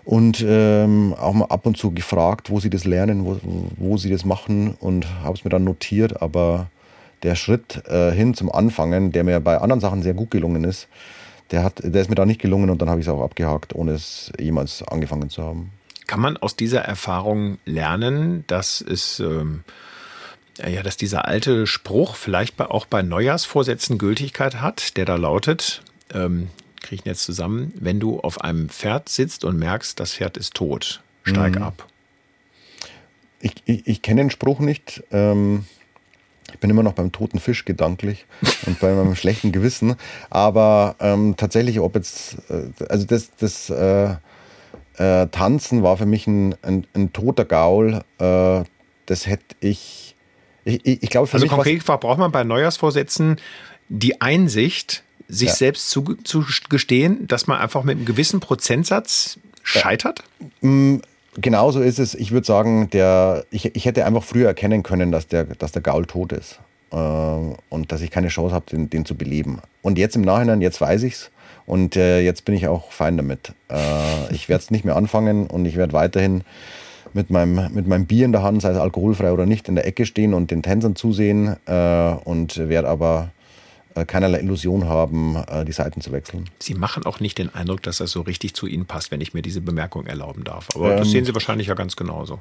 und 0.05 0.45
ähm, 0.47 1.15
auch 1.19 1.33
mal 1.33 1.47
ab 1.47 1.67
und 1.67 1.77
zu 1.77 1.93
gefragt, 1.93 2.51
wo 2.51 2.61
sie 2.61 2.71
das 2.71 2.85
lernen, 2.85 3.25
wo, 3.25 3.39
wo 3.77 3.97
sie 3.97 4.11
das 4.11 4.25
machen 4.25 4.75
und 4.81 5.07
habe 5.23 5.37
es 5.37 5.45
mir 5.45 5.51
dann 5.51 5.65
notiert. 5.65 6.23
Aber 6.23 6.69
der 7.23 7.37
Schritt 7.37 7.87
äh, 7.87 8.11
hin 8.11 8.35
zum 8.35 8.51
Anfangen, 8.51 9.13
der 9.13 9.25
mir 9.25 9.39
bei 9.41 9.59
anderen 9.59 9.81
Sachen 9.81 10.03
sehr 10.03 10.15
gut 10.15 10.31
gelungen 10.31 10.65
ist, 10.65 10.89
der, 11.53 11.63
hat, 11.63 11.81
der 11.85 12.01
ist 12.01 12.09
mir 12.09 12.17
da 12.17 12.27
nicht 12.27 12.41
gelungen 12.41 12.71
und 12.71 12.81
dann 12.81 12.89
habe 12.91 13.01
ich 13.01 13.07
es 13.07 13.13
auch 13.13 13.23
abgehakt, 13.23 13.75
ohne 13.75 13.93
es 13.93 14.33
jemals 14.41 14.83
angefangen 14.83 15.31
zu 15.31 15.43
haben. 15.43 15.71
Kann 16.07 16.21
man 16.21 16.37
aus 16.37 16.57
dieser 16.57 16.81
Erfahrung 16.81 17.59
lernen, 17.65 18.45
dass 18.49 18.81
es 18.81 19.21
ähm, 19.21 19.63
ja, 20.59 20.83
dass 20.83 20.97
dieser 20.97 21.27
alte 21.27 21.67
Spruch 21.67 22.17
vielleicht 22.17 22.61
auch 22.61 22.87
bei 22.87 23.03
Neujahrsvorsätzen 23.03 23.99
Gültigkeit 23.99 24.61
hat, 24.61 24.97
der 24.97 25.05
da 25.05 25.17
lautet, 25.17 25.83
ähm, 26.13 26.49
kriege 26.83 27.01
ich 27.01 27.07
jetzt 27.07 27.25
zusammen, 27.25 27.73
wenn 27.79 28.01
du 28.01 28.21
auf 28.21 28.41
einem 28.41 28.69
Pferd 28.69 29.09
sitzt 29.09 29.45
und 29.45 29.59
merkst, 29.59 29.99
das 29.99 30.15
Pferd 30.15 30.37
ist 30.37 30.55
tot, 30.55 31.03
steig 31.23 31.57
mhm. 31.57 31.63
ab. 31.63 31.87
Ich, 33.41 33.55
ich, 33.65 33.87
ich 33.87 34.03
kenne 34.03 34.23
den 34.23 34.31
Spruch 34.31 34.61
nicht. 34.61 35.03
Ähm, 35.11 35.65
ich 36.53 36.59
bin 36.59 36.71
immer 36.71 36.83
noch 36.83 36.93
beim 36.93 37.13
toten 37.13 37.41
Fisch 37.41 37.65
gedanklich 37.65 38.27
und 38.67 38.79
bei 38.81 38.93
meinem 38.93 39.17
schlechten 39.17 39.53
Gewissen. 39.53 39.97
Aber 40.31 40.97
ähm, 41.01 41.35
tatsächlich, 41.37 41.81
ob 41.81 41.95
jetzt, 41.95 42.37
äh, 42.51 42.71
also 42.89 43.07
das, 43.07 43.31
das 43.37 43.71
äh, 43.71 44.17
äh, 44.97 45.27
Tanzen 45.29 45.83
war 45.83 45.97
für 45.97 46.07
mich 46.07 46.27
ein, 46.27 46.55
ein, 46.63 46.87
ein 46.95 47.13
toter 47.13 47.45
Gaul. 47.45 48.03
Äh, 48.19 48.65
das 49.07 49.27
hätte 49.27 49.57
ich. 49.61 50.17
Ich, 50.65 50.87
ich, 50.87 51.03
ich 51.03 51.11
glaube, 51.11 51.27
für 51.27 51.35
also 51.35 51.47
mich 51.47 51.53
konkret 51.53 51.85
braucht 51.85 52.19
man 52.19 52.31
bei 52.31 52.45
Neujahrsvorsätzen 52.45 53.37
die 53.89 54.21
Einsicht, 54.21 55.03
sich 55.33 55.49
ja. 55.49 55.55
selbst 55.55 55.91
zu, 55.91 56.03
zu 56.23 56.45
gestehen, 56.69 57.27
dass 57.27 57.47
man 57.47 57.59
einfach 57.59 57.83
mit 57.85 57.97
einem 57.97 58.05
gewissen 58.05 58.41
Prozentsatz 58.41 59.39
scheitert? 59.63 60.23
Ja. 60.61 60.69
Mm, 60.69 61.03
genauso 61.37 61.81
ist 61.81 61.99
es. 61.99 62.15
Ich 62.15 62.33
würde 62.33 62.47
sagen, 62.47 62.91
der, 62.91 63.45
ich, 63.51 63.75
ich 63.75 63.87
hätte 63.87 64.05
einfach 64.05 64.23
früher 64.23 64.49
erkennen 64.49 64.83
können, 64.83 65.11
dass 65.11 65.27
der, 65.27 65.45
dass 65.45 65.73
der 65.73 65.83
Gaul 65.83 66.07
tot 66.07 66.33
ist. 66.33 66.61
Äh, 66.93 66.97
und 66.97 67.91
dass 67.91 68.03
ich 68.03 68.11
keine 68.11 68.29
Chance 68.29 68.55
habe, 68.55 68.67
den, 68.71 68.91
den 68.91 69.07
zu 69.07 69.15
beleben. 69.15 69.61
Und 69.81 69.99
jetzt 69.99 70.17
im 70.17 70.23
Nachhinein, 70.23 70.61
jetzt 70.61 70.81
weiß 70.81 71.03
ich 71.05 71.15
es. 71.15 71.31
Und 71.65 71.97
äh, 71.97 72.21
jetzt 72.21 72.45
bin 72.45 72.55
ich 72.55 72.69
auch 72.69 72.93
fein 72.93 73.17
damit. 73.17 73.55
Äh, 73.71 74.35
ich 74.35 74.49
werde 74.49 74.63
es 74.63 74.71
nicht 74.71 74.85
mehr 74.85 74.97
anfangen 74.97 75.47
und 75.47 75.65
ich 75.65 75.77
werde 75.77 75.95
weiterhin 75.95 76.43
mit 77.15 77.31
meinem, 77.31 77.73
mit 77.73 77.87
meinem 77.87 78.07
Bier 78.07 78.27
in 78.27 78.33
der 78.33 78.43
Hand, 78.43 78.61
sei 78.63 78.71
es 78.71 78.79
alkoholfrei 78.79 79.33
oder 79.33 79.47
nicht, 79.47 79.69
in 79.69 79.77
der 79.77 79.87
Ecke 79.87 80.05
stehen 80.05 80.35
und 80.35 80.51
den 80.51 80.63
Tänzern 80.63 80.97
zusehen 80.97 81.57
äh, 81.67 82.15
und 82.25 82.57
werde 82.69 82.89
aber 82.89 83.31
keinerlei 84.07 84.41
Illusion 84.41 84.89
haben, 84.89 85.37
äh, 85.37 85.65
die 85.65 85.73
Seiten 85.73 86.01
zu 86.01 86.13
wechseln. 86.13 86.49
Sie 86.59 86.75
machen 86.75 87.05
auch 87.05 87.21
nicht 87.21 87.39
den 87.39 87.55
Eindruck, 87.55 87.83
dass 87.83 87.99
das 87.99 88.11
so 88.11 88.23
richtig 88.23 88.55
zu 88.55 88.67
Ihnen 88.67 88.87
passt, 88.87 89.11
wenn 89.11 89.21
ich 89.21 89.35
mir 89.35 89.43
diese 89.43 89.61
Bemerkung 89.61 90.07
erlauben 90.07 90.45
darf. 90.45 90.69
Aber 90.75 90.93
ähm, 90.93 90.99
das 90.99 91.11
sehen 91.11 91.25
Sie 91.25 91.35
wahrscheinlich 91.35 91.69
ja 91.69 91.75
ganz 91.75 91.97
genauso. 91.97 92.41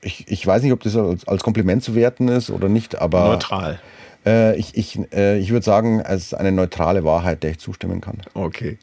Ich, 0.00 0.26
ich 0.28 0.46
weiß 0.46 0.62
nicht, 0.62 0.72
ob 0.72 0.82
das 0.82 0.96
als, 0.96 1.26
als 1.26 1.42
Kompliment 1.42 1.82
zu 1.82 1.94
werten 1.94 2.28
ist 2.28 2.50
oder 2.50 2.68
nicht, 2.68 2.98
aber. 3.00 3.24
Neutral. 3.28 3.80
Äh, 4.26 4.56
ich 4.58 4.76
ich, 4.76 4.98
äh, 5.12 5.38
ich 5.38 5.50
würde 5.50 5.64
sagen, 5.64 6.00
es 6.00 6.26
ist 6.26 6.34
eine 6.34 6.52
neutrale 6.52 7.04
Wahrheit, 7.04 7.42
der 7.42 7.52
ich 7.52 7.58
zustimmen 7.58 8.00
kann. 8.00 8.22
Okay. 8.34 8.78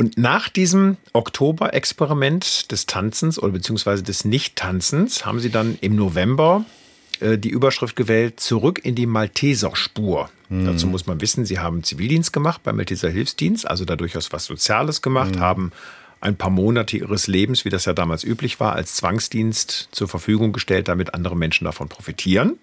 Und 0.00 0.16
nach 0.16 0.48
diesem 0.48 0.96
Oktober-Experiment 1.12 2.70
des 2.70 2.86
Tanzens 2.86 3.42
oder 3.42 3.52
beziehungsweise 3.52 4.04
des 4.04 4.24
Nicht-Tanzens 4.24 5.26
haben 5.26 5.40
Sie 5.40 5.50
dann 5.50 5.76
im 5.80 5.96
November 5.96 6.64
äh, 6.64 6.77
die 7.20 7.48
Überschrift 7.48 7.96
gewählt, 7.96 8.40
zurück 8.40 8.80
in 8.84 8.94
die 8.94 9.06
Malteser-Spur. 9.06 10.30
Mhm. 10.48 10.66
Dazu 10.66 10.86
muss 10.86 11.06
man 11.06 11.20
wissen, 11.20 11.44
Sie 11.44 11.58
haben 11.58 11.82
Zivildienst 11.82 12.32
gemacht 12.32 12.62
beim 12.62 12.76
Malteser 12.76 13.10
Hilfsdienst, 13.10 13.68
also 13.68 13.84
da 13.84 13.96
durchaus 13.96 14.32
was 14.32 14.44
Soziales 14.44 15.02
gemacht, 15.02 15.36
mhm. 15.36 15.40
haben 15.40 15.72
ein 16.20 16.36
paar 16.36 16.50
Monate 16.50 16.96
ihres 16.96 17.26
Lebens, 17.26 17.64
wie 17.64 17.70
das 17.70 17.84
ja 17.84 17.92
damals 17.92 18.24
üblich 18.24 18.58
war, 18.60 18.72
als 18.74 18.96
Zwangsdienst 18.96 19.88
zur 19.92 20.08
Verfügung 20.08 20.52
gestellt, 20.52 20.88
damit 20.88 21.14
andere 21.14 21.36
Menschen 21.36 21.64
davon 21.64 21.88
profitieren. 21.88 22.58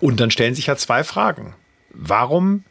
Und 0.00 0.18
dann 0.20 0.30
stellen 0.30 0.54
sich 0.54 0.66
ja 0.66 0.76
zwei 0.76 1.04
Fragen. 1.04 1.54
Warum 1.90 2.64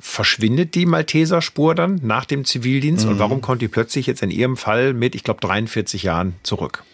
verschwindet 0.00 0.74
die 0.74 0.84
Malteser-Spur 0.84 1.74
dann 1.74 2.00
nach 2.02 2.26
dem 2.26 2.44
Zivildienst 2.44 3.06
mhm. 3.06 3.12
und 3.12 3.18
warum 3.18 3.40
kommt 3.40 3.62
die 3.62 3.68
plötzlich 3.68 4.06
jetzt 4.06 4.22
in 4.22 4.30
Ihrem 4.30 4.56
Fall 4.56 4.92
mit, 4.92 5.14
ich 5.14 5.24
glaube, 5.24 5.40
43 5.40 6.02
Jahren 6.02 6.34
zurück? 6.42 6.84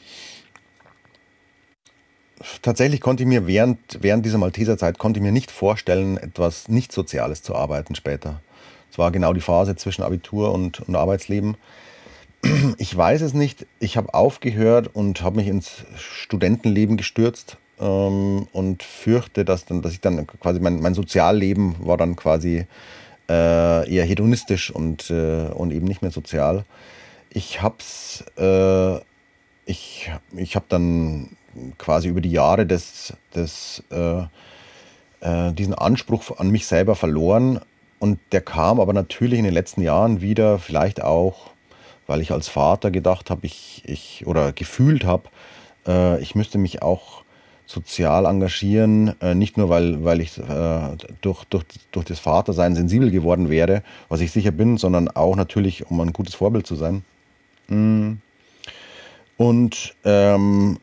Tatsächlich 2.62 3.00
konnte 3.00 3.22
ich 3.22 3.28
mir 3.28 3.46
während, 3.46 3.78
während 4.00 4.24
dieser 4.24 4.38
Malteser-Zeit 4.38 4.98
konnte 4.98 5.20
ich 5.20 5.22
mir 5.22 5.32
nicht 5.32 5.50
vorstellen, 5.50 6.16
etwas 6.16 6.68
nicht 6.68 6.90
Soziales 6.90 7.42
zu 7.42 7.54
arbeiten 7.54 7.94
später. 7.94 8.40
Es 8.90 8.98
war 8.98 9.10
genau 9.10 9.32
die 9.32 9.42
Phase 9.42 9.76
zwischen 9.76 10.02
Abitur 10.02 10.52
und, 10.52 10.80
und 10.80 10.96
Arbeitsleben. 10.96 11.56
Ich 12.78 12.96
weiß 12.96 13.20
es 13.20 13.34
nicht. 13.34 13.66
Ich 13.78 13.98
habe 13.98 14.14
aufgehört 14.14 14.88
und 14.94 15.22
habe 15.22 15.36
mich 15.36 15.48
ins 15.48 15.84
Studentenleben 15.96 16.96
gestürzt 16.96 17.58
ähm, 17.78 18.48
und 18.52 18.82
fürchte, 18.82 19.44
dass, 19.44 19.66
dann, 19.66 19.82
dass 19.82 19.92
ich 19.92 20.00
dann 20.00 20.26
quasi 20.26 20.60
mein, 20.60 20.80
mein 20.80 20.94
Sozialleben 20.94 21.76
war 21.86 21.98
dann 21.98 22.16
quasi 22.16 22.66
äh, 23.28 23.94
eher 23.94 24.04
hedonistisch 24.04 24.70
und, 24.70 25.10
äh, 25.10 25.48
und 25.48 25.72
eben 25.72 25.86
nicht 25.86 26.00
mehr 26.00 26.10
sozial. 26.10 26.64
Ich 27.28 27.60
hab's, 27.60 28.24
äh, 28.38 28.96
ich, 29.66 30.10
ich 30.34 30.56
habe 30.56 30.66
dann 30.68 31.36
quasi 31.78 32.08
über 32.08 32.20
die 32.20 32.30
Jahre 32.30 32.66
des, 32.66 33.14
des, 33.34 33.82
äh, 33.90 34.22
äh, 35.20 35.52
diesen 35.52 35.74
Anspruch 35.74 36.38
an 36.38 36.50
mich 36.50 36.66
selber 36.66 36.94
verloren. 36.94 37.60
Und 37.98 38.18
der 38.32 38.40
kam 38.40 38.80
aber 38.80 38.92
natürlich 38.92 39.38
in 39.38 39.44
den 39.44 39.54
letzten 39.54 39.82
Jahren 39.82 40.20
wieder, 40.20 40.58
vielleicht 40.58 41.02
auch, 41.02 41.50
weil 42.06 42.20
ich 42.20 42.32
als 42.32 42.48
Vater 42.48 42.90
gedacht 42.90 43.30
habe, 43.30 43.46
ich, 43.46 43.82
ich 43.84 44.26
oder 44.26 44.52
gefühlt 44.52 45.04
habe, 45.04 45.24
äh, 45.86 46.20
ich 46.20 46.34
müsste 46.34 46.58
mich 46.58 46.82
auch 46.82 47.24
sozial 47.66 48.24
engagieren, 48.26 49.14
äh, 49.20 49.34
nicht 49.34 49.56
nur 49.56 49.68
weil, 49.68 50.02
weil 50.04 50.20
ich 50.20 50.36
äh, 50.38 50.96
durch, 51.20 51.44
durch, 51.44 51.64
durch 51.92 52.06
das 52.06 52.18
Vatersein 52.18 52.74
sensibel 52.74 53.10
geworden 53.10 53.48
wäre, 53.48 53.82
was 54.08 54.20
ich 54.20 54.32
sicher 54.32 54.50
bin, 54.50 54.76
sondern 54.76 55.08
auch 55.08 55.36
natürlich, 55.36 55.86
um 55.88 56.00
ein 56.00 56.12
gutes 56.12 56.34
Vorbild 56.34 56.66
zu 56.66 56.74
sein. 56.74 57.04
Mm. 57.68 58.14
Und, 59.36 59.94
ähm, 60.04 60.78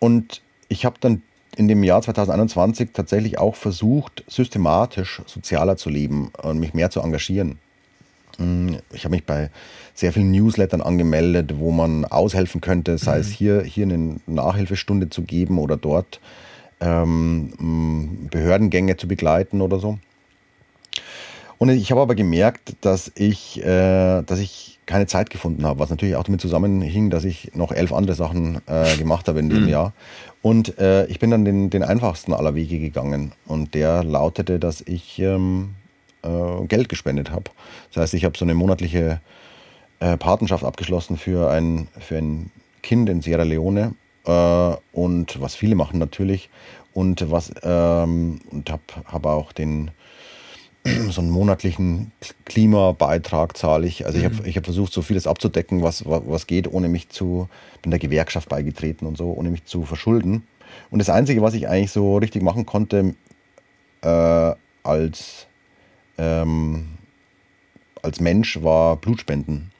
und 0.00 0.42
ich 0.68 0.84
habe 0.84 0.96
dann 1.00 1.22
in 1.56 1.68
dem 1.68 1.84
Jahr 1.84 2.02
2021 2.02 2.90
tatsächlich 2.92 3.38
auch 3.38 3.54
versucht, 3.54 4.24
systematisch 4.26 5.22
sozialer 5.26 5.76
zu 5.76 5.90
leben 5.90 6.32
und 6.42 6.58
mich 6.58 6.74
mehr 6.74 6.90
zu 6.90 7.00
engagieren. 7.00 7.58
Mm, 8.38 8.74
ich 8.92 9.04
habe 9.04 9.14
mich 9.14 9.24
bei 9.24 9.50
sehr 9.94 10.12
vielen 10.12 10.30
Newslettern 10.30 10.80
angemeldet, 10.80 11.58
wo 11.58 11.70
man 11.70 12.04
aushelfen 12.04 12.60
könnte, 12.60 12.98
sei 12.98 13.16
mhm. 13.16 13.20
es 13.20 13.28
hier, 13.28 13.62
hier 13.62 13.84
eine 13.84 14.16
Nachhilfestunde 14.26 15.10
zu 15.10 15.22
geben 15.22 15.58
oder 15.58 15.76
dort 15.76 16.20
ähm, 16.80 17.52
mm, 17.58 18.28
Behördengänge 18.30 18.96
zu 18.96 19.06
begleiten 19.06 19.60
oder 19.60 19.78
so. 19.78 19.98
Und 21.60 21.68
ich 21.68 21.90
habe 21.90 22.00
aber 22.00 22.14
gemerkt, 22.14 22.74
dass 22.80 23.12
ich, 23.16 23.62
äh, 23.62 24.22
dass 24.22 24.38
ich 24.38 24.78
keine 24.86 25.06
Zeit 25.06 25.28
gefunden 25.28 25.66
habe, 25.66 25.78
was 25.78 25.90
natürlich 25.90 26.16
auch 26.16 26.24
damit 26.24 26.40
zusammenhing, 26.40 27.10
dass 27.10 27.24
ich 27.24 27.54
noch 27.54 27.70
elf 27.70 27.92
andere 27.92 28.16
Sachen 28.16 28.62
äh, 28.66 28.96
gemacht 28.96 29.28
habe 29.28 29.40
in 29.40 29.50
dem 29.50 29.64
mhm. 29.64 29.68
Jahr. 29.68 29.92
Und 30.40 30.78
äh, 30.78 31.04
ich 31.08 31.18
bin 31.18 31.30
dann 31.30 31.44
den, 31.44 31.68
den 31.68 31.82
einfachsten 31.82 32.32
aller 32.32 32.54
Wege 32.54 32.78
gegangen. 32.78 33.32
Und 33.44 33.74
der 33.74 34.02
lautete, 34.02 34.58
dass 34.58 34.80
ich 34.80 35.18
ähm, 35.18 35.74
äh, 36.22 36.66
Geld 36.66 36.88
gespendet 36.88 37.30
habe. 37.30 37.50
Das 37.92 38.04
heißt, 38.04 38.14
ich 38.14 38.24
habe 38.24 38.38
so 38.38 38.46
eine 38.46 38.54
monatliche 38.54 39.20
äh, 39.98 40.16
Patenschaft 40.16 40.64
abgeschlossen 40.64 41.18
für 41.18 41.50
ein, 41.50 41.88
für 41.98 42.16
ein 42.16 42.50
Kind 42.82 43.10
in 43.10 43.20
Sierra 43.20 43.42
Leone. 43.42 43.94
Äh, 44.24 44.76
und 44.92 45.38
was 45.42 45.56
viele 45.56 45.74
machen 45.74 45.98
natürlich. 45.98 46.48
Und 46.94 47.30
was 47.30 47.52
ähm, 47.62 48.40
und 48.50 48.70
habe 48.70 48.82
hab 49.04 49.26
auch 49.26 49.52
den 49.52 49.90
so 51.10 51.20
einen 51.20 51.30
monatlichen 51.30 52.12
Klimabeitrag 52.44 53.56
zahle 53.56 53.86
ich. 53.86 54.06
Also 54.06 54.18
mhm. 54.18 54.24
ich 54.24 54.30
habe 54.30 54.48
ich 54.48 54.56
hab 54.56 54.64
versucht, 54.64 54.92
so 54.92 55.02
vieles 55.02 55.26
abzudecken, 55.26 55.82
was, 55.82 56.04
was 56.06 56.46
geht, 56.46 56.72
ohne 56.72 56.88
mich 56.88 57.08
zu, 57.08 57.48
bin 57.82 57.90
der 57.90 58.00
Gewerkschaft 58.00 58.48
beigetreten 58.48 59.06
und 59.06 59.16
so, 59.16 59.32
ohne 59.32 59.50
mich 59.50 59.64
zu 59.64 59.84
verschulden. 59.84 60.44
Und 60.90 60.98
das 60.98 61.10
Einzige, 61.10 61.42
was 61.42 61.54
ich 61.54 61.68
eigentlich 61.68 61.92
so 61.92 62.16
richtig 62.16 62.42
machen 62.42 62.66
konnte, 62.66 63.14
äh, 64.02 64.54
als 64.82 65.46
ähm, 66.16 66.86
als 68.02 68.20
Mensch 68.20 68.62
war 68.62 68.96
Blutspenden. 68.96 69.70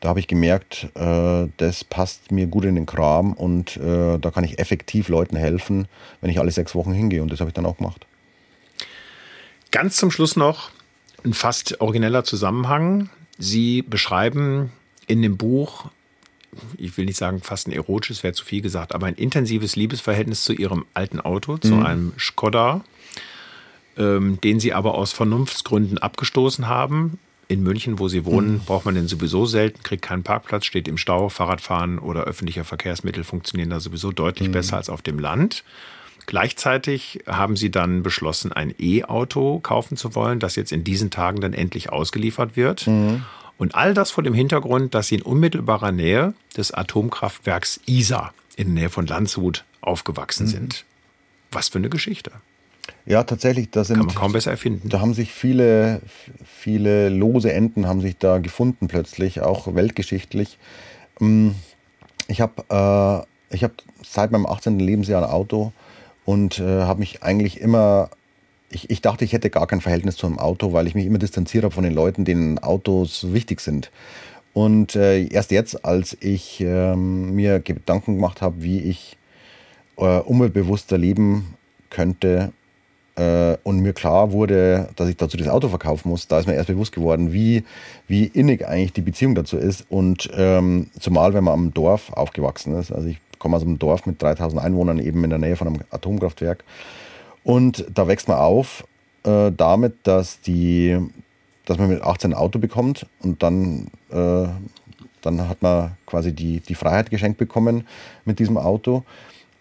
da 0.00 0.10
habe 0.10 0.20
ich 0.20 0.28
gemerkt, 0.28 0.88
äh, 0.94 1.48
das 1.56 1.84
passt 1.84 2.30
mir 2.30 2.46
gut 2.46 2.64
in 2.64 2.74
den 2.74 2.86
Kram 2.86 3.32
und 3.32 3.76
äh, 3.78 4.18
da 4.18 4.30
kann 4.30 4.44
ich 4.44 4.58
effektiv 4.58 5.08
Leuten 5.08 5.36
helfen, 5.36 5.88
wenn 6.20 6.30
ich 6.30 6.38
alle 6.38 6.50
sechs 6.50 6.74
Wochen 6.74 6.92
hingehe. 6.92 7.22
Und 7.22 7.32
das 7.32 7.40
habe 7.40 7.48
ich 7.48 7.54
dann 7.54 7.64
auch 7.64 7.78
gemacht. 7.78 8.06
Ganz 9.74 9.96
zum 9.96 10.12
Schluss 10.12 10.36
noch 10.36 10.70
ein 11.24 11.34
fast 11.34 11.80
origineller 11.80 12.22
Zusammenhang. 12.22 13.10
Sie 13.38 13.82
beschreiben 13.82 14.70
in 15.08 15.20
dem 15.20 15.36
Buch, 15.36 15.86
ich 16.78 16.96
will 16.96 17.06
nicht 17.06 17.16
sagen 17.16 17.40
fast 17.40 17.66
ein 17.66 17.72
erotisches, 17.72 18.22
wäre 18.22 18.34
zu 18.34 18.44
viel 18.44 18.62
gesagt, 18.62 18.94
aber 18.94 19.08
ein 19.08 19.16
intensives 19.16 19.74
Liebesverhältnis 19.74 20.44
zu 20.44 20.52
Ihrem 20.52 20.84
alten 20.94 21.18
Auto, 21.18 21.58
zu 21.58 21.74
mhm. 21.74 21.86
einem 21.86 22.12
Skoda, 22.20 22.84
ähm, 23.98 24.40
den 24.42 24.60
Sie 24.60 24.72
aber 24.72 24.94
aus 24.94 25.12
Vernunftsgründen 25.12 25.98
abgestoßen 25.98 26.68
haben 26.68 27.18
in 27.48 27.64
München, 27.64 27.98
wo 27.98 28.06
sie 28.06 28.24
wohnen, 28.24 28.52
mhm. 28.52 28.60
braucht 28.60 28.84
man 28.84 28.94
den 28.94 29.08
sowieso 29.08 29.44
selten, 29.44 29.82
kriegt 29.82 30.02
keinen 30.02 30.22
Parkplatz, 30.22 30.66
steht 30.66 30.86
im 30.86 30.98
Stau, 30.98 31.30
Fahrradfahren 31.30 31.98
oder 31.98 32.22
öffentliche 32.22 32.62
Verkehrsmittel 32.62 33.24
funktionieren 33.24 33.70
da 33.70 33.80
sowieso 33.80 34.12
deutlich 34.12 34.50
mhm. 34.50 34.52
besser 34.52 34.76
als 34.76 34.88
auf 34.88 35.02
dem 35.02 35.18
Land. 35.18 35.64
Gleichzeitig 36.26 37.20
haben 37.26 37.56
sie 37.56 37.70
dann 37.70 38.02
beschlossen, 38.02 38.52
ein 38.52 38.74
E-Auto 38.78 39.60
kaufen 39.60 39.96
zu 39.96 40.14
wollen, 40.14 40.40
das 40.40 40.56
jetzt 40.56 40.72
in 40.72 40.84
diesen 40.84 41.10
Tagen 41.10 41.40
dann 41.40 41.52
endlich 41.52 41.90
ausgeliefert 41.90 42.56
wird. 42.56 42.86
Mhm. 42.86 43.24
Und 43.58 43.74
all 43.74 43.94
das 43.94 44.10
vor 44.10 44.24
dem 44.24 44.34
Hintergrund, 44.34 44.94
dass 44.94 45.08
sie 45.08 45.16
in 45.16 45.22
unmittelbarer 45.22 45.92
Nähe 45.92 46.34
des 46.56 46.72
Atomkraftwerks 46.72 47.80
ISA 47.86 48.32
in 48.56 48.74
der 48.74 48.82
Nähe 48.82 48.90
von 48.90 49.06
Landshut 49.06 49.64
aufgewachsen 49.80 50.46
mhm. 50.46 50.50
sind. 50.50 50.84
Was 51.52 51.68
für 51.68 51.78
eine 51.78 51.90
Geschichte. 51.90 52.32
Ja, 53.06 53.22
tatsächlich, 53.24 53.70
da 53.70 53.84
sind. 53.84 53.98
Kann 53.98 54.06
man 54.06 54.14
kaum 54.14 54.32
besser 54.32 54.50
erfinden. 54.50 54.88
Da 54.88 55.00
haben 55.00 55.14
sich 55.14 55.30
viele, 55.30 56.00
viele 56.44 57.10
lose 57.10 57.52
Enden 57.52 57.86
haben 57.86 58.00
sich 58.00 58.16
da 58.18 58.38
gefunden 58.38 58.88
plötzlich, 58.88 59.40
auch 59.40 59.74
weltgeschichtlich. 59.74 60.58
Mm, 61.20 61.50
ich 62.28 62.40
habe 62.40 63.26
äh, 63.52 63.58
hab 63.58 63.72
seit 64.02 64.32
meinem 64.32 64.46
18. 64.46 64.78
Lebensjahr 64.78 65.22
ein 65.22 65.30
Auto 65.30 65.72
und 66.24 66.58
äh, 66.58 66.82
habe 66.82 67.00
mich 67.00 67.22
eigentlich 67.22 67.60
immer. 67.60 68.10
Ich, 68.70 68.90
ich 68.90 69.00
dachte, 69.02 69.24
ich 69.24 69.32
hätte 69.32 69.50
gar 69.50 69.66
kein 69.66 69.80
Verhältnis 69.80 70.16
zu 70.16 70.26
einem 70.26 70.38
Auto, 70.38 70.72
weil 70.72 70.86
ich 70.88 70.94
mich 70.94 71.06
immer 71.06 71.18
distanziert 71.18 71.64
habe 71.64 71.74
von 71.74 71.84
den 71.84 71.94
Leuten, 71.94 72.24
denen 72.24 72.58
Autos 72.58 73.32
wichtig 73.32 73.60
sind. 73.60 73.90
Und 74.52 74.96
äh, 74.96 75.26
erst 75.28 75.52
jetzt, 75.52 75.84
als 75.84 76.16
ich 76.20 76.60
ähm, 76.60 77.34
mir 77.34 77.60
Gedanken 77.60 78.16
gemacht 78.16 78.42
habe, 78.42 78.62
wie 78.62 78.80
ich 78.80 79.16
äh, 79.96 80.18
umweltbewusster 80.18 80.98
leben 80.98 81.54
könnte, 81.90 82.52
äh, 83.16 83.56
und 83.62 83.80
mir 83.80 83.92
klar 83.92 84.32
wurde, 84.32 84.88
dass 84.96 85.08
ich 85.08 85.16
dazu 85.16 85.36
das 85.36 85.48
Auto 85.48 85.68
verkaufen 85.68 86.08
muss, 86.08 86.26
da 86.26 86.38
ist 86.38 86.46
mir 86.46 86.54
erst 86.54 86.68
bewusst 86.68 86.92
geworden, 86.92 87.32
wie, 87.32 87.64
wie 88.08 88.24
innig 88.24 88.66
eigentlich 88.66 88.92
die 88.92 89.02
Beziehung 89.02 89.34
dazu 89.34 89.56
ist. 89.56 89.86
Und 89.88 90.28
ähm, 90.34 90.90
zumal, 90.98 91.34
wenn 91.34 91.44
man 91.44 91.54
am 91.54 91.74
Dorf 91.74 92.12
aufgewachsen 92.12 92.74
ist. 92.74 92.90
Also 92.90 93.08
ich 93.08 93.18
komme 93.44 93.58
aus 93.58 93.62
einem 93.62 93.78
Dorf 93.78 94.06
mit 94.06 94.22
3000 94.22 94.62
Einwohnern, 94.62 94.98
eben 94.98 95.22
in 95.22 95.28
der 95.28 95.38
Nähe 95.38 95.56
von 95.56 95.68
einem 95.68 95.80
Atomkraftwerk. 95.90 96.64
Und 97.44 97.84
da 97.92 98.08
wächst 98.08 98.26
man 98.26 98.38
auf 98.38 98.84
äh, 99.24 99.52
damit, 99.54 99.96
dass, 100.04 100.40
die, 100.40 100.98
dass 101.66 101.76
man 101.76 101.90
mit 101.90 102.00
18 102.00 102.32
ein 102.32 102.38
Auto 102.38 102.58
bekommt 102.58 103.06
und 103.20 103.42
dann, 103.42 103.88
äh, 104.10 104.46
dann 105.20 105.46
hat 105.46 105.60
man 105.60 105.90
quasi 106.06 106.32
die, 106.32 106.60
die 106.60 106.74
Freiheit 106.74 107.10
geschenkt 107.10 107.36
bekommen 107.36 107.86
mit 108.24 108.38
diesem 108.38 108.56
Auto. 108.56 109.04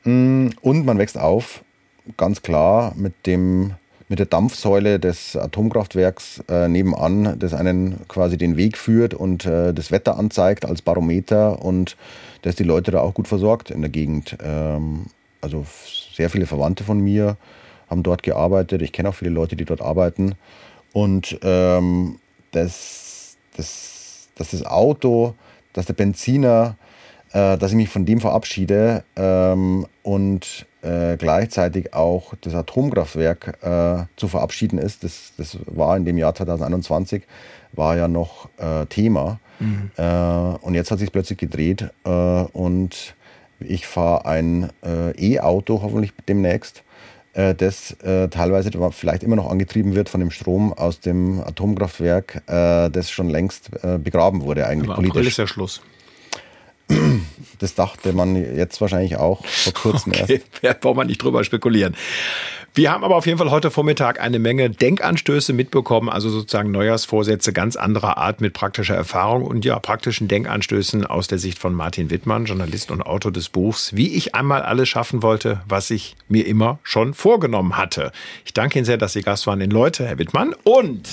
Mm, 0.05 0.47
und 0.61 0.85
man 0.85 0.97
wächst 0.97 1.17
auf 1.17 1.65
ganz 2.15 2.41
klar 2.41 2.93
mit 2.95 3.25
dem 3.25 3.73
mit 4.09 4.19
der 4.19 4.25
Dampfsäule 4.27 4.99
des 4.99 5.35
Atomkraftwerks 5.35 6.43
äh, 6.47 6.67
nebenan, 6.67 7.37
das 7.39 7.53
einen 7.53 8.07
quasi 8.07 8.37
den 8.37 8.57
Weg 8.57 8.77
führt 8.77 9.13
und 9.13 9.45
äh, 9.45 9.73
das 9.73 9.91
Wetter 9.91 10.19
anzeigt 10.19 10.65
als 10.65 10.81
Barometer 10.81 11.63
und 11.63 11.97
dass 12.43 12.55
die 12.55 12.63
Leute 12.63 12.91
da 12.91 13.01
auch 13.01 13.13
gut 13.13 13.27
versorgt 13.27 13.71
in 13.71 13.81
der 13.81 13.89
Gegend. 13.89 14.37
Ähm, 14.43 15.07
also 15.41 15.65
sehr 16.13 16.29
viele 16.29 16.45
Verwandte 16.45 16.83
von 16.83 16.99
mir 16.99 17.37
haben 17.89 18.03
dort 18.03 18.23
gearbeitet. 18.23 18.81
Ich 18.81 18.91
kenne 18.91 19.09
auch 19.09 19.15
viele 19.15 19.31
Leute, 19.31 19.55
die 19.55 19.65
dort 19.65 19.81
arbeiten. 19.81 20.35
Und 20.93 21.39
ähm, 21.41 22.19
das, 22.51 23.37
das, 23.57 24.29
dass 24.35 24.51
das 24.51 24.65
Auto, 24.65 25.35
dass 25.73 25.87
der 25.87 25.93
Benziner, 25.93 26.77
äh, 27.31 27.57
dass 27.57 27.71
ich 27.71 27.77
mich 27.77 27.89
von 27.89 28.05
dem 28.05 28.19
verabschiede 28.19 29.03
ähm, 29.15 29.87
und 30.03 30.65
äh, 30.81 31.17
gleichzeitig 31.17 31.93
auch 31.93 32.33
das 32.41 32.53
Atomkraftwerk 32.53 33.57
äh, 33.63 34.05
zu 34.17 34.27
verabschieden 34.27 34.77
ist. 34.77 35.03
Das, 35.03 35.33
das 35.37 35.57
war 35.65 35.95
in 35.97 36.05
dem 36.05 36.17
Jahr 36.17 36.35
2021, 36.35 37.23
war 37.71 37.97
ja 37.97 38.07
noch 38.07 38.49
äh, 38.57 38.85
Thema. 38.87 39.39
Mhm. 39.63 39.91
Äh, 39.97 40.03
und 40.61 40.75
jetzt 40.75 40.91
hat 40.91 40.99
sich 40.99 41.11
plötzlich 41.11 41.37
gedreht 41.39 41.89
äh, 42.05 42.09
und 42.09 43.15
ich 43.59 43.87
fahre 43.87 44.25
ein 44.25 44.71
E-Auto 44.83 45.81
hoffentlich 45.81 46.11
demnächst 46.27 46.83
das 47.33 47.91
äh, 48.01 48.27
teilweise 48.27 48.69
vielleicht 48.91 49.23
immer 49.23 49.35
noch 49.35 49.49
angetrieben 49.49 49.95
wird 49.95 50.09
von 50.09 50.19
dem 50.19 50.29
Strom 50.29 50.71
aus 50.71 50.99
dem 50.99 51.39
Atomkraftwerk, 51.39 52.43
äh, 52.47 52.91
das 52.91 53.09
schon 53.09 53.29
längst 53.29 53.71
äh, 53.83 53.97
begraben 53.97 54.41
wurde 54.41 54.67
eigentlich 54.67 54.89
Aber 54.89 54.97
politisch. 54.97 55.15
April 55.15 55.27
ist 55.27 55.37
ja 55.37 55.47
Schluss. 55.47 55.81
Das 57.59 57.75
dachte 57.75 58.13
man 58.13 58.35
jetzt 58.35 58.81
wahrscheinlich 58.81 59.15
auch 59.15 59.45
vor 59.45 59.73
kurzem 59.73 60.11
okay. 60.11 60.33
erst. 60.33 60.43
Ja, 60.61 60.73
braucht 60.73 60.97
man 60.97 61.07
nicht 61.07 61.23
drüber 61.23 61.43
spekulieren. 61.43 61.95
Wir 62.75 62.91
haben 62.91 63.03
aber 63.03 63.17
auf 63.17 63.27
jeden 63.27 63.37
Fall 63.37 63.51
heute 63.51 63.69
Vormittag 63.69 64.19
eine 64.19 64.39
Menge 64.39 64.71
Denkanstöße 64.71 65.53
mitbekommen, 65.53 66.09
also 66.09 66.31
sozusagen 66.31 66.71
Neujahrsvorsätze 66.71 67.53
ganz 67.53 67.75
anderer 67.75 68.17
Art 68.17 68.41
mit 68.41 68.53
praktischer 68.53 68.95
Erfahrung 68.95 69.45
und 69.45 69.63
ja, 69.63 69.77
praktischen 69.77 70.27
Denkanstößen 70.27 71.05
aus 71.05 71.27
der 71.27 71.37
Sicht 71.37 71.59
von 71.59 71.75
Martin 71.75 72.09
Wittmann, 72.09 72.45
Journalist 72.45 72.89
und 72.89 73.03
Autor 73.03 73.31
des 73.31 73.49
Buchs, 73.49 73.95
wie 73.95 74.15
ich 74.15 74.33
einmal 74.33 74.63
alles 74.63 74.89
schaffen 74.89 75.21
wollte, 75.21 75.61
was 75.67 75.91
ich 75.91 76.15
mir 76.27 76.47
immer 76.47 76.79
schon 76.81 77.13
vorgenommen 77.13 77.77
hatte. 77.77 78.11
Ich 78.43 78.53
danke 78.53 78.79
Ihnen 78.79 78.85
sehr, 78.85 78.97
dass 78.97 79.13
Sie 79.13 79.21
Gast 79.21 79.45
waren 79.45 79.61
in 79.61 79.69
Leute, 79.69 80.07
Herr 80.07 80.17
Wittmann. 80.17 80.55
Und 80.63 81.07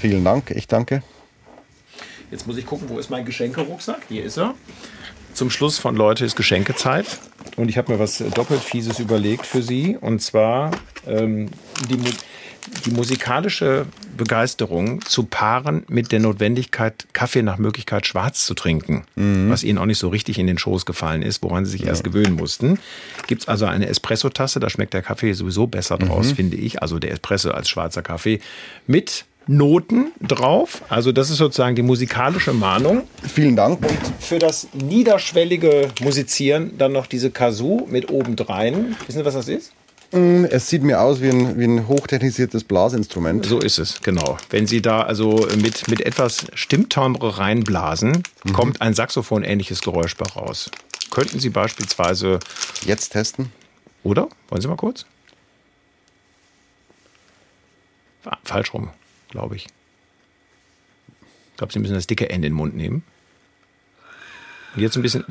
vielen 0.00 0.24
Dank, 0.24 0.50
ich 0.50 0.66
danke. 0.66 1.02
Jetzt 2.30 2.46
muss 2.46 2.56
ich 2.56 2.64
gucken, 2.64 2.88
wo 2.88 2.98
ist 2.98 3.10
mein 3.10 3.26
Geschenkerucksack? 3.26 4.00
Hier 4.08 4.24
ist 4.24 4.38
er. 4.38 4.54
Zum 5.34 5.50
Schluss 5.50 5.78
von 5.78 5.96
Leute 5.96 6.24
ist 6.24 6.36
Geschenkezeit. 6.36 7.06
Und 7.56 7.68
ich 7.68 7.78
habe 7.78 7.92
mir 7.92 7.98
was 7.98 8.18
doppelt 8.18 8.60
Fieses 8.60 8.98
überlegt 8.98 9.46
für 9.46 9.62
Sie. 9.62 9.96
Und 10.00 10.20
zwar 10.20 10.70
ähm, 11.06 11.48
die, 11.88 11.98
die 12.84 12.90
musikalische 12.90 13.86
Begeisterung 14.16 15.00
zu 15.02 15.24
paaren 15.24 15.84
mit 15.88 16.12
der 16.12 16.20
Notwendigkeit, 16.20 17.06
Kaffee 17.12 17.42
nach 17.42 17.58
Möglichkeit 17.58 18.06
schwarz 18.06 18.44
zu 18.46 18.54
trinken, 18.54 19.04
mhm. 19.16 19.48
was 19.50 19.64
Ihnen 19.64 19.78
auch 19.78 19.86
nicht 19.86 19.98
so 19.98 20.08
richtig 20.08 20.38
in 20.38 20.46
den 20.46 20.58
Schoß 20.58 20.86
gefallen 20.86 21.22
ist, 21.22 21.42
woran 21.42 21.64
Sie 21.64 21.72
sich 21.72 21.82
ja. 21.82 21.88
erst 21.88 22.04
gewöhnen 22.04 22.34
mussten. 22.34 22.78
Gibt 23.26 23.42
es 23.42 23.48
also 23.48 23.64
eine 23.66 23.86
Espresso-Tasse, 23.86 24.60
da 24.60 24.68
schmeckt 24.70 24.94
der 24.94 25.02
Kaffee 25.02 25.32
sowieso 25.32 25.66
besser 25.66 25.98
draus, 25.98 26.30
mhm. 26.30 26.36
finde 26.36 26.56
ich. 26.58 26.82
Also 26.82 26.98
der 26.98 27.10
Espresso 27.12 27.50
als 27.50 27.68
schwarzer 27.68 28.02
Kaffee 28.02 28.40
mit 28.86 29.24
Noten 29.46 30.12
drauf. 30.20 30.82
Also 30.88 31.12
das 31.12 31.30
ist 31.30 31.38
sozusagen 31.38 31.74
die 31.74 31.82
musikalische 31.82 32.52
Mahnung. 32.52 33.02
Vielen 33.22 33.56
Dank. 33.56 33.80
Und 33.82 33.98
für 34.20 34.38
das 34.38 34.68
niederschwellige 34.72 35.88
Musizieren 36.00 36.78
dann 36.78 36.92
noch 36.92 37.06
diese 37.06 37.30
Kazoo 37.30 37.86
mit 37.88 38.10
obendrein. 38.10 38.96
Wissen 39.06 39.18
Sie, 39.18 39.24
was 39.24 39.34
das 39.34 39.48
ist? 39.48 39.72
Mm, 40.12 40.44
es 40.44 40.68
sieht 40.68 40.82
mir 40.82 41.00
aus 41.00 41.20
wie 41.20 41.30
ein, 41.30 41.58
wie 41.58 41.64
ein 41.64 41.88
hochtechnisiertes 41.88 42.64
Blasinstrument. 42.64 43.46
So 43.46 43.58
ist 43.58 43.78
es, 43.78 44.00
genau. 44.02 44.36
Wenn 44.50 44.66
Sie 44.66 44.82
da 44.82 45.02
also 45.02 45.48
mit, 45.60 45.88
mit 45.88 46.00
etwas 46.02 46.46
Stimmtimbre 46.54 47.38
reinblasen, 47.38 48.22
mhm. 48.44 48.52
kommt 48.52 48.80
ein 48.80 48.94
Saxophon-ähnliches 48.94 49.80
Geräusch 49.80 50.16
bei 50.16 50.26
raus. 50.26 50.70
Könnten 51.10 51.40
Sie 51.40 51.50
beispielsweise... 51.50 52.38
Jetzt 52.84 53.10
testen? 53.10 53.52
Oder? 54.02 54.28
Wollen 54.48 54.60
Sie 54.60 54.68
mal 54.68 54.76
kurz? 54.76 55.06
Ah, 58.24 58.38
falsch 58.44 58.72
rum 58.74 58.90
glaube 59.32 59.56
ich. 59.56 59.66
Ich 61.52 61.56
glaube, 61.56 61.72
Sie 61.72 61.80
müssen 61.80 61.94
das 61.94 62.06
dicke 62.06 62.30
Ende 62.30 62.46
in 62.46 62.52
den 62.52 62.56
Mund 62.56 62.76
nehmen. 62.76 63.02
Und 64.74 64.82
jetzt 64.82 64.96
ein 64.96 65.02
bisschen. 65.02 65.24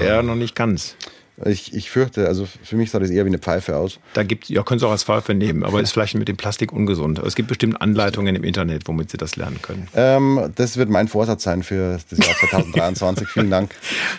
Ja, 0.00 0.22
noch 0.22 0.34
nicht 0.34 0.54
ganz. 0.54 0.96
Ich, 1.44 1.74
ich 1.74 1.90
fürchte, 1.90 2.28
also 2.28 2.46
für 2.62 2.76
mich 2.76 2.92
sah 2.92 3.00
das 3.00 3.10
eher 3.10 3.24
wie 3.24 3.28
eine 3.28 3.38
Pfeife 3.38 3.76
aus. 3.76 3.98
Da 4.12 4.22
gibt 4.22 4.48
ja, 4.48 4.62
können 4.62 4.78
Sie 4.78 4.86
auch 4.86 4.92
als 4.92 5.02
Pfeife 5.02 5.34
nehmen, 5.34 5.64
aber 5.64 5.80
ist 5.80 5.90
vielleicht 5.90 6.14
mit 6.14 6.28
dem 6.28 6.36
Plastik 6.36 6.72
ungesund. 6.72 7.18
Es 7.18 7.34
gibt 7.34 7.48
bestimmt 7.48 7.80
Anleitungen 7.80 8.36
im 8.36 8.44
Internet, 8.44 8.86
womit 8.86 9.10
Sie 9.10 9.16
das 9.16 9.34
lernen 9.34 9.60
können. 9.60 9.88
Ähm, 9.96 10.52
das 10.54 10.76
wird 10.76 10.90
mein 10.90 11.08
Vorsatz 11.08 11.42
sein 11.42 11.64
für 11.64 11.98
das 12.08 12.18
Jahr 12.24 12.36
2023. 12.50 13.28
vielen 13.28 13.50
Dank. 13.50 13.74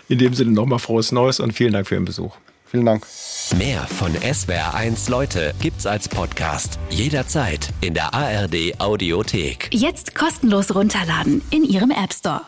In 0.10 0.18
dem 0.18 0.34
Sinne 0.34 0.52
nochmal 0.52 0.80
frohes 0.80 1.14
Neues 1.14 1.40
und 1.40 1.54
vielen 1.54 1.72
Dank 1.72 1.88
für 1.88 1.96
Ihren 1.96 2.06
Besuch. 2.06 2.36
Vielen 2.70 2.86
Dank. 2.86 3.06
Mehr 3.54 3.82
von 3.82 4.12
SWR1 4.14 5.10
Leute 5.10 5.54
gibt's 5.62 5.86
als 5.86 6.10
Podcast. 6.10 6.80
Jederzeit 6.90 7.70
in 7.82 7.94
der 7.94 8.14
ARD 8.14 8.80
Audiothek. 8.80 9.70
Jetzt 9.72 10.16
kostenlos 10.16 10.74
runterladen 10.74 11.42
in 11.52 11.64
Ihrem 11.64 11.92
App 11.92 12.12
Store. 12.12 12.42